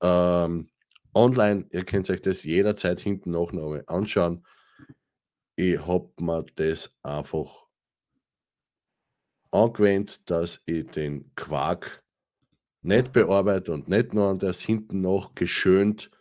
Ähm, 0.01 0.69
online, 1.13 1.67
ihr 1.71 1.83
könnt 1.83 2.09
euch 2.09 2.21
das 2.21 2.43
jederzeit 2.43 3.01
hinten 3.01 3.31
noch 3.31 3.51
nochmal 3.51 3.83
anschauen. 3.87 4.45
Ich 5.57 5.85
habe 5.85 6.09
mir 6.19 6.45
das 6.55 6.95
einfach 7.03 7.65
angewöhnt, 9.51 10.29
dass 10.29 10.61
ich 10.65 10.87
den 10.87 11.35
Quark 11.35 12.03
nicht 12.81 13.13
bearbeite 13.13 13.73
und 13.73 13.87
nicht 13.87 14.13
nur 14.13 14.27
an 14.29 14.39
das 14.39 14.59
hinten 14.61 15.01
noch 15.01 15.35
geschönt 15.35 16.11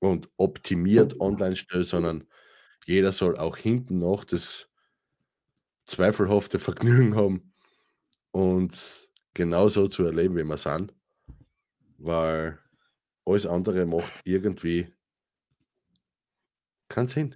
und 0.00 0.30
optimiert 0.36 1.20
online 1.20 1.56
stelle, 1.56 1.84
sondern 1.84 2.24
jeder 2.86 3.12
soll 3.12 3.36
auch 3.38 3.56
hinten 3.58 3.98
noch 3.98 4.24
das 4.24 4.68
zweifelhafte 5.86 6.58
Vergnügen 6.58 7.16
haben, 7.16 7.52
uns 8.32 9.10
genauso 9.34 9.88
zu 9.88 10.04
erleben, 10.04 10.36
wie 10.36 10.44
wir 10.44 10.58
sind, 10.58 10.94
weil 11.98 12.58
alles 13.26 13.46
andere 13.46 13.86
macht 13.86 14.22
irgendwie 14.24 14.86
keinen 16.88 17.06
Sinn. 17.06 17.34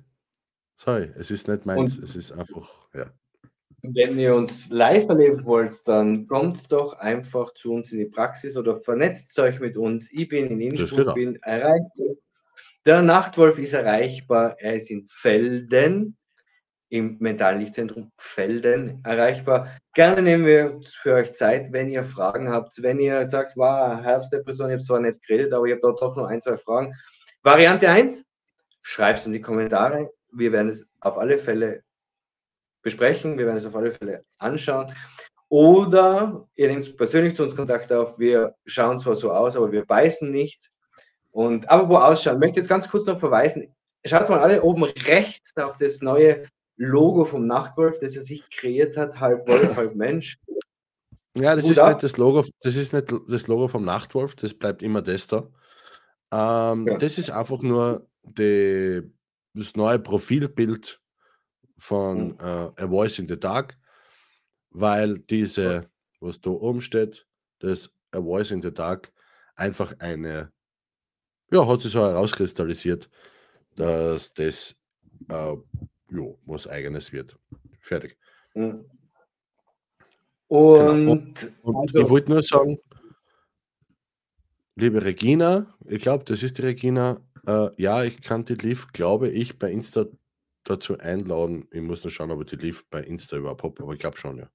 Sorry, 0.76 1.12
es 1.16 1.30
ist 1.30 1.48
nicht 1.48 1.66
meins, 1.66 1.98
Und- 1.98 2.04
es 2.04 2.16
ist 2.16 2.32
einfach, 2.32 2.88
ja. 2.94 3.12
Wenn 3.82 4.16
ihr 4.16 4.36
uns 4.36 4.68
live 4.70 5.08
erleben 5.08 5.44
wollt, 5.44 5.86
dann 5.88 6.26
kommt 6.26 6.70
doch 6.70 6.94
einfach 7.00 7.52
zu 7.54 7.72
uns 7.72 7.90
in 7.90 7.98
die 7.98 8.06
Praxis 8.06 8.56
oder 8.56 8.80
vernetzt 8.80 9.36
euch 9.40 9.58
mit 9.58 9.76
uns. 9.76 10.08
Ich 10.12 10.28
bin 10.28 10.46
in 10.46 10.60
Innsbruck, 10.60 11.14
bin 11.14 11.36
erreichbar. 11.42 12.14
Der 12.86 13.02
Nachtwolf 13.02 13.58
ist 13.58 13.72
erreichbar. 13.72 14.54
Er 14.60 14.74
ist 14.74 14.88
in 14.88 15.08
Felden, 15.08 16.16
im 16.90 17.16
Mentallichtzentrum 17.18 18.12
Felden 18.18 19.00
erreichbar. 19.04 19.76
Gerne 19.94 20.22
nehmen 20.22 20.46
wir 20.46 20.78
für 20.84 21.14
euch 21.14 21.34
Zeit, 21.34 21.72
wenn 21.72 21.88
ihr 21.88 22.04
Fragen 22.04 22.50
habt. 22.50 22.80
Wenn 22.82 23.00
ihr 23.00 23.24
sagt, 23.24 23.56
wow, 23.56 24.00
Herbstdepression, 24.00 24.68
ich 24.68 24.74
habe 24.74 24.84
zwar 24.84 25.00
nicht 25.00 25.26
geredet, 25.26 25.52
aber 25.52 25.66
ich 25.66 25.72
habe 25.72 25.80
da 25.80 25.92
doch 25.92 26.16
noch 26.16 26.26
ein, 26.26 26.40
zwei 26.40 26.56
Fragen. 26.56 26.94
Variante 27.42 27.88
1, 27.88 28.24
schreibt 28.82 29.20
es 29.20 29.26
in 29.26 29.32
die 29.32 29.40
Kommentare. 29.40 30.10
Wir 30.30 30.52
werden 30.52 30.68
es 30.68 30.86
auf 31.00 31.18
alle 31.18 31.38
Fälle 31.38 31.82
besprechen. 32.82 33.38
Wir 33.38 33.46
werden 33.46 33.56
es 33.56 33.66
auf 33.66 33.76
alle 33.76 33.92
Fälle 33.92 34.24
anschauen. 34.38 34.92
Oder 35.48 36.48
ihr 36.54 36.68
nehmt 36.68 36.96
persönlich 36.96 37.36
zu 37.36 37.42
uns 37.42 37.54
Kontakt 37.54 37.92
auf. 37.92 38.18
Wir 38.18 38.54
schauen 38.64 38.98
zwar 38.98 39.14
so 39.14 39.30
aus, 39.32 39.56
aber 39.56 39.70
wir 39.70 39.84
beißen 39.84 40.30
nicht. 40.30 40.70
Und 41.30 41.68
aber 41.70 41.88
wo 41.88 41.96
ausschauen, 41.96 42.38
möchte 42.38 42.60
jetzt 42.60 42.68
ganz 42.68 42.88
kurz 42.88 43.06
noch 43.06 43.18
verweisen. 43.18 43.74
Schaut 44.04 44.28
mal 44.28 44.40
alle 44.40 44.62
oben 44.62 44.84
rechts 44.84 45.56
auf 45.56 45.76
das 45.76 46.00
neue 46.00 46.46
Logo 46.76 47.24
vom 47.24 47.46
Nachtwolf, 47.46 47.98
das 47.98 48.16
er 48.16 48.22
sich 48.22 48.48
kreiert 48.50 48.96
hat, 48.96 49.20
halb 49.20 49.46
Wolf, 49.46 49.76
halb 49.76 49.94
Mensch. 49.94 50.38
Ja, 51.36 51.54
das 51.54 51.64
Hut 51.64 51.72
ist 51.72 51.78
ab. 51.78 51.88
nicht 51.90 52.02
das 52.02 52.16
Logo, 52.16 52.44
das 52.60 52.76
ist 52.76 52.92
nicht 52.92 53.12
das 53.28 53.46
Logo 53.46 53.68
vom 53.68 53.84
Nachtwolf, 53.84 54.34
das 54.34 54.54
bleibt 54.54 54.82
immer 54.82 55.02
das 55.02 55.26
da. 55.26 55.48
Ähm, 56.32 56.86
Ja. 56.86 56.98
Das 56.98 57.18
ist 57.18 57.30
einfach 57.30 57.62
nur 57.62 58.06
die, 58.22 59.02
das 59.54 59.76
neue 59.76 59.98
Profilbild 59.98 61.01
von 61.82 62.28
Mhm. 62.28 62.36
äh, 62.40 62.82
A 62.84 62.88
Voice 62.88 63.18
in 63.18 63.26
the 63.28 63.38
Dark, 63.38 63.76
weil 64.70 65.18
diese, 65.18 65.90
was 66.20 66.40
da 66.40 66.50
oben 66.50 66.80
steht, 66.80 67.26
das 67.58 67.90
A 68.12 68.20
Voice 68.20 68.52
in 68.52 68.62
the 68.62 68.72
Dark, 68.72 69.12
einfach 69.56 69.92
eine, 69.98 70.52
ja, 71.50 71.66
hat 71.66 71.82
sich 71.82 71.92
so 71.92 72.00
herauskristallisiert, 72.00 73.10
dass 73.74 74.32
das 74.32 74.76
äh, 75.28 75.56
jo, 76.08 76.38
was 76.46 76.66
Eigenes 76.68 77.12
wird. 77.12 77.36
Fertig. 77.80 78.16
Mhm. 78.54 78.84
Genau. 80.48 81.12
Und 81.12 81.52
Und 81.62 81.76
Also- 81.76 81.98
ich 81.98 82.08
wollte 82.08 82.30
nur 82.30 82.42
sagen, 82.42 82.78
liebe 84.76 85.02
Regina, 85.04 85.66
ich 85.86 86.00
glaube, 86.02 86.24
das 86.24 86.42
ist 86.42 86.58
die 86.58 86.62
Regina. 86.62 87.20
Äh, 87.46 87.70
ja, 87.76 88.04
ich 88.04 88.20
kann 88.20 88.44
die 88.44 88.54
Liv, 88.54 88.88
glaube 88.92 89.28
ich, 89.30 89.58
bei 89.58 89.70
Insta 89.72 90.06
dazu 90.64 90.98
einladen. 90.98 91.66
Ich 91.70 91.80
muss 91.80 92.04
nur 92.04 92.10
schauen, 92.10 92.30
ob 92.30 92.42
ich 92.42 92.50
die 92.50 92.56
Liv 92.56 92.84
bei 92.90 93.02
Insta 93.02 93.36
überhaupt 93.36 93.62
habe, 93.62 93.82
aber 93.82 93.92
ich 93.92 93.98
glaube 93.98 94.16
schon, 94.16 94.38
ja. 94.38 94.48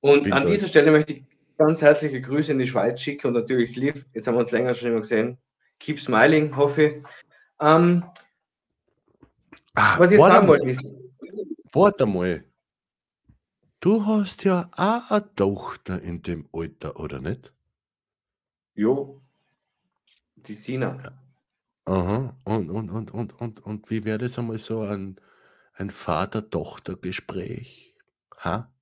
Und 0.00 0.24
Bin 0.24 0.32
an 0.32 0.46
dieser 0.46 0.68
Stelle 0.68 0.90
möchte 0.90 1.14
ich 1.14 1.24
ganz 1.56 1.80
herzliche 1.80 2.20
Grüße 2.20 2.52
in 2.52 2.58
die 2.58 2.66
Schweiz 2.66 3.00
schicken 3.00 3.28
und 3.28 3.34
natürlich 3.34 3.76
lieb. 3.76 4.04
Jetzt 4.12 4.26
haben 4.26 4.34
wir 4.34 4.40
uns 4.40 4.50
länger 4.50 4.74
schon 4.74 4.90
immer 4.90 5.00
gesehen. 5.00 5.38
Keep 5.78 6.00
smiling, 6.00 6.56
hoffe 6.56 6.82
ich. 6.82 7.02
Ähm, 7.60 8.04
Ah, 9.74 9.98
was 9.98 10.10
ich 10.10 10.18
jetzt 10.18 10.26
sagen 10.28 10.46
wollte, 10.48 10.68
ist, 10.68 10.84
warte 11.72 12.06
mal. 12.06 12.44
Du 13.80 14.06
hast 14.06 14.44
ja 14.44 14.70
auch 14.76 15.10
eine 15.10 15.34
Tochter 15.34 16.00
in 16.00 16.22
dem 16.22 16.48
Alter, 16.52 16.98
oder 16.98 17.20
nicht? 17.20 17.52
jo, 18.76 19.20
die 20.36 20.54
Sina. 20.54 20.96
Aha. 21.86 22.34
Und, 22.44 22.70
und, 22.70 22.90
und, 22.90 23.12
und, 23.12 23.40
und, 23.40 23.60
und 23.60 23.90
wie 23.90 24.04
wäre 24.04 24.18
das 24.18 24.38
einmal 24.38 24.58
so 24.58 24.80
ein, 24.80 25.16
ein 25.74 25.90
Vater-Tochter-Gespräch? 25.90 27.94
Ha? 28.42 28.72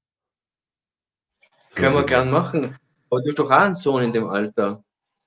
Können 1.75 1.95
wir 1.95 2.05
gern 2.05 2.31
machen. 2.31 2.77
Aber 3.11 3.23
du 3.23 3.29
hast 3.29 3.39
doch 3.39 3.47
auch 3.47 3.51
einen 3.51 3.75
Sohn 3.75 4.05
in 4.05 4.13
dem 4.13 4.29
Alter. 4.29 4.85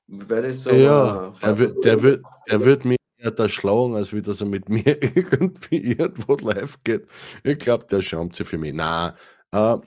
Wäre 0.08 0.48
das 0.48 0.64
so? 0.64 0.72
ja, 0.72 1.34
äh, 1.42 1.44
der 1.44 1.58
wird, 1.58 1.84
der 1.84 2.04
wird, 2.04 2.24
der 2.50 2.64
wird 2.64 2.86
mir 2.86 2.96
wird 3.18 3.40
erschlagen, 3.40 3.96
als 3.96 4.14
wie 4.14 4.22
dass 4.22 4.42
er 4.42 4.48
mit 4.48 4.70
mir 4.70 5.02
irgendwie 5.02 5.94
irgendwo 5.94 6.36
live 6.36 6.78
geht. 6.84 7.08
Ich 7.44 7.60
glaube, 7.60 7.86
der 7.90 8.02
schämt 8.02 8.36
sich 8.36 8.48
für 8.48 8.58
mich. 8.58 8.74
Nein, 8.74 9.14
äh, 9.52 9.78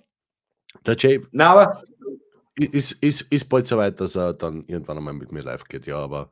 der 0.84 0.97
Jay 0.97 1.24
Na, 1.30 1.53
aber 1.53 1.84
ist, 2.57 2.93
ist, 2.93 3.22
ist 3.22 3.49
bald 3.49 3.66
so 3.66 3.76
weit, 3.76 4.01
dass 4.01 4.16
er 4.16 4.34
dann 4.34 4.64
irgendwann 4.64 4.99
einmal 4.99 5.14
mit 5.14 5.30
mir 5.30 5.43
live 5.43 5.64
geht, 5.64 5.86
ja, 5.86 5.99
aber 5.99 6.30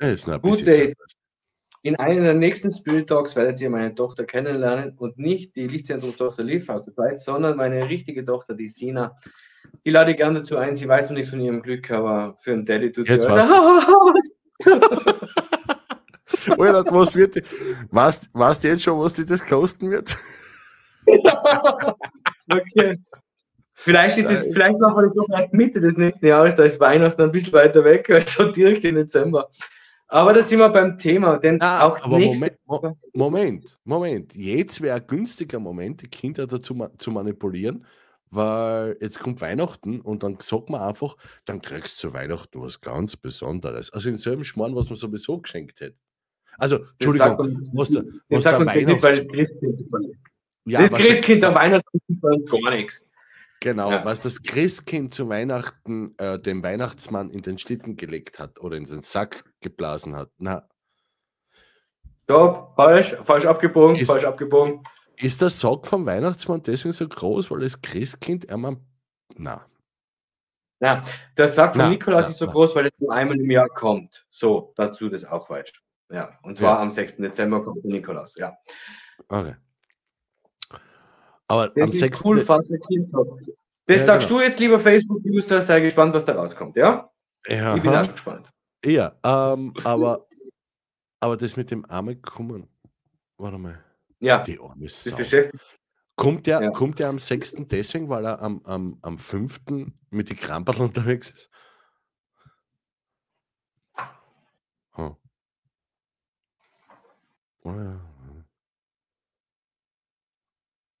noch 0.00 0.42
Gut, 0.42 0.58
bisschen 0.64 0.88
ey. 0.88 0.94
in 1.82 1.96
einem 1.96 2.24
der 2.24 2.34
nächsten 2.34 2.72
Spirit 2.72 3.08
Talks 3.08 3.36
werdet 3.36 3.60
ihr 3.60 3.70
meine 3.70 3.94
Tochter 3.94 4.24
kennenlernen 4.24 4.94
und 4.98 5.18
nicht 5.18 5.56
die 5.56 5.66
Lichtzentrum-Tochter 5.66 6.42
Liv 6.42 6.68
aus 6.68 6.82
der 6.82 6.92
Schweiz, 6.92 7.24
sondern 7.24 7.56
meine 7.56 7.88
richtige 7.88 8.24
Tochter, 8.24 8.54
die 8.54 8.68
Sina. 8.68 9.16
Die 9.84 9.90
lade 9.90 10.12
ich 10.12 10.16
gerne 10.16 10.40
dazu 10.40 10.56
ein. 10.56 10.74
Sie 10.74 10.88
weiß 10.88 11.10
noch 11.10 11.16
nichts 11.16 11.30
von 11.30 11.40
ihrem 11.40 11.62
Glück, 11.62 11.90
aber 11.90 12.36
für 12.42 12.52
einen 12.52 12.64
Daddy 12.64 12.92
tut 12.92 13.08
Jetzt 13.08 13.22
sie. 13.22 13.28
Alter, 16.58 16.94
was 16.94 17.14
wird 17.14 17.34
die, 17.34 17.42
weißt, 17.90 18.30
weißt 18.32 18.64
du 18.64 18.68
jetzt 18.68 18.82
schon, 18.82 18.98
was 18.98 19.14
die 19.14 19.24
das 19.24 19.44
kosten 19.44 19.90
wird? 19.90 20.16
okay. 21.06 22.96
Vielleicht, 23.74 24.18
ist 24.18 24.30
es, 24.30 24.54
vielleicht 24.54 24.78
machen 24.78 24.96
wir 24.96 25.02
das 25.08 25.14
doch 25.14 25.28
erst 25.38 25.52
Mitte 25.52 25.80
des 25.80 25.96
nächsten 25.96 26.26
Jahres, 26.26 26.54
da 26.54 26.64
ist 26.64 26.80
Weihnachten 26.80 27.22
ein 27.22 27.30
bisschen 27.30 27.52
weiter 27.52 27.84
weg, 27.84 28.08
also 28.10 28.50
direkt 28.50 28.84
im 28.84 28.94
Dezember. 28.96 29.48
Aber 30.08 30.32
da 30.32 30.42
sind 30.42 30.58
wir 30.60 30.68
beim 30.68 30.98
Thema, 30.98 31.38
denn 31.38 31.60
Ah, 31.60 31.84
auch 31.86 32.00
aber 32.00 32.18
nächste 32.18 32.38
Moment, 32.38 32.58
Mo 32.66 32.96
Moment, 33.14 33.78
Moment. 33.84 34.34
Jetzt 34.34 34.80
wäre 34.80 34.96
ein 35.00 35.06
günstiger 35.06 35.58
Moment, 35.58 36.02
die 36.02 36.08
Kinder 36.08 36.46
dazu 36.46 36.74
ma 36.74 36.90
zu 36.96 37.10
manipulieren, 37.10 37.84
weil 38.30 38.96
jetzt 39.00 39.18
kommt 39.18 39.40
Weihnachten 39.40 40.00
und 40.00 40.22
dann 40.22 40.38
sagt 40.40 40.70
man 40.70 40.80
einfach, 40.82 41.16
dann 41.44 41.60
kriegst 41.60 42.02
du 42.02 42.08
zu 42.08 42.14
Weihnachten 42.14 42.60
was 42.60 42.80
ganz 42.80 43.16
Besonderes. 43.16 43.92
Also 43.92 44.08
in 44.08 44.16
selben 44.16 44.44
Schmarrn, 44.44 44.76
was 44.76 44.88
man 44.88 44.96
sowieso 44.96 45.40
geschenkt 45.40 45.80
hätte. 45.80 45.96
Also, 46.58 46.78
Entschuldigung, 46.98 47.36
man- 47.36 47.70
was 47.74 47.90
der, 47.90 48.02
Das 48.04 48.12
was 48.28 48.42
der 48.44 48.60
man 48.60 48.76
nicht, 48.76 48.86
weil 48.86 48.94
das 48.94 49.02
Weihnachts... 49.02 49.32
Christkind 49.32 49.80
ist. 49.80 49.90
Ja, 50.68 50.88
das 50.88 50.98
Christkind 50.98 51.44
am 51.44 51.54
Weihnachten 51.54 51.98
ist 52.08 52.50
gar 52.50 52.70
nichts. 52.70 53.04
Genau, 53.60 53.90
Ja. 53.90 54.04
was 54.04 54.20
das 54.20 54.42
Christkind 54.42 55.14
zu 55.14 55.28
Weihnachten 55.28 56.14
äh, 56.18 56.38
dem 56.38 56.62
Weihnachtsmann 56.62 57.30
in 57.30 57.42
den 57.42 57.58
Schlitten 57.58 57.96
gelegt 57.96 58.38
hat 58.38 58.60
oder 58.60 58.76
in 58.76 58.84
den 58.84 59.02
Sack 59.02 59.44
geblasen 59.60 60.14
hat. 60.14 60.30
Na, 60.38 60.68
Stopp, 62.24 62.74
falsch, 62.76 63.16
falsch 63.24 63.46
abgebogen, 63.46 63.96
Ist- 63.96 64.08
falsch 64.10 64.24
abgebogen. 64.24 64.82
ist 65.16 65.40
der 65.40 65.48
Sack 65.50 65.86
vom 65.86 66.04
Weihnachtsmann 66.06 66.62
deswegen 66.62 66.92
so 66.92 67.08
groß, 67.08 67.50
weil 67.50 67.60
das 67.60 67.80
Christkind 67.80 68.50
einmal. 68.50 68.76
Na, 69.36 69.64
Ja, 70.80 71.04
der 71.38 71.48
Sack 71.48 71.72
von 71.74 71.82
Na, 71.84 71.88
Nikolaus 71.88 72.24
na, 72.26 72.30
ist 72.32 72.38
so 72.38 72.44
na. 72.46 72.52
groß, 72.52 72.74
weil 72.74 72.86
es 72.86 72.92
nur 72.98 73.12
einmal 73.12 73.40
im 73.40 73.50
Jahr 73.50 73.68
kommt. 73.68 74.26
So, 74.28 74.74
dazu 74.76 75.08
das 75.08 75.24
auch 75.24 75.46
falsch. 75.46 75.72
Ja, 76.12 76.38
und 76.42 76.56
zwar 76.58 76.76
Ja. 76.76 76.82
am 76.82 76.90
6. 76.90 77.16
Dezember 77.16 77.64
kommt 77.64 77.82
der 77.82 77.90
Nikolaus. 77.92 78.34
Ja. 78.36 78.56
okay. 79.28 79.54
Aber 81.48 81.68
Das 81.68 81.84
am 81.84 81.90
ist 81.90 81.98
6. 82.00 82.24
cool. 82.24 82.44
Das 82.44 84.00
Ja, 84.00 84.04
sagst 84.04 84.28
genau. 84.28 84.40
du 84.40 84.44
jetzt, 84.44 84.58
lieber 84.58 84.80
Facebook-User, 84.80 85.62
sei 85.62 85.80
gespannt, 85.80 86.12
was 86.14 86.24
da 86.24 86.34
rauskommt, 86.34 86.76
ja? 86.76 87.10
Ja, 87.46 87.76
Ich 87.76 87.82
bin 87.82 87.94
auch 87.94 88.10
gespannt. 88.10 88.50
ja 88.84 89.12
ähm, 89.24 89.72
aber, 89.84 90.26
aber 91.20 91.36
das 91.36 91.56
mit 91.56 91.70
dem 91.70 91.84
Arme 91.88 92.16
kommen. 92.16 92.68
Warte 93.38 93.58
mal, 93.58 93.78
Ja, 94.18 94.42
die 94.42 94.58
arme 94.58 94.84
das 94.84 95.04
Sau. 95.04 95.16
beschäftigt. 95.16 95.62
Kommt 96.16 96.46
der, 96.46 96.62
Ja. 96.62 96.70
kommt 96.70 96.98
der 96.98 97.08
am 97.10 97.18
6. 97.18 97.54
deswegen, 97.68 98.08
weil 98.08 98.24
er 98.24 98.40
am, 98.42 98.60
am, 98.64 98.98
am 99.02 99.18
5. 99.18 99.60
mit 100.10 100.30
die 100.30 100.34
Kramperl 100.34 100.80
unterwegs 100.80 101.30
ist? 101.30 101.50
Hm. 104.94 105.14
Oh 107.62 107.70
ja. 107.70 108.00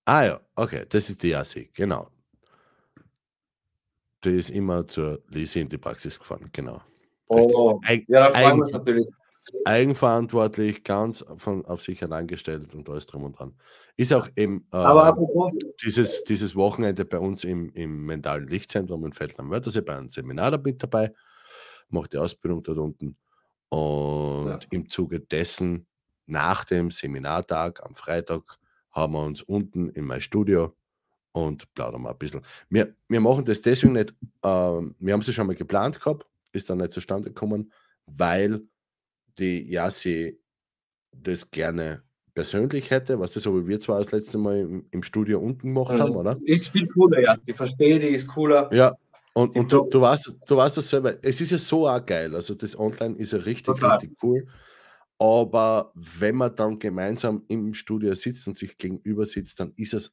Ah 0.06 0.24
ja, 0.24 0.40
okay, 0.54 0.86
das 0.88 1.10
ist 1.10 1.22
die 1.22 1.28
Jassi, 1.30 1.68
genau. 1.74 2.08
Die 4.24 4.30
ist 4.30 4.50
immer 4.50 4.86
zur 4.86 5.22
Lisi 5.28 5.60
in 5.60 5.68
die 5.68 5.78
Praxis 5.78 6.18
gefahren, 6.18 6.48
genau. 6.52 6.80
Oh, 7.28 7.80
Eig 7.84 8.04
ja, 8.08 8.28
da 8.30 8.32
freuen 8.32 8.56
wir 8.58 8.62
uns 8.62 8.72
eigen- 8.72 8.78
natürlich. 8.78 9.08
eigenverantwortlich, 9.64 10.84
ganz 10.84 11.24
von, 11.38 11.64
auf 11.66 11.82
sich 11.82 12.02
allein 12.02 12.26
gestellt 12.26 12.72
und 12.74 12.88
alles 12.88 13.06
drum 13.06 13.24
und 13.24 13.38
dran. 13.38 13.54
Ist 13.96 14.12
auch 14.12 14.28
eben 14.36 14.66
äh, 14.72 14.76
Aber 14.76 15.04
apropos, 15.04 15.52
dieses, 15.84 16.22
dieses 16.24 16.54
Wochenende 16.54 17.04
bei 17.04 17.18
uns 17.18 17.44
im, 17.44 17.70
im 17.72 18.06
mentalen 18.06 18.46
Lichtzentrum 18.46 19.04
in 19.06 19.12
Feldland 19.12 19.40
am 19.40 19.50
Wörthersee 19.50 19.80
bei 19.80 19.96
einem 19.96 20.08
Seminar 20.08 20.52
da 20.52 20.58
mit 20.58 20.82
dabei, 20.82 21.12
macht 21.88 22.12
die 22.12 22.18
Ausbildung 22.18 22.62
dort 22.62 22.78
unten. 22.78 23.16
Und 23.68 24.46
Ja. 24.48 24.58
im 24.70 24.88
Zuge 24.88 25.20
dessen, 25.20 25.86
nach 26.26 26.64
dem 26.64 26.90
Seminartag 26.92 27.84
am 27.84 27.94
Freitag, 27.96 28.42
haben 28.96 29.12
wir 29.12 29.22
uns 29.24 29.42
unten 29.42 29.90
in 29.90 30.04
mein 30.06 30.20
Studio 30.22 30.74
und 31.32 31.72
plaudern 31.74 32.00
mal 32.02 32.12
ein 32.12 32.18
bisschen. 32.18 32.40
Wir, 32.70 32.94
wir 33.08 33.20
machen 33.20 33.44
das 33.44 33.60
deswegen 33.60 33.92
nicht, 33.92 34.14
ähm, 34.42 34.94
wir 34.98 35.12
haben 35.12 35.20
es 35.20 35.26
ja 35.26 35.34
schon 35.34 35.46
mal 35.46 35.54
geplant 35.54 36.00
gehabt, 36.00 36.26
ist 36.52 36.70
dann 36.70 36.78
nicht 36.78 36.92
zustande 36.92 37.28
gekommen, 37.28 37.70
weil 38.06 38.62
die 39.38 39.70
Yassi 39.70 40.40
das 41.12 41.50
gerne 41.50 42.02
persönlich 42.34 42.90
hätte, 42.90 43.20
was 43.20 43.32
das 43.34 43.42
so 43.42 43.54
wie 43.62 43.66
wir 43.68 43.80
zwar 43.80 43.98
das 43.98 44.12
letzte 44.12 44.38
Mal 44.38 44.60
im, 44.60 44.86
im 44.90 45.02
Studio 45.02 45.38
unten 45.40 45.68
gemacht 45.74 45.94
Mhm. 45.94 46.00
haben, 46.00 46.16
oder? 46.16 46.38
ist 46.44 46.68
viel 46.68 46.88
cooler, 46.88 47.20
ja. 47.20 47.36
Ich 47.44 47.56
verstehe, 47.56 47.98
die 47.98 48.08
ist 48.08 48.26
cooler. 48.28 48.72
Ja, 48.72 48.94
und, 49.34 49.54
und 49.56 49.70
du, 49.70 49.86
du, 49.90 50.00
weißt, 50.00 50.36
du 50.46 50.56
weißt 50.56 50.78
das 50.78 50.88
selber, 50.88 51.22
es 51.22 51.40
ist 51.42 51.50
ja 51.50 51.58
so 51.58 51.86
auch 51.86 52.04
geil, 52.04 52.34
also 52.34 52.54
das 52.54 52.78
Online 52.78 53.16
ist 53.16 53.32
ja 53.32 53.38
richtig, 53.40 53.66
Total. 53.66 53.92
richtig 53.98 54.16
cool, 54.22 54.46
aber 55.18 55.92
wenn 55.94 56.36
man 56.36 56.54
dann 56.54 56.78
gemeinsam 56.78 57.44
im 57.48 57.72
Studio 57.74 58.14
sitzt 58.14 58.46
und 58.46 58.56
sich 58.56 58.76
gegenüber 58.76 59.24
sitzt, 59.26 59.58
dann 59.60 59.72
ist 59.76 59.94
es 59.94 60.12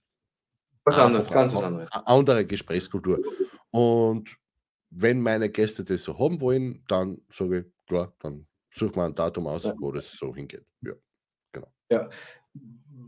Was 0.85 0.97
anderes, 0.97 1.29
ganz 1.29 1.53
was 1.53 1.57
eine 1.63 1.67
anderes. 1.67 1.89
andere 2.05 2.45
Gesprächskultur. 2.45 3.19
Und 3.71 4.35
wenn 4.89 5.21
meine 5.21 5.49
Gäste 5.49 5.83
das 5.83 6.03
so 6.03 6.17
haben 6.17 6.39
wollen, 6.41 6.83
dann 6.87 7.21
sage 7.29 7.59
ich, 7.59 7.87
klar, 7.87 8.13
dann 8.19 8.47
such 8.71 8.95
mal 8.95 9.07
ein 9.07 9.15
Datum 9.15 9.47
aus, 9.47 9.63
Ja. 9.63 9.73
wo 9.79 9.91
das 9.91 10.11
so 10.11 10.33
hingeht. 10.35 10.65
Ja. 11.89 12.09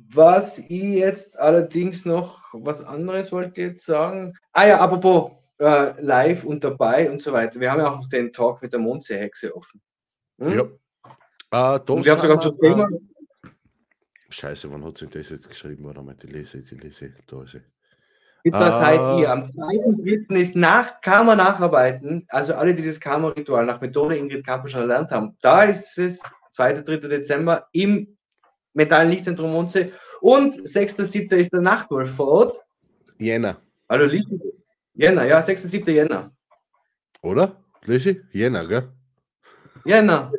Was 0.08 0.60
ich 0.60 0.70
jetzt 0.70 1.38
allerdings 1.38 2.06
noch, 2.06 2.54
was 2.54 2.84
anderes 2.84 3.32
wollte 3.32 3.62
jetzt 3.62 3.86
sagen. 3.86 4.34
Ah 4.54 4.68
ja, 4.68 4.80
apropos 4.80 5.32
äh, 5.60 6.00
live 6.02 6.44
und 6.46 6.64
dabei 6.64 7.10
und 7.10 7.22
so 7.22 7.34
weiter. 7.34 7.60
Wir 7.60 7.72
haben 7.72 7.80
ja 7.80 7.92
auch 7.92 7.98
noch 7.98 8.10
den 8.10 8.32
Talk 8.32 8.62
mit 8.62 8.74
der 8.74 8.80
Mondseehexe 8.80 9.56
offen. 9.56 9.82
Hm? 10.40 10.52
ja. 10.52 10.64
Äh, 11.56 11.80
wir 11.88 12.12
haben 12.12 12.20
sogar 12.20 12.38
das 12.38 12.58
Thema. 12.58 12.88
äh, 12.90 13.50
Scheiße, 14.30 14.70
wann 14.72 14.84
hat 14.84 14.98
sich 14.98 15.10
das 15.10 15.30
jetzt 15.30 15.48
geschrieben? 15.48 15.86
Warte 15.86 16.02
mal, 16.02 16.16
die 16.16 16.28
lese, 16.28 16.62
die 16.62 16.76
lese, 16.76 17.14
da 17.28 17.44
ist 17.44 17.52
sie. 17.52 17.62
Bitte 18.44 18.58
Ah. 18.58 18.80
seid 18.80 19.20
ihr. 19.22 19.32
Am 19.32 19.40
2.3. 19.46 20.36
ist 20.38 20.56
nach 20.56 21.00
Karma 21.02 21.36
nacharbeiten. 21.36 22.26
Also 22.30 22.54
alle, 22.54 22.76
die 22.76 22.86
das 22.86 23.00
Karma-Ritual 23.00 23.66
nach 23.66 23.80
Methode 23.82 24.18
Ingrid 24.18 24.46
Kamper 24.46 24.68
schon 24.68 24.82
erlernt 24.82 25.12
haben. 25.12 25.38
Da 25.42 25.64
ist 25.64 25.98
es 25.98 26.22
2. 26.52 26.74
3. 26.82 26.98
Dezember 27.08 27.68
im 27.72 28.18
Metallen 28.74 29.10
Lichtzentrum 29.10 29.52
Mondsee. 29.52 29.94
Und 30.22 30.68
6. 30.68 30.98
7. 30.98 31.40
ist 31.40 31.54
der 31.54 31.62
Nachtwolf 31.62 32.12
vor 32.14 32.28
Ort. 32.28 32.62
Jänner, 33.18 33.58
Also 33.88 34.06
Licht. 34.06 34.28
Jänner, 34.94 35.24
ja, 35.26 35.42
6. 35.42 35.64
7. 35.64 35.94
Jänner. 35.96 36.32
oder? 37.22 37.56
Lese? 37.86 38.24
Jänner, 38.32 38.68
gell? 38.68 38.90
Jänner. 39.86 40.32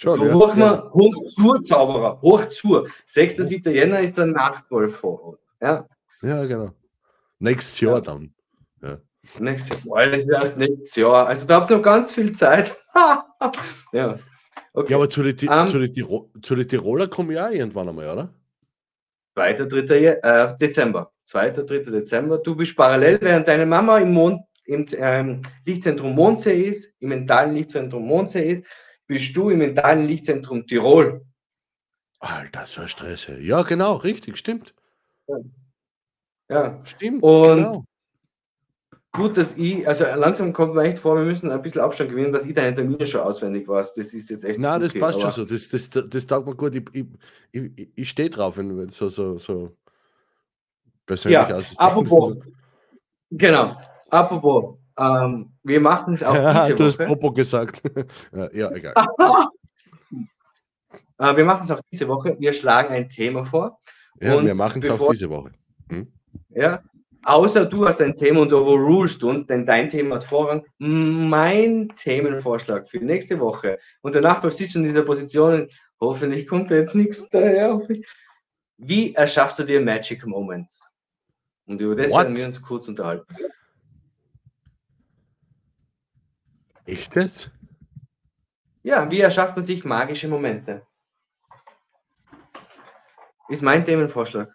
Schon, 0.00 0.18
So 0.18 0.24
ja. 0.24 0.32
hoch, 0.34 0.48
ja. 0.48 0.54
mal, 0.54 0.90
hoch 0.94 1.14
zu, 1.28 1.58
Zauberer. 1.60 2.20
Hoch 2.22 2.48
zu. 2.48 2.86
6. 3.06 3.36
7. 3.36 3.74
Jänner 3.74 4.00
ist 4.00 4.16
der 4.16 4.26
Nachtwolf 4.26 4.96
vor 4.96 5.22
Ort. 5.22 5.40
Ja. 5.60 5.86
Ja, 6.22 6.44
genau. 6.46 6.70
Nächstes 7.38 7.80
Jahr 7.80 7.96
Ja. 7.96 8.00
dann. 8.00 8.34
Nächstes 9.38 9.84
Jahr. 9.84 10.10
Ist 10.14 10.28
erst 10.30 10.56
nächstes 10.56 10.96
Jahr. 10.96 11.26
Also 11.26 11.46
da 11.46 11.56
habt 11.60 11.70
ihr 11.70 11.76
noch 11.76 11.82
ganz 11.84 12.10
viel 12.12 12.32
Zeit. 12.32 12.74
ja. 13.92 14.18
Okay. 14.72 14.90
Ja, 14.90 14.96
aber 14.96 15.10
zu 15.10 15.22
den, 15.22 15.36
Ti- 15.36 15.48
Ähm. 15.50 15.66
zu, 15.66 15.78
den 15.78 15.92
Tiro 15.92 16.30
zu 16.40 16.54
den 16.56 16.66
Tiroler 16.66 17.06
komme 17.06 17.34
ich 17.34 17.40
auch 17.40 17.50
irgendwann 17.50 17.88
einmal, 17.90 18.08
oder? 18.08 18.34
2. 19.34 19.52
3. 19.52 19.98
Je- 19.98 20.18
Äh, 20.22 20.56
Dezember. 20.58 21.12
2. 21.26 21.50
3. 21.50 21.78
Dezember. 21.90 22.38
Du 22.38 22.56
bist 22.56 22.74
parallel, 22.74 23.18
während 23.20 23.46
deine 23.46 23.66
Mama 23.66 23.98
im, 23.98 24.12
Mond, 24.12 24.40
im 24.64 24.86
ähm, 24.96 25.42
Lichtzentrum 25.66 26.14
Mondsee 26.14 26.62
ist, 26.62 26.90
im 27.00 27.10
mentalen 27.10 27.54
Lichtzentrum 27.54 28.06
Mondsee 28.06 28.52
ist, 28.52 28.64
bist 29.10 29.36
du 29.36 29.50
im 29.50 29.58
mentalen 29.58 30.06
Lichtzentrum 30.06 30.68
Tirol. 30.68 31.22
Alter, 32.20 32.64
so 32.66 32.86
Stress. 32.86 33.26
Ja, 33.40 33.62
genau, 33.62 33.96
richtig, 33.96 34.36
stimmt. 34.36 34.72
Ja. 36.48 36.80
Stimmt, 36.84 37.22
Und- 37.22 37.56
genau. 37.56 37.84
Gut, 39.12 39.36
dass 39.36 39.56
ich, 39.56 39.88
also 39.88 40.04
langsam 40.04 40.52
kommt 40.52 40.76
mir 40.76 40.84
echt 40.84 41.00
vor, 41.00 41.16
wir 41.16 41.24
müssen 41.24 41.50
ein 41.50 41.60
bisschen 41.62 41.80
Abstand 41.80 42.10
gewinnen, 42.10 42.32
dass 42.32 42.46
ich 42.46 42.54
deine 42.54 42.72
Termine 42.76 43.04
schon 43.04 43.22
auswendig 43.22 43.66
weiß. 43.66 43.94
Das 43.94 44.14
ist 44.14 44.30
jetzt 44.30 44.44
echt. 44.44 44.60
Nein, 44.60 44.80
das 44.80 44.90
okay, 44.90 45.00
passt 45.00 45.20
schon 45.20 45.32
so. 45.32 45.44
Das, 45.44 45.68
das, 45.68 45.90
das 45.90 46.26
taugt 46.28 46.46
mir 46.46 46.54
gut. 46.54 46.76
Ich, 46.76 46.84
ich, 46.92 47.06
ich, 47.50 47.88
ich 47.96 48.08
stehe 48.08 48.30
drauf, 48.30 48.56
wenn 48.58 48.78
wenn 48.78 48.90
so, 48.90 49.08
so, 49.08 49.36
so 49.38 49.76
persönlich 51.06 51.40
Ja, 51.48 51.60
apropos. 51.78 52.36
Genau. 53.32 53.76
Apropos, 54.10 54.78
ähm, 55.00 55.52
wir 55.64 55.80
machen 55.80 56.14
es 56.14 56.22
auch 56.22 56.34
Ja, 56.34 56.66
diese 56.66 56.76
du 56.76 56.84
hast 56.84 56.98
Woche. 56.98 57.08
Popo 57.08 57.32
gesagt. 57.32 57.82
ja, 58.32 58.48
ja, 58.52 58.70
egal. 58.72 58.94
Äh, 61.18 61.36
wir 61.36 61.44
machen 61.44 61.64
es 61.64 61.70
auch 61.70 61.80
diese 61.92 62.08
Woche. 62.08 62.34
Wir 62.40 62.52
schlagen 62.54 62.94
ein 62.94 63.08
Thema 63.08 63.44
vor. 63.44 63.78
Ja, 64.20 64.36
Und 64.36 64.46
wir 64.46 64.54
machen 64.54 64.82
es 64.82 64.88
auch 64.88 65.10
diese 65.10 65.28
Woche. 65.28 65.52
Hm? 65.90 66.10
Ja. 66.48 66.82
Außer 67.24 67.66
du 67.66 67.86
hast 67.86 68.00
ein 68.00 68.16
Thema 68.16 68.40
und 68.40 68.52
overrulest 68.52 69.22
uns, 69.22 69.46
denn 69.46 69.66
dein 69.66 69.90
Thema 69.90 70.16
hat 70.16 70.24
Vorrang. 70.24 70.64
Mein 70.78 71.90
Themenvorschlag 71.96 72.88
für 72.88 72.98
nächste 72.98 73.38
Woche. 73.38 73.78
Und 74.00 74.14
danach 74.14 74.42
sitzt 74.50 74.74
du 74.74 74.78
in 74.78 74.86
dieser 74.86 75.02
Position. 75.02 75.68
Hoffentlich 76.00 76.48
kommt 76.48 76.70
da 76.70 76.76
jetzt 76.76 76.94
nichts 76.94 77.28
daher. 77.28 77.78
Wie 78.78 79.14
erschaffst 79.14 79.58
du 79.58 79.64
dir 79.64 79.82
Magic 79.82 80.26
Moments? 80.26 80.90
Und 81.66 81.82
über 81.82 81.94
das 81.94 82.10
What? 82.10 82.24
werden 82.24 82.36
wir 82.38 82.46
uns 82.46 82.62
kurz 82.62 82.88
unterhalten. 82.88 83.26
Echt 86.90 87.14
jetzt? 87.14 87.52
Ja, 88.82 89.08
wie 89.10 89.20
erschafft 89.20 89.54
man 89.56 89.64
sich 89.64 89.84
magische 89.84 90.26
Momente? 90.26 90.84
Ist 93.48 93.62
mein 93.62 93.84
Themenvorschlag. 93.84 94.52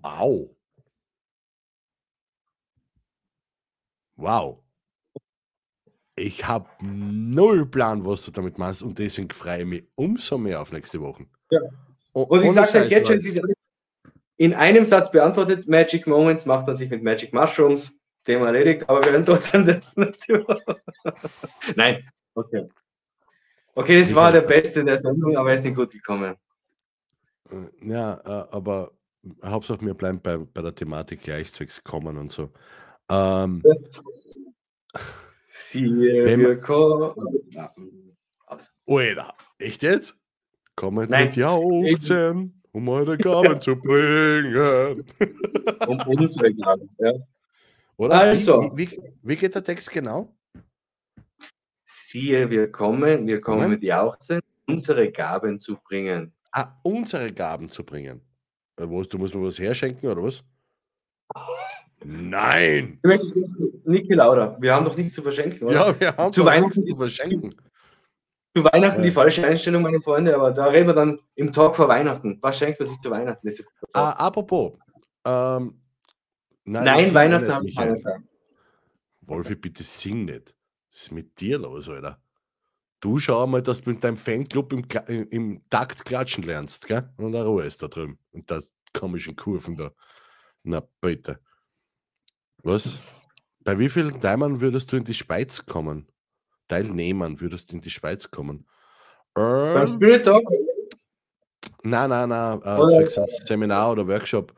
Wow. 0.00 0.56
Wow. 4.16 4.62
Ich 6.16 6.46
habe 6.46 6.68
null 6.80 7.66
Plan, 7.66 8.04
was 8.06 8.24
du 8.24 8.30
damit 8.30 8.56
machst 8.56 8.82
und 8.82 8.98
deswegen 8.98 9.28
freue 9.30 9.60
ich 9.60 9.66
mich 9.66 9.84
umso 9.94 10.38
mehr 10.38 10.62
auf 10.62 10.72
nächste 10.72 11.00
Woche. 11.00 11.26
Ja. 11.50 11.60
O- 12.14 12.22
Und 12.22 12.44
ich 12.44 12.52
sage 12.52 12.78
euch 12.78 12.90
jetzt 12.90 13.08
schon, 13.08 13.52
in 14.36 14.54
einem 14.54 14.86
Satz 14.86 15.10
beantwortet. 15.10 15.68
Magic 15.68 16.06
Moments 16.06 16.46
macht 16.46 16.66
man 16.66 16.76
sich 16.76 16.88
mit 16.88 17.02
Magic 17.02 17.32
Mushrooms. 17.34 17.92
Thema 18.24 18.46
erledigt, 18.46 18.88
aber 18.88 19.04
wir 19.04 19.12
werden 19.12 19.26
trotzdem 19.26 19.66
das 19.66 19.96
nächste 19.96 20.46
Woche. 20.46 20.80
Nein, 21.76 22.08
okay. 22.34 22.68
Okay, 23.74 24.00
das 24.00 24.14
war 24.14 24.30
der 24.32 24.42
Beste 24.42 24.84
der 24.84 24.98
Sendung, 24.98 25.36
aber 25.36 25.50
er 25.50 25.54
ist 25.56 25.64
nicht 25.64 25.76
gut 25.76 25.90
gekommen. 25.90 26.36
Äh, 27.50 27.88
Ja, 27.88 28.20
äh, 28.24 28.54
aber 28.54 28.92
Hauptsache 29.44 29.80
wir 29.82 29.94
bleiben 29.94 30.20
bei, 30.20 30.36
bei 30.36 30.62
der 30.62 30.74
Thematik 30.74 31.22
gleichzeitig 31.22 31.82
kommen 31.84 32.16
und 32.16 32.30
so. 32.30 32.50
Ähm, 33.08 33.62
Siehe, 35.48 36.24
Wenn 36.24 36.40
wir 36.40 36.60
kommen. 36.60 37.14
Alter, 38.86 39.34
echt 39.58 39.82
jetzt? 39.82 40.16
Kommen 40.74 41.08
Nein. 41.08 41.26
mit 41.26 41.36
Jauchzen, 41.36 42.62
um 42.72 42.88
eure 42.88 43.16
Gaben 43.16 43.60
zu 43.60 43.76
bringen. 43.76 45.04
Um 45.86 46.00
unsere 46.06 46.52
Gaben. 46.54 46.90
Ja. 46.98 47.12
Oder? 47.96 48.20
Also. 48.20 48.72
Wie, 48.74 48.90
wie, 48.90 49.12
wie 49.22 49.36
geht 49.36 49.54
der 49.54 49.64
Text 49.64 49.90
genau? 49.90 50.34
Siehe, 51.86 52.48
wir 52.50 52.70
kommen, 52.70 53.26
wir 53.26 53.40
kommen 53.40 53.70
mit 53.70 53.82
Jauchzen, 53.82 54.40
unsere 54.66 55.10
Gaben 55.10 55.60
zu 55.60 55.76
bringen. 55.76 56.32
Ah, 56.52 56.72
unsere 56.82 57.32
Gaben 57.32 57.70
zu 57.70 57.84
bringen. 57.84 58.20
Äh, 58.78 58.84
Was, 58.86 59.08
du 59.08 59.18
musst 59.18 59.34
mir 59.34 59.42
was 59.42 59.58
herschenken 59.58 60.08
oder 60.10 60.22
was? 60.22 60.44
Nein! 62.04 62.98
Ich 63.02 63.04
möchte 63.08 63.32
Niki 63.84 64.14
Lauda, 64.14 64.56
wir 64.60 64.74
haben 64.74 64.84
doch 64.84 64.96
nichts 64.96 65.14
zu 65.14 65.22
verschenken, 65.22 65.66
oder? 65.68 65.74
Ja, 65.88 66.00
wir 66.00 66.16
haben 66.16 66.32
Zu 66.32 66.40
doch 66.40 66.46
Weihnachten 66.48 66.80
nichts 66.80 66.90
zu 66.90 66.96
verschenken. 66.96 67.54
Zu 68.54 68.64
Weihnachten 68.64 68.98
Ja. 68.98 69.02
die 69.04 69.12
falsche 69.12 69.46
Einstellung, 69.46 69.82
meine 69.82 70.00
Freunde, 70.00 70.34
aber 70.34 70.50
da 70.50 70.66
reden 70.66 70.88
wir 70.88 70.94
dann 70.94 71.18
im 71.36 71.52
Talk 71.52 71.76
vor 71.76 71.88
Weihnachten. 71.88 72.38
Was 72.42 72.58
schenkt 72.58 72.80
man 72.80 72.88
sich 72.88 72.98
zu 73.00 73.10
Weihnachten? 73.10 73.48
Ah, 73.94 74.10
apropos. 74.10 74.72
Ähm, 75.24 75.80
nein, 76.64 76.84
Nein, 76.84 77.14
Weihnachten 77.14 77.74
keine 77.74 78.00
Zeit. 78.00 78.20
Wolfi, 79.22 79.54
bitte 79.54 79.82
sing 79.82 80.24
nicht. 80.24 80.54
Was 80.90 81.02
ist 81.02 81.12
mit 81.12 81.40
dir 81.40 81.58
los, 81.58 81.88
Alter? 81.88 82.20
Du 83.00 83.18
schau 83.18 83.46
mal, 83.46 83.62
dass 83.62 83.80
du 83.80 83.90
mit 83.90 84.04
deinem 84.04 84.16
Fanclub 84.16 84.72
im, 84.72 84.84
im, 85.08 85.28
im 85.30 85.68
Takt 85.70 86.04
klatschen 86.04 86.44
lernst, 86.44 86.86
gell? 86.86 87.08
Und 87.16 87.34
eine 87.34 87.44
Ruhe 87.44 87.64
ist 87.64 87.82
da 87.82 87.88
drüben. 87.88 88.18
Und 88.30 88.50
da 88.50 88.60
komischen 88.92 89.34
Kurven 89.34 89.76
da. 89.76 89.90
Na, 90.62 90.82
bitte. 91.00 91.40
Was? 92.62 93.00
Bei 93.64 93.78
wie 93.78 93.88
vielen 93.88 94.20
Teilnehmern 94.20 94.60
würdest 94.60 94.92
du 94.92 94.96
in 94.96 95.04
die 95.04 95.14
Schweiz 95.14 95.64
kommen? 95.66 96.06
Teilnehmern 96.68 97.40
würdest 97.40 97.72
du 97.72 97.76
in 97.76 97.82
die 97.82 97.90
Schweiz 97.90 98.30
kommen? 98.30 98.66
Beim 99.34 99.76
Ähm, 99.76 99.86
Spirit 99.88 100.24
Talk, 100.24 100.48
Nein, 101.84 102.10
nein, 102.10 102.28
nein, 102.28 102.62
äh, 102.62 103.26
Seminar 103.46 103.92
oder 103.92 104.06
Workshop. 104.06 104.54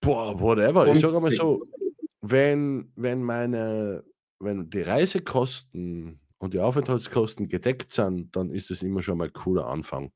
Boah, 0.00 0.38
whatever. 0.40 0.84
Ich 0.86 0.92
Und- 0.92 0.98
sage 0.98 1.20
mal 1.20 1.32
so, 1.32 1.62
wenn, 2.20 2.92
wenn 2.96 3.22
meine, 3.22 4.04
wenn 4.38 4.70
die 4.70 4.82
Reisekosten 4.82 6.20
und 6.38 6.54
die 6.54 6.60
Aufenthaltskosten 6.60 7.48
gedeckt 7.48 7.90
sind, 7.92 8.34
dann 8.36 8.50
ist 8.50 8.70
das 8.70 8.82
immer 8.82 9.02
schon 9.02 9.18
mal 9.18 9.26
ein 9.26 9.32
cooler 9.32 9.66
Anfang. 9.66 10.12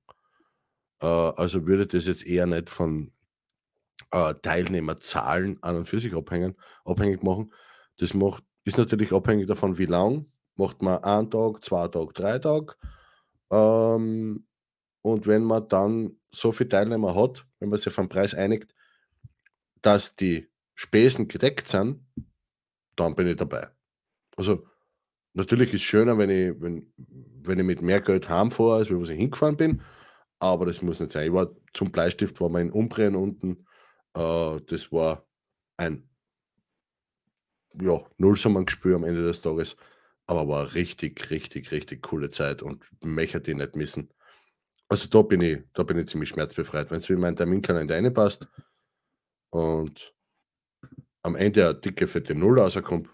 Äh, 1.01 1.07
also 1.07 1.67
würde 1.67 1.87
das 1.87 2.07
jetzt 2.07 2.25
eher 2.25 2.47
nicht 2.47 2.71
von 2.71 3.13
äh, 4.13 4.35
Teilnehmerzahlen 4.35 5.59
an 5.63 5.77
und 5.77 5.89
für 5.89 5.99
sich 5.99 6.15
abhängen, 6.15 6.55
abhängig 6.85 7.23
machen. 7.23 7.53
Das 7.99 8.15
macht, 8.15 8.45
ist 8.65 8.79
natürlich 8.79 9.13
abhängig 9.13 9.47
davon, 9.47 9.79
wie 9.79 9.87
lang. 9.87 10.27
Macht 10.57 10.83
man 10.83 11.03
einen 11.03 11.31
Tag, 11.31 11.65
zwei 11.65 11.89
Tage, 11.89 12.13
drei 12.13 12.39
Tage. 12.39 12.75
Ähm, 13.51 14.47
und 15.03 15.27
wenn 15.27 15.43
man 15.45 15.67
dann 15.69 16.17
so 16.31 16.53
viele 16.53 16.69
Teilnehmer 16.69 17.15
hat, 17.15 17.47
wenn 17.59 17.71
man 17.71 17.79
sich 17.79 17.89
auf 17.89 17.99
einen 17.99 18.09
Preis 18.09 18.35
einigt, 18.35 18.75
dass 19.83 20.15
die 20.15 20.49
Spesen 20.75 21.29
gedeckt 21.29 21.67
sind, 21.67 22.01
dann 22.97 23.15
bin 23.15 23.27
ich 23.27 23.37
dabei. 23.37 23.69
Also 24.37 24.67
natürlich 25.35 25.69
ist 25.69 25.81
es 25.81 25.83
schöner, 25.83 26.17
wenn 26.19 26.31
ich, 26.31 26.61
wenn, 26.61 26.93
wenn 26.97 27.59
ich 27.59 27.65
mit 27.65 27.83
mehr 27.83 28.01
Geld 28.01 28.29
heimfahre, 28.29 28.77
als 28.77 28.91
wenn 28.91 29.03
ich 29.03 29.11
hingefahren 29.11 29.57
bin, 29.57 29.83
aber 30.39 30.67
das 30.67 30.83
muss 30.83 31.01
nicht 31.01 31.13
sein. 31.13 31.27
Ich 31.27 31.33
war 31.33 31.51
zum 31.75 31.93
Bleistift, 31.93 32.41
war 32.41 32.49
mein 32.49 32.71
Umdrehen 32.71 33.15
unten, 33.15 33.67
äh, 34.15 34.61
das 34.67 34.91
war 34.93 35.27
ein 35.77 36.09
ja, 37.81 38.01
Nullsummengespür 38.19 38.97
am 38.97 39.05
Ende 39.05 39.23
des 39.23 39.41
Tages, 39.41 39.77
aber 40.27 40.49
war 40.49 40.75
richtig, 40.75 41.31
richtig, 41.31 41.73
richtig 41.73 42.03
coole 42.03 42.31
Zeit 42.31 42.63
und 42.63 42.85
möchte 43.03 43.41
die 43.41 43.55
nicht 43.55 43.77
missen. 43.77 44.13
Also 44.89 45.09
da 45.09 45.23
bin 45.23 45.41
ich, 45.41 45.59
da 45.73 45.85
bin 45.85 45.99
ich 45.99 46.09
ziemlich 46.09 46.29
schmerzbefreit. 46.31 46.91
Wenn 46.91 46.99
es 46.99 47.09
in 47.09 47.19
meinen 47.19 47.37
Terminkalender 47.37 47.95
reinpasst 47.95 48.49
und 49.53 50.15
am 51.23 51.37
Ende 51.37 51.69
eine 51.69 51.79
dicke, 51.79 52.09
fette 52.09 52.35
Null 52.35 52.59
rauskommt, 52.59 53.09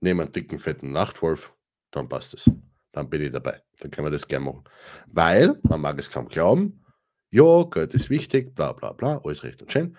nehme 0.00 0.24
einen 0.24 0.32
dicken, 0.32 0.58
fetten 0.58 0.92
Nachtwolf, 0.92 1.54
dann 1.90 2.08
passt 2.08 2.34
es. 2.34 2.50
Dann 2.90 3.08
bin 3.08 3.22
ich 3.22 3.32
dabei. 3.32 3.62
Dann 3.78 3.90
können 3.90 4.06
wir 4.06 4.10
das 4.10 4.28
gerne 4.28 4.46
machen. 4.46 4.64
Weil, 5.06 5.58
man 5.62 5.80
mag 5.80 5.98
es 5.98 6.10
kaum 6.10 6.28
glauben, 6.28 6.84
ja, 7.30 7.62
Geld 7.64 7.94
ist 7.94 8.10
wichtig, 8.10 8.54
bla 8.54 8.72
bla 8.72 8.92
bla, 8.92 9.18
alles 9.24 9.42
recht 9.44 9.62
und 9.62 9.72
schön. 9.72 9.96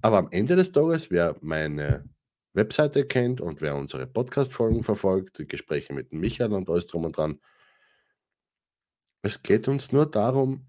Aber 0.00 0.18
am 0.18 0.28
Ende 0.30 0.56
des 0.56 0.72
Tages, 0.72 1.10
wer 1.10 1.36
meine 1.42 2.08
Webseite 2.54 3.04
kennt 3.06 3.40
und 3.40 3.60
wer 3.60 3.76
unsere 3.76 4.06
Podcast-Folgen 4.06 4.84
verfolgt, 4.84 5.38
die 5.38 5.46
Gespräche 5.46 5.92
mit 5.92 6.12
Michael 6.12 6.52
und 6.52 6.70
alles 6.70 6.86
drum 6.86 7.04
und 7.04 7.16
dran, 7.16 7.40
es 9.22 9.42
geht 9.42 9.68
uns 9.68 9.92
nur 9.92 10.06
darum, 10.06 10.66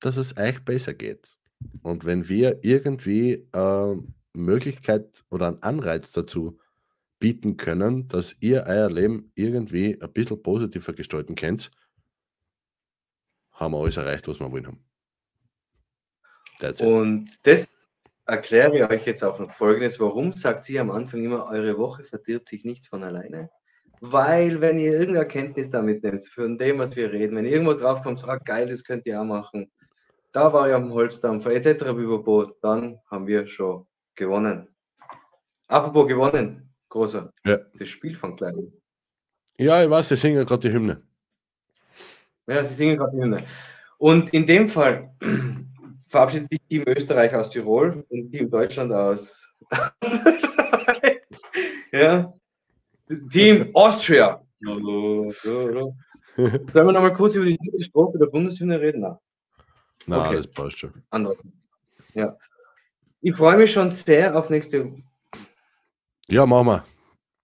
dass 0.00 0.16
es 0.16 0.36
euch 0.36 0.64
besser 0.64 0.94
geht. 0.94 1.33
Und 1.82 2.04
wenn 2.04 2.28
wir 2.28 2.60
irgendwie 2.62 3.46
äh, 3.52 3.96
Möglichkeit 4.32 5.24
oder 5.30 5.48
einen 5.48 5.62
Anreiz 5.62 6.12
dazu 6.12 6.58
bieten 7.18 7.56
können, 7.56 8.08
dass 8.08 8.36
ihr 8.40 8.64
euer 8.66 8.90
Leben 8.90 9.32
irgendwie 9.34 10.00
ein 10.00 10.12
bisschen 10.12 10.42
positiver 10.42 10.92
gestalten 10.92 11.34
könnt, 11.34 11.70
haben 13.52 13.72
wir 13.72 13.78
alles 13.78 13.96
erreicht, 13.96 14.26
was 14.28 14.40
wir 14.40 14.50
wollen 14.50 14.66
haben. 14.66 14.84
That's 16.60 16.80
it. 16.80 16.86
Und 16.86 17.30
das 17.44 17.68
erkläre 18.26 18.76
ich 18.76 18.84
euch 18.84 19.06
jetzt 19.06 19.22
auch 19.22 19.38
noch 19.38 19.50
folgendes. 19.50 20.00
Warum 20.00 20.32
sagt 20.32 20.64
sie 20.64 20.78
am 20.78 20.90
Anfang 20.90 21.24
immer, 21.24 21.46
eure 21.46 21.78
Woche 21.78 22.04
verdirbt 22.04 22.48
sich 22.48 22.64
nicht 22.64 22.86
von 22.86 23.02
alleine? 23.02 23.50
Weil, 24.00 24.60
wenn 24.60 24.78
ihr 24.78 24.92
irgendeine 24.92 25.20
Erkenntnis 25.20 25.70
damit 25.70 26.02
nehmt, 26.02 26.26
von 26.28 26.58
dem, 26.58 26.78
was 26.78 26.96
wir 26.96 27.12
reden, 27.12 27.36
wenn 27.36 27.46
ihr 27.46 27.52
irgendwo 27.52 27.74
draufkommt, 27.74 28.18
so, 28.18 28.26
ah, 28.26 28.36
geil, 28.36 28.68
das 28.68 28.84
könnt 28.84 29.06
ihr 29.06 29.20
auch 29.20 29.24
machen, 29.24 29.70
da 30.34 30.52
war 30.52 30.68
ich 30.68 30.74
am 30.74 30.92
Holzdampfer, 30.92 31.52
etc., 31.52 31.84
bibobo, 31.94 32.44
dann 32.60 32.98
haben 33.06 33.26
wir 33.26 33.46
schon 33.46 33.86
gewonnen. 34.16 34.68
Apropos 35.68 36.08
gewonnen, 36.08 36.74
großer, 36.88 37.30
Ja. 37.46 37.58
das 37.78 37.88
Spiel 37.88 38.16
von 38.16 38.36
Klein. 38.36 38.72
Ja, 39.58 39.82
ich 39.82 39.88
weiß, 39.88 40.08
sie 40.08 40.16
singen 40.16 40.44
gerade 40.44 40.68
die 40.68 40.74
Hymne. 40.74 41.02
Ja, 42.48 42.64
sie 42.64 42.74
singen 42.74 42.98
gerade 42.98 43.16
die 43.16 43.22
Hymne. 43.22 43.46
Und 43.98 44.34
in 44.34 44.46
dem 44.46 44.66
Fall 44.68 45.14
verabschiedet 46.08 46.50
sich 46.50 46.60
Team 46.68 46.82
Österreich 46.86 47.32
aus 47.32 47.50
Tirol 47.50 48.04
und 48.08 48.32
Team 48.32 48.50
Deutschland 48.50 48.92
aus. 48.92 49.48
ja. 51.92 52.34
Team 53.30 53.70
Austria. 53.74 54.42
Sollen 54.60 55.32
wir 56.72 56.92
nochmal 56.92 57.14
kurz 57.14 57.36
über 57.36 57.44
die 57.44 57.58
Strophe 57.84 58.18
der 58.18 58.26
Bundeshymne 58.26 58.80
reden? 58.80 59.04
Nein, 60.06 60.18
Na, 60.18 60.26
Okay. 60.28 60.36
das 60.36 60.46
passt 60.48 60.78
schon. 60.78 60.92
andere. 61.10 61.36
Ja. 62.14 62.36
Ich 63.20 63.34
freue 63.36 63.56
mich 63.56 63.72
schon 63.72 63.90
sehr 63.90 64.36
auf 64.36 64.50
nächste 64.50 64.92
Ja, 66.28 66.46
machen 66.46 66.66
wir. 66.66 66.84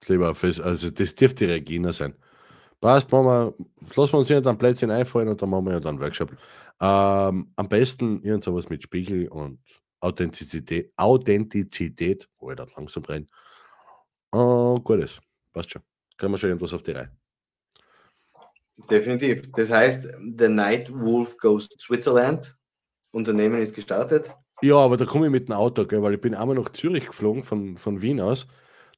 Lieber 0.07 0.35
Fes, 0.35 0.61
also 0.61 0.91
das 0.91 1.15
dürfte 1.15 1.47
die 1.47 1.53
Regina 1.53 1.93
sein. 1.93 2.15
Passt, 2.81 3.13
machen 3.13 3.27
wir, 3.27 3.55
lassen 3.95 4.13
wir 4.15 4.19
uns 4.19 4.31
irgendein 4.31 4.57
Plätzchen 4.59 4.91
einfallen 4.91 5.29
und 5.29 5.41
dann 5.41 5.51
machen 5.51 5.67
wir 5.67 5.73
ja 5.75 5.81
dann 5.81 5.97
einen 5.97 6.01
Workshop. 6.05 6.31
Ähm, 6.81 7.53
am 7.57 7.69
besten 7.69 8.23
irgend 8.23 8.43
sowas 8.43 8.69
mit 8.71 8.83
Spiegel 8.83 9.29
und 9.29 9.61
Authentizität, 10.01 10.91
Authentizität, 10.97 12.27
wo 12.39 12.51
ich 12.51 12.59
langsam 12.77 13.05
rein. 13.05 13.27
Uh, 14.35 14.81
gutes, 14.81 15.21
passt 15.53 15.71
schon. 15.73 15.83
Können 16.17 16.33
wir 16.33 16.39
schon 16.39 16.49
irgendwas 16.51 16.73
auf 16.73 16.83
die 16.83 16.93
Reihe. 16.93 17.11
Definitiv. 18.89 19.51
Das 19.57 19.71
heißt, 19.71 20.09
The 20.39 20.49
Night 20.49 20.91
Wolf 20.93 21.37
Goes 21.37 21.69
to 21.69 21.79
Switzerland. 21.79 22.57
Unternehmen 23.13 23.61
ist 23.61 23.75
gestartet. 23.75 24.31
Ja, 24.63 24.77
aber 24.77 24.97
da 24.97 25.05
komme 25.05 25.27
ich 25.27 25.33
mit 25.33 25.49
dem 25.49 25.55
Auto, 25.55 25.87
gell, 25.87 26.03
weil 26.03 26.15
ich 26.15 26.21
bin 26.21 26.35
einmal 26.35 26.57
nach 26.57 26.69
Zürich 26.69 27.07
geflogen 27.07 27.43
von, 27.43 27.77
von 27.77 28.03
Wien 28.03 28.21
aus. 28.21 28.47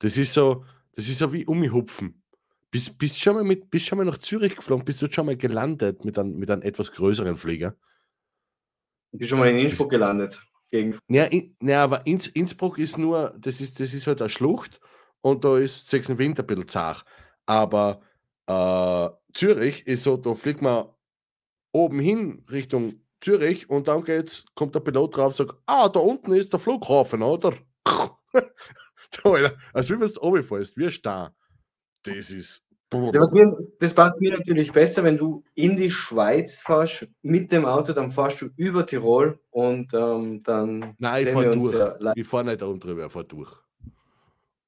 Das 0.00 0.16
ist 0.16 0.34
so, 0.34 0.64
das 0.94 1.08
ist 1.08 1.18
so 1.18 1.32
wie 1.32 1.46
umhupfen. 1.46 2.22
Bist, 2.70 2.98
bist, 2.98 3.18
schon 3.18 3.34
mal 3.34 3.44
mit, 3.44 3.70
bist 3.70 3.86
schon 3.86 3.98
mal 3.98 4.04
nach 4.04 4.18
Zürich 4.18 4.56
geflogen, 4.56 4.84
bist 4.84 5.00
du 5.00 5.10
schon 5.10 5.26
mal 5.26 5.36
gelandet 5.36 6.04
mit 6.04 6.18
einem, 6.18 6.36
mit 6.36 6.50
einem 6.50 6.62
etwas 6.62 6.90
größeren 6.90 7.36
Flieger? 7.36 7.76
Ich 9.12 9.18
bin 9.18 9.28
schon 9.28 9.38
mal 9.38 9.48
in 9.48 9.58
Innsbruck 9.58 9.90
gelandet. 9.90 10.42
Gegen 10.70 10.98
Ja, 11.08 11.24
in, 11.24 11.54
ja 11.60 11.84
aber 11.84 12.06
Inns, 12.06 12.26
Innsbruck 12.28 12.78
ist 12.78 12.98
nur, 12.98 13.34
das 13.38 13.60
ist, 13.60 13.78
das 13.78 13.92
ist 13.92 14.06
halt 14.06 14.20
eine 14.20 14.30
Schlucht 14.30 14.80
und 15.20 15.44
da 15.44 15.58
ist 15.58 15.88
sechs 15.88 16.08
Winter 16.16 16.42
ein 16.42 16.46
bisschen 16.46 16.68
zart. 16.68 17.04
Aber 17.44 18.00
äh, 18.46 19.08
Zürich 19.34 19.86
ist 19.86 20.04
so, 20.04 20.16
da 20.16 20.34
fliegt 20.34 20.62
man 20.62 20.86
oben 21.72 21.98
hin 21.98 22.44
Richtung 22.50 23.02
Zürich 23.20 23.70
und 23.70 23.88
dann 23.88 24.04
geht's, 24.04 24.44
kommt 24.54 24.74
der 24.74 24.80
Pilot 24.80 25.16
drauf 25.16 25.38
und 25.38 25.48
sagt, 25.48 25.60
ah, 25.66 25.88
da 25.88 26.00
unten 26.00 26.32
ist 26.32 26.52
der 26.52 26.60
Flughafen, 26.60 27.22
oder? 27.22 27.54
Da, 29.22 29.30
Alter, 29.30 29.54
als 29.74 29.90
wie 29.90 30.00
wenn 30.00 30.10
du 30.10 30.22
oben 30.22 30.42
wie 30.48 30.86
ein 30.86 30.90
Star. 30.90 31.34
Das 32.02 32.30
ist. 32.30 32.62
Mir, 32.92 33.56
das 33.78 33.94
passt 33.94 34.20
mir 34.20 34.36
natürlich 34.36 34.72
besser, 34.72 35.02
wenn 35.02 35.16
du 35.16 35.44
in 35.54 35.76
die 35.76 35.90
Schweiz 35.90 36.60
fährst 36.60 37.08
mit 37.22 37.50
dem 37.52 37.64
Auto, 37.64 37.92
dann 37.92 38.10
fährst 38.10 38.42
du 38.42 38.48
über 38.56 38.86
Tirol 38.86 39.38
und 39.50 39.92
ähm, 39.94 40.42
dann. 40.44 40.94
Nein, 40.98 41.26
ich 41.26 41.32
fahre 41.32 41.44
wir 41.46 41.52
durch. 41.52 41.74
ja 41.74 42.12
ich 42.14 42.26
fahre 42.26 42.44
nicht 42.44 42.60
da 42.60 42.66
unten 42.66 42.80
drüber, 42.80 43.06
ich 43.06 43.12
fahre 43.12 43.26
durch. 43.26 43.52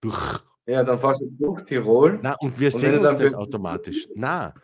Durch. 0.01 0.43
Ja, 0.67 0.83
dann 0.83 0.99
fährst 0.99 1.21
du 1.21 1.29
durch 1.31 1.63
Tirol. 1.65 2.19
Na, 2.23 2.35
und 2.41 2.59
wir 2.59 2.73
Und 2.73 2.81
sehen 2.81 2.99
uns 2.99 3.09
dann 3.09 3.23
nicht 3.23 3.35
automatisch. 3.35 4.09
Na, 4.15 4.55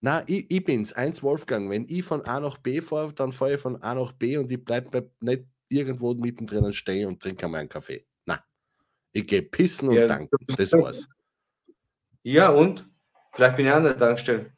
na, 0.00 0.22
ich, 0.26 0.50
ich 0.50 0.64
bin's, 0.64 0.92
eins 0.92 1.22
Wolfgang. 1.22 1.68
Wenn 1.68 1.86
ich 1.88 2.04
von 2.04 2.24
A 2.26 2.38
nach 2.38 2.58
B 2.58 2.80
fahre, 2.80 3.12
dann 3.12 3.32
fahre 3.32 3.54
ich 3.54 3.60
von 3.60 3.82
A 3.82 3.94
nach 3.94 4.12
B 4.12 4.36
und 4.36 4.50
ich 4.52 4.64
bleibe 4.64 4.90
bleib 4.90 5.10
nicht 5.20 5.44
irgendwo 5.68 6.14
mittendrin 6.14 6.72
stehen 6.72 7.08
und 7.08 7.20
trinke 7.20 7.46
einmal 7.46 7.60
einen 7.60 7.68
Kaffee. 7.68 8.06
Na, 8.24 8.42
ich 9.12 9.26
gehe 9.26 9.42
pissen 9.42 9.88
und 9.88 9.96
Ja, 9.96 10.06
danken. 10.06 10.36
Das 10.56 10.72
war's. 10.72 11.08
Ja, 12.22 12.50
und? 12.50 12.88
Vielleicht 13.32 13.56
bin 13.56 13.66
ich 13.66 13.72
an 13.72 13.84
der 13.84 13.96
Tankstelle. 13.96 14.52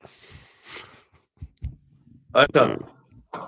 Alter, 2.32 2.78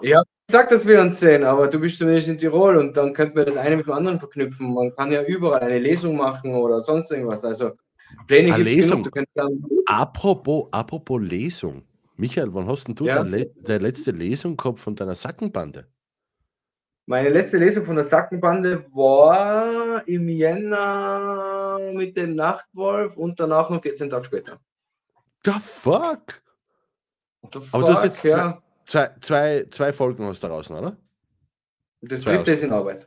ich 0.00 0.14
habe 0.14 0.28
gesagt, 0.48 0.72
dass 0.72 0.86
wir 0.86 1.00
uns 1.00 1.20
sehen, 1.20 1.44
aber 1.44 1.68
du 1.68 1.78
bist 1.78 1.98
zumindest 1.98 2.28
in 2.28 2.38
Tirol 2.38 2.78
und 2.78 2.96
dann 2.96 3.12
könnten 3.12 3.36
wir 3.36 3.44
das 3.44 3.56
eine 3.56 3.76
mit 3.76 3.86
dem 3.86 3.92
anderen 3.92 4.18
verknüpfen. 4.18 4.72
Man 4.72 4.94
kann 4.96 5.12
ja 5.12 5.22
überall 5.22 5.60
eine 5.60 5.78
Lesung 5.78 6.16
machen 6.16 6.54
oder 6.54 6.80
sonst 6.80 7.10
irgendwas. 7.10 7.44
Also 7.44 7.72
Pläne 8.26 8.48
gibt's 8.48 8.64
Lesung? 8.64 9.08
Apropos, 9.86 10.68
apropos 10.72 11.20
Lesung. 11.20 11.82
Michael, 12.16 12.52
wann 12.54 12.66
hast 12.66 12.88
denn 12.88 12.94
du 12.94 13.04
Ja. 13.04 13.22
deine, 13.22 13.46
deine 13.62 13.84
letzte 13.84 14.10
Lesung 14.10 14.56
gehabt 14.56 14.80
von 14.80 14.96
deiner 14.96 15.14
Sackenbande? 15.14 15.86
meine 17.04 17.30
letzte 17.30 17.56
Lesung 17.56 17.86
von 17.86 17.96
der 17.96 18.04
Sackenbande 18.04 18.84
war 18.92 20.06
im 20.06 20.28
Jänner 20.28 21.78
mit 21.94 22.14
dem 22.18 22.34
Nachtwolf 22.34 23.16
und 23.16 23.40
danach 23.40 23.70
noch 23.70 23.80
14 23.80 24.10
Tage 24.10 24.26
später. 24.26 24.60
The 25.42 25.52
fuck? 25.58 26.42
The 27.50 27.60
Aber 27.72 27.82
du 27.84 27.88
hast 27.92 28.00
fuck, 28.00 28.04
jetzt 28.04 28.24
ja. 28.24 28.62
Zwei, 28.88 29.10
zwei, 29.20 29.66
zwei 29.70 29.92
Folgen 29.92 30.24
hast 30.24 30.42
du 30.42 30.46
draußen, 30.48 30.74
oder? 30.74 30.96
Das 32.00 32.22
zwei 32.22 32.36
dritte 32.36 32.52
ist 32.52 32.62
in 32.62 32.72
Arbeit. 32.72 33.06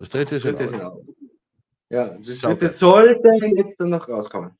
Das 0.00 0.10
dritte 0.10 0.34
ist 0.34 0.44
Das 0.44 0.50
in 0.50 0.56
dritte 0.56 0.64
ist 0.64 0.72
in 0.74 0.80
Ordnung. 0.80 1.02
Arbeit. 1.02 1.16
Ja, 1.88 2.18
das 2.18 2.38
Sauber. 2.40 2.54
dritte 2.56 2.68
sollte 2.74 3.28
jetzt 3.56 3.80
dann 3.80 3.90
noch 3.90 4.08
rauskommen. 4.08 4.58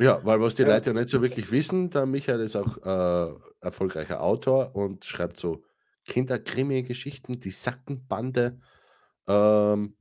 Ja, 0.00 0.20
weil 0.24 0.40
was 0.40 0.56
die 0.56 0.62
Ja. 0.62 0.68
Leute 0.74 0.90
ja 0.90 0.94
nicht 0.94 1.08
so 1.08 1.22
wirklich 1.22 1.52
wissen, 1.52 1.90
der 1.90 2.04
Michael 2.06 2.40
ist 2.40 2.56
auch 2.56 2.76
äh, 2.84 3.34
erfolgreicher 3.60 4.20
Autor 4.20 4.74
und 4.74 5.04
schreibt 5.04 5.38
so 5.38 5.62
Kinderkrimi-Geschichten, 6.06 7.38
die 7.38 7.50
Sackenbande. 7.52 8.58
Ähm, 9.28 9.96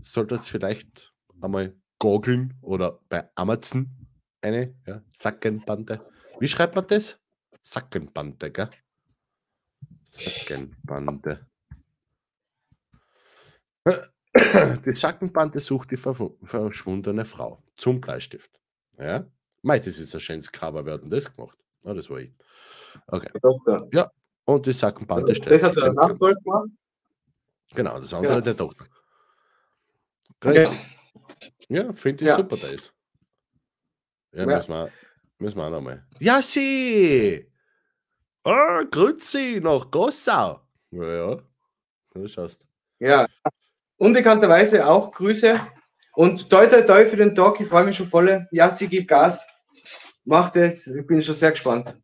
solltet 0.00 0.40
ihr 0.40 0.42
vielleicht 0.44 1.12
einmal 1.40 1.76
googeln 2.00 2.54
oder 2.62 2.98
bei 3.08 3.28
Amazon 3.36 3.90
eine 4.40 4.74
ja, 4.86 5.02
Sackenbande. 5.12 6.00
Wie 6.40 6.48
schreibt 6.48 6.74
man 6.74 6.86
das? 6.88 7.20
Sackenbande, 7.62 8.50
gell? 8.50 8.70
Sackenbande. 10.10 11.46
Die 14.84 14.92
Sackenbande 14.92 15.58
sucht 15.60 15.90
die 15.90 15.96
verschwundene 15.96 17.24
Frau 17.24 17.62
zum 17.76 18.00
Bleistift. 18.00 18.60
Ja? 18.98 19.26
Mei, 19.62 19.78
das 19.78 19.98
ist 19.98 20.14
ein 20.14 20.20
schönes 20.20 20.50
Cover. 20.52 20.84
Wer 20.84 20.94
hat 20.94 21.02
denn 21.02 21.10
das 21.10 21.34
gemacht? 21.34 21.58
Ah, 21.84 21.94
das 21.94 22.08
war 22.10 22.18
ich. 22.18 22.32
Okay. 23.08 23.28
Der 23.34 23.40
Doktor. 23.40 23.88
Und 24.44 24.66
die 24.66 24.72
Sackenbande 24.72 25.32
Das 25.32 25.62
hat 25.62 25.76
der 25.76 25.92
Nachfolger 25.92 26.40
gemacht. 26.40 26.68
Genau, 27.74 28.00
das 28.00 28.12
andere 28.14 28.34
Ja. 28.34 28.40
der 28.40 28.56
Tochter. 28.56 28.84
Okay. 30.44 30.78
Ja, 31.68 31.92
finde 31.92 32.24
ich 32.24 32.28
Ja. 32.30 32.36
super, 32.36 32.56
das. 32.56 32.92
Ja, 34.32 34.40
Ja. 34.40 34.46
müssen 34.46 34.70
wir, 34.70 34.90
müssen 35.38 35.56
wir 35.56 35.64
auch 35.66 35.70
nochmal. 35.70 36.06
Ja, 36.18 36.40
sie! 36.42 37.49
Oh, 38.44 38.84
grüezi 38.90 39.60
nach 39.62 39.90
Gossau. 39.90 40.60
Ja, 40.92 41.14
ja. 41.14 41.38
Du 42.14 42.26
schaust. 42.26 42.66
Ja. 42.98 43.26
Unbekannterweise 43.98 44.86
auch 44.88 45.12
Grüße. 45.12 45.60
Und 46.14 46.48
toi 46.50 46.66
toi 46.66 46.82
toi 46.82 47.06
für 47.06 47.16
den 47.16 47.34
Talk. 47.34 47.60
Ich 47.60 47.68
freue 47.68 47.84
mich 47.84 47.96
schon 47.96 48.08
voll. 48.08 48.46
Ja, 48.50 48.70
sie 48.70 48.88
gibt 48.88 49.08
Gas. 49.08 49.46
Macht 50.24 50.56
es. 50.56 50.86
Ich 50.86 51.06
bin 51.06 51.22
schon 51.22 51.34
sehr 51.34 51.50
gespannt. 51.50 51.96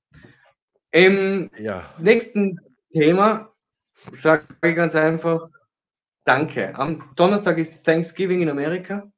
Im 0.93 1.51
Ja. 1.59 1.85
nächsten 1.99 2.59
Thema 2.91 3.49
sage 4.13 4.45
ich 4.63 4.77
ganz 4.77 4.95
einfach 4.95 5.49
Danke. 6.25 6.75
Am 6.77 7.13
Donnerstag 7.17 7.57
ist 7.59 7.85
Thanksgiving 7.85 8.43
in 8.43 8.51
Amerika. 8.51 9.09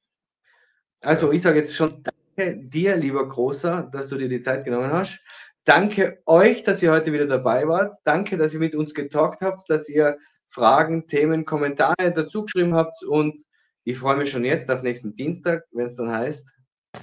Also 1.01 1.33
ich 1.33 1.43
sage 1.43 1.59
jetzt 1.59 1.75
schon 1.75 2.03
Danke 2.03 2.57
dir, 2.69 2.97
lieber 2.97 3.27
Großer, 3.27 3.89
dass 3.93 4.09
du 4.09 4.17
dir 4.17 4.29
die 4.29 4.41
Zeit 4.41 4.65
genommen 4.65 4.93
hast. 4.93 5.19
Danke 5.65 6.23
euch, 6.27 6.63
dass 6.63 6.83
ihr 6.83 6.93
heute 6.93 7.13
wieder 7.13 7.27
dabei 7.27 7.69
wart. 7.69 7.93
Danke, 8.05 8.37
dass 8.39 8.55
ihr 8.55 8.59
mit 8.59 8.75
uns 8.75 8.95
getalkt 8.95 9.43
habt, 9.43 9.69
dass 9.69 9.89
ihr 9.89 10.17
Fragen, 10.49 11.07
Themen, 11.07 11.45
Kommentare 11.45 12.13
dazu 12.15 12.45
geschrieben 12.45 12.75
habt. 12.75 13.03
Und 13.05 13.45
ich 13.85 13.99
freue 13.99 14.17
mich 14.17 14.31
schon 14.31 14.45
jetzt 14.45 14.71
auf 14.71 14.83
nächsten 14.83 15.15
Dienstag, 15.15 15.65
wenn 15.73 15.87
es 15.87 15.97
dann 15.97 16.11
heißt, 16.11 16.49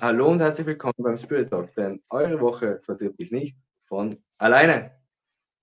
hallo 0.01 0.31
und 0.31 0.39
herzlich 0.39 0.65
willkommen 0.65 0.95
beim 0.97 1.17
Spirit 1.17 1.49
Talk, 1.49 1.73
denn 1.75 2.01
eure 2.09 2.39
Woche 2.39 2.81
verdirbt 2.83 3.19
dich 3.19 3.31
nicht 3.31 3.55
von 3.85 4.17
alleine. 4.37 4.91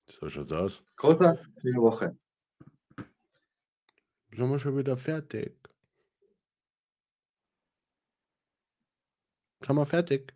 So 0.06 0.28
schaut's 0.28 0.52
aus. 0.52 0.84
Großer, 0.96 1.38
schöne 1.60 1.80
Woche. 1.80 2.16
Sind 4.34 4.50
wir 4.50 4.58
schon 4.58 4.76
wieder 4.76 4.96
fertig? 4.96 5.56
Sind 9.64 9.76
wir 9.76 9.86
fertig? 9.86 10.34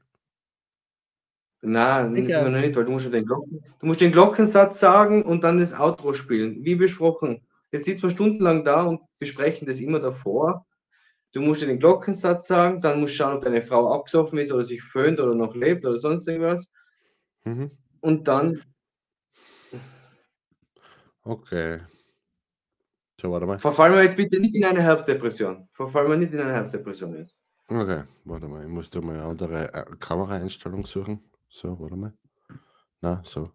Nein, 1.62 2.14
das 2.14 2.24
Sicher. 2.24 2.44
wir 2.44 2.50
noch 2.50 2.60
nicht, 2.60 2.76
weil 2.76 2.84
du 2.84 2.92
musst 2.92 3.06
ja 3.06 3.10
den 3.10 3.26
Glocken, 3.26 3.64
du 3.80 3.86
musst 3.86 4.00
den 4.00 4.12
Glockensatz 4.12 4.78
sagen 4.78 5.22
und 5.22 5.42
dann 5.42 5.58
das 5.58 5.72
Outro 5.72 6.12
spielen, 6.12 6.64
wie 6.64 6.74
besprochen. 6.74 7.40
Jetzt 7.72 7.86
sitzen 7.86 8.04
wir 8.04 8.10
stundenlang 8.10 8.64
da 8.64 8.84
und 8.84 9.00
besprechen 9.18 9.66
das 9.66 9.80
immer 9.80 9.98
davor. 9.98 10.66
Du 11.32 11.40
musst 11.40 11.62
dir 11.62 11.66
den 11.66 11.80
Glockensatz 11.80 12.46
sagen, 12.46 12.80
dann 12.80 13.00
musst 13.00 13.14
du 13.14 13.16
schauen, 13.16 13.36
ob 13.36 13.42
deine 13.42 13.62
Frau 13.62 13.92
abgesoffen 13.92 14.38
ist 14.38 14.52
oder 14.52 14.64
sich 14.64 14.82
föhnt 14.82 15.18
oder 15.20 15.34
noch 15.34 15.54
lebt 15.54 15.84
oder 15.84 15.98
sonst 15.98 16.28
irgendwas. 16.28 16.64
Mhm. 17.44 17.70
Und 18.00 18.28
dann 18.28 18.62
Okay. 21.26 21.80
So, 23.20 23.32
warte 23.32 23.46
mal. 23.46 23.58
verfallen 23.58 23.94
wir 23.94 24.02
jetzt 24.04 24.16
bitte 24.16 24.38
nicht 24.38 24.54
in 24.54 24.64
eine 24.64 24.82
Herbstdepression. 24.82 25.68
Verfallen 25.72 26.08
wir 26.08 26.16
nicht 26.16 26.32
in 26.32 26.40
eine 26.40 26.52
Herbstdepression 26.52 27.16
jetzt. 27.16 27.40
Okay, 27.68 28.04
warte 28.24 28.46
mal. 28.46 28.62
Ich 28.62 28.68
muss 28.68 28.90
da 28.90 29.00
mal 29.00 29.16
eine 29.16 29.24
andere 29.24 29.74
äh, 29.74 29.84
Kameraeinstellung 29.98 30.86
suchen. 30.86 31.20
So, 31.56 31.80
warte 31.80 31.96
mal. 31.96 32.12
Na, 33.00 33.22
so. 33.24 33.50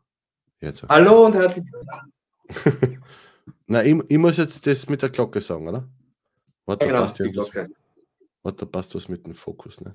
Jetzt. 0.59 0.81
Hallo 0.89 1.27
und 1.27 1.35
herzlich 1.35 1.69
Na, 3.67 3.83
ich, 3.83 3.95
ich 4.09 4.17
muss 4.17 4.37
jetzt 4.37 4.65
das 4.65 4.89
mit 4.89 5.03
der 5.03 5.11
Glocke 5.11 5.39
sagen, 5.39 5.67
oder? 5.67 5.87
Warte, 6.65 6.79
da 6.79 6.85
genau, 6.87 7.01
passt 7.01 7.19
die. 7.19 7.29
Glocke. 7.29 7.69
Warte, 8.41 8.57
da 8.57 8.65
passt 8.65 8.95
was 8.95 9.07
mit 9.07 9.27
dem 9.27 9.35
Fokus, 9.35 9.81
ne? 9.81 9.93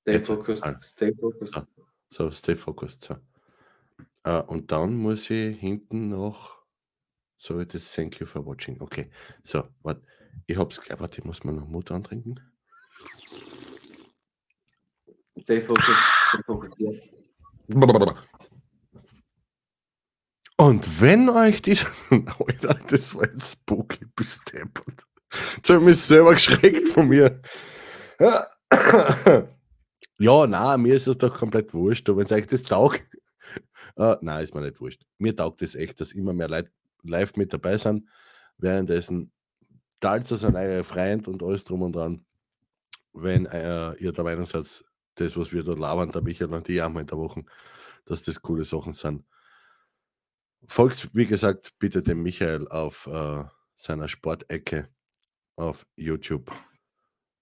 Stay 0.00 0.12
Jetzt. 0.12 0.28
focused. 0.28 0.64
Ah. 0.64 0.80
Stay 0.82 1.12
focused. 1.12 1.54
Ah. 1.54 1.66
So, 2.08 2.30
stay 2.30 2.56
focused. 2.56 3.02
So. 3.02 3.16
Äh, 4.22 4.40
und 4.40 4.72
dann 4.72 4.96
muss 4.96 5.28
ich 5.28 5.58
hinten 5.58 6.08
noch 6.08 6.64
so 7.36 7.62
das 7.62 7.92
Thank 7.92 8.20
you 8.20 8.26
for 8.26 8.46
watching. 8.46 8.80
Okay, 8.80 9.10
so, 9.42 9.68
warte. 9.82 10.00
Ich 10.46 10.56
hab's 10.56 10.80
gleich, 10.80 10.98
warte, 10.98 11.20
ich 11.20 11.26
muss 11.26 11.44
mal 11.44 11.52
noch 11.52 11.68
Mut 11.68 11.90
antrinken. 11.90 12.40
Fokussiert. 16.46 17.02
Und 20.56 21.00
wenn 21.00 21.28
euch 21.28 21.62
dieser. 21.62 21.88
Alter, 22.10 22.74
das 22.88 23.14
war 23.14 23.26
jetzt 23.26 23.52
spooky 23.52 24.06
bis 24.14 24.40
deppert. 24.44 25.04
Jetzt 25.56 25.68
habe 25.68 25.80
ich 25.80 25.86
mich 25.86 26.00
selber 26.00 26.34
geschreckt 26.34 26.88
von 26.88 27.08
mir. 27.08 27.40
Ja, 30.18 30.46
na, 30.46 30.76
mir 30.76 30.94
ist 30.94 31.08
es 31.08 31.18
doch 31.18 31.36
komplett 31.36 31.74
wurscht. 31.74 32.08
Aber 32.08 32.18
wenn 32.18 32.26
es 32.26 32.32
euch 32.32 32.46
das 32.46 32.62
taugt. 32.62 33.02
Äh, 33.96 34.16
nein, 34.20 34.44
ist 34.44 34.54
mir 34.54 34.60
nicht 34.60 34.80
wurscht. 34.80 35.02
Mir 35.18 35.34
taugt 35.36 35.62
es 35.62 35.74
echt, 35.74 36.00
dass 36.00 36.12
immer 36.12 36.32
mehr 36.32 36.48
Leute 36.48 36.70
live 37.02 37.36
mit 37.36 37.52
dabei 37.52 37.78
sind. 37.78 38.08
Währenddessen 38.58 39.32
teilt 40.00 40.30
es 40.30 40.44
an 40.44 40.56
eure 40.56 40.84
Freund 40.84 41.28
und 41.28 41.42
alles 41.42 41.64
drum 41.64 41.82
und 41.82 41.94
dran. 41.94 42.24
Wenn 43.12 43.46
äh, 43.46 43.92
ihr 43.94 44.12
der 44.12 44.24
Meinung 44.24 44.46
seid, 44.46 44.84
das, 45.14 45.36
was 45.36 45.52
wir 45.52 45.62
da 45.62 45.72
labern, 45.72 46.12
der 46.12 46.22
Michael 46.22 46.52
und 46.52 46.66
die 46.68 46.80
einmal 46.80 47.02
in 47.02 47.06
der 47.06 47.18
Woche, 47.18 47.44
dass 48.04 48.22
das 48.22 48.42
coole 48.42 48.64
Sachen 48.64 48.92
sind. 48.92 49.24
Folgt, 50.66 51.14
wie 51.14 51.26
gesagt, 51.26 51.74
bitte 51.78 52.02
dem 52.02 52.22
Michael 52.22 52.68
auf 52.68 53.06
äh, 53.06 53.44
seiner 53.74 54.08
Sportecke 54.08 54.88
auf 55.56 55.86
YouTube. 55.96 56.50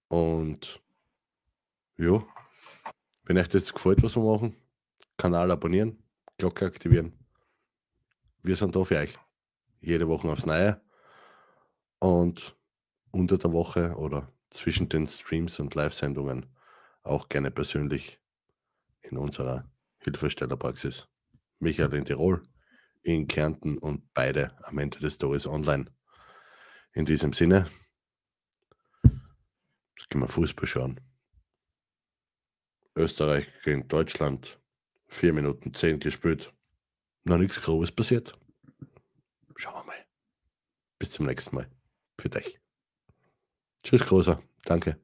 Und 0.07 0.81
ja, 1.97 2.23
wenn 3.23 3.37
euch 3.37 3.49
das 3.49 3.73
gefällt, 3.73 4.03
was 4.03 4.15
wir 4.15 4.23
machen, 4.23 4.55
Kanal 5.17 5.51
abonnieren, 5.51 6.03
Glocke 6.37 6.65
aktivieren. 6.65 7.13
Wir 8.41 8.55
sind 8.55 8.75
da 8.75 8.83
für 8.83 8.97
euch. 8.97 9.17
Jede 9.79 10.07
Woche 10.07 10.27
aufs 10.27 10.45
Neue. 10.45 10.81
Und 11.99 12.57
unter 13.11 13.37
der 13.37 13.53
Woche 13.53 13.95
oder 13.95 14.31
zwischen 14.49 14.89
den 14.89 15.07
Streams 15.07 15.59
und 15.59 15.75
Live-Sendungen 15.75 16.52
auch 17.03 17.29
gerne 17.29 17.51
persönlich 17.51 18.19
in 19.01 19.17
unserer 19.17 19.69
Hilfestellerpraxis. 19.99 21.07
Michael 21.59 21.93
in 21.93 22.05
Tirol, 22.05 22.43
in 23.03 23.27
Kärnten 23.27 23.77
und 23.77 24.13
beide 24.13 24.57
am 24.63 24.77
Ende 24.77 24.99
des 24.99 25.17
Tages 25.17 25.47
online. 25.47 25.85
In 26.93 27.05
diesem 27.05 27.33
Sinne, 27.33 27.69
jetzt 29.03 30.09
gehen 30.09 30.21
wir 30.21 30.27
Fußball 30.27 30.67
schauen. 30.67 30.99
Österreich 32.95 33.51
gegen 33.63 33.87
Deutschland, 33.87 34.59
4 35.07 35.33
Minuten 35.33 35.73
10 35.73 35.99
gespielt. 35.99 36.53
Noch 37.23 37.37
nichts 37.37 37.61
Grobes 37.61 37.91
passiert. 37.91 38.37
Schauen 39.55 39.75
wir 39.75 39.85
mal. 39.85 40.05
Bis 40.99 41.11
zum 41.11 41.25
nächsten 41.25 41.55
Mal. 41.55 41.67
Für 42.19 42.29
dich. 42.29 42.59
Tschüss, 43.83 44.05
Großer. 44.05 44.41
Danke. 44.65 44.99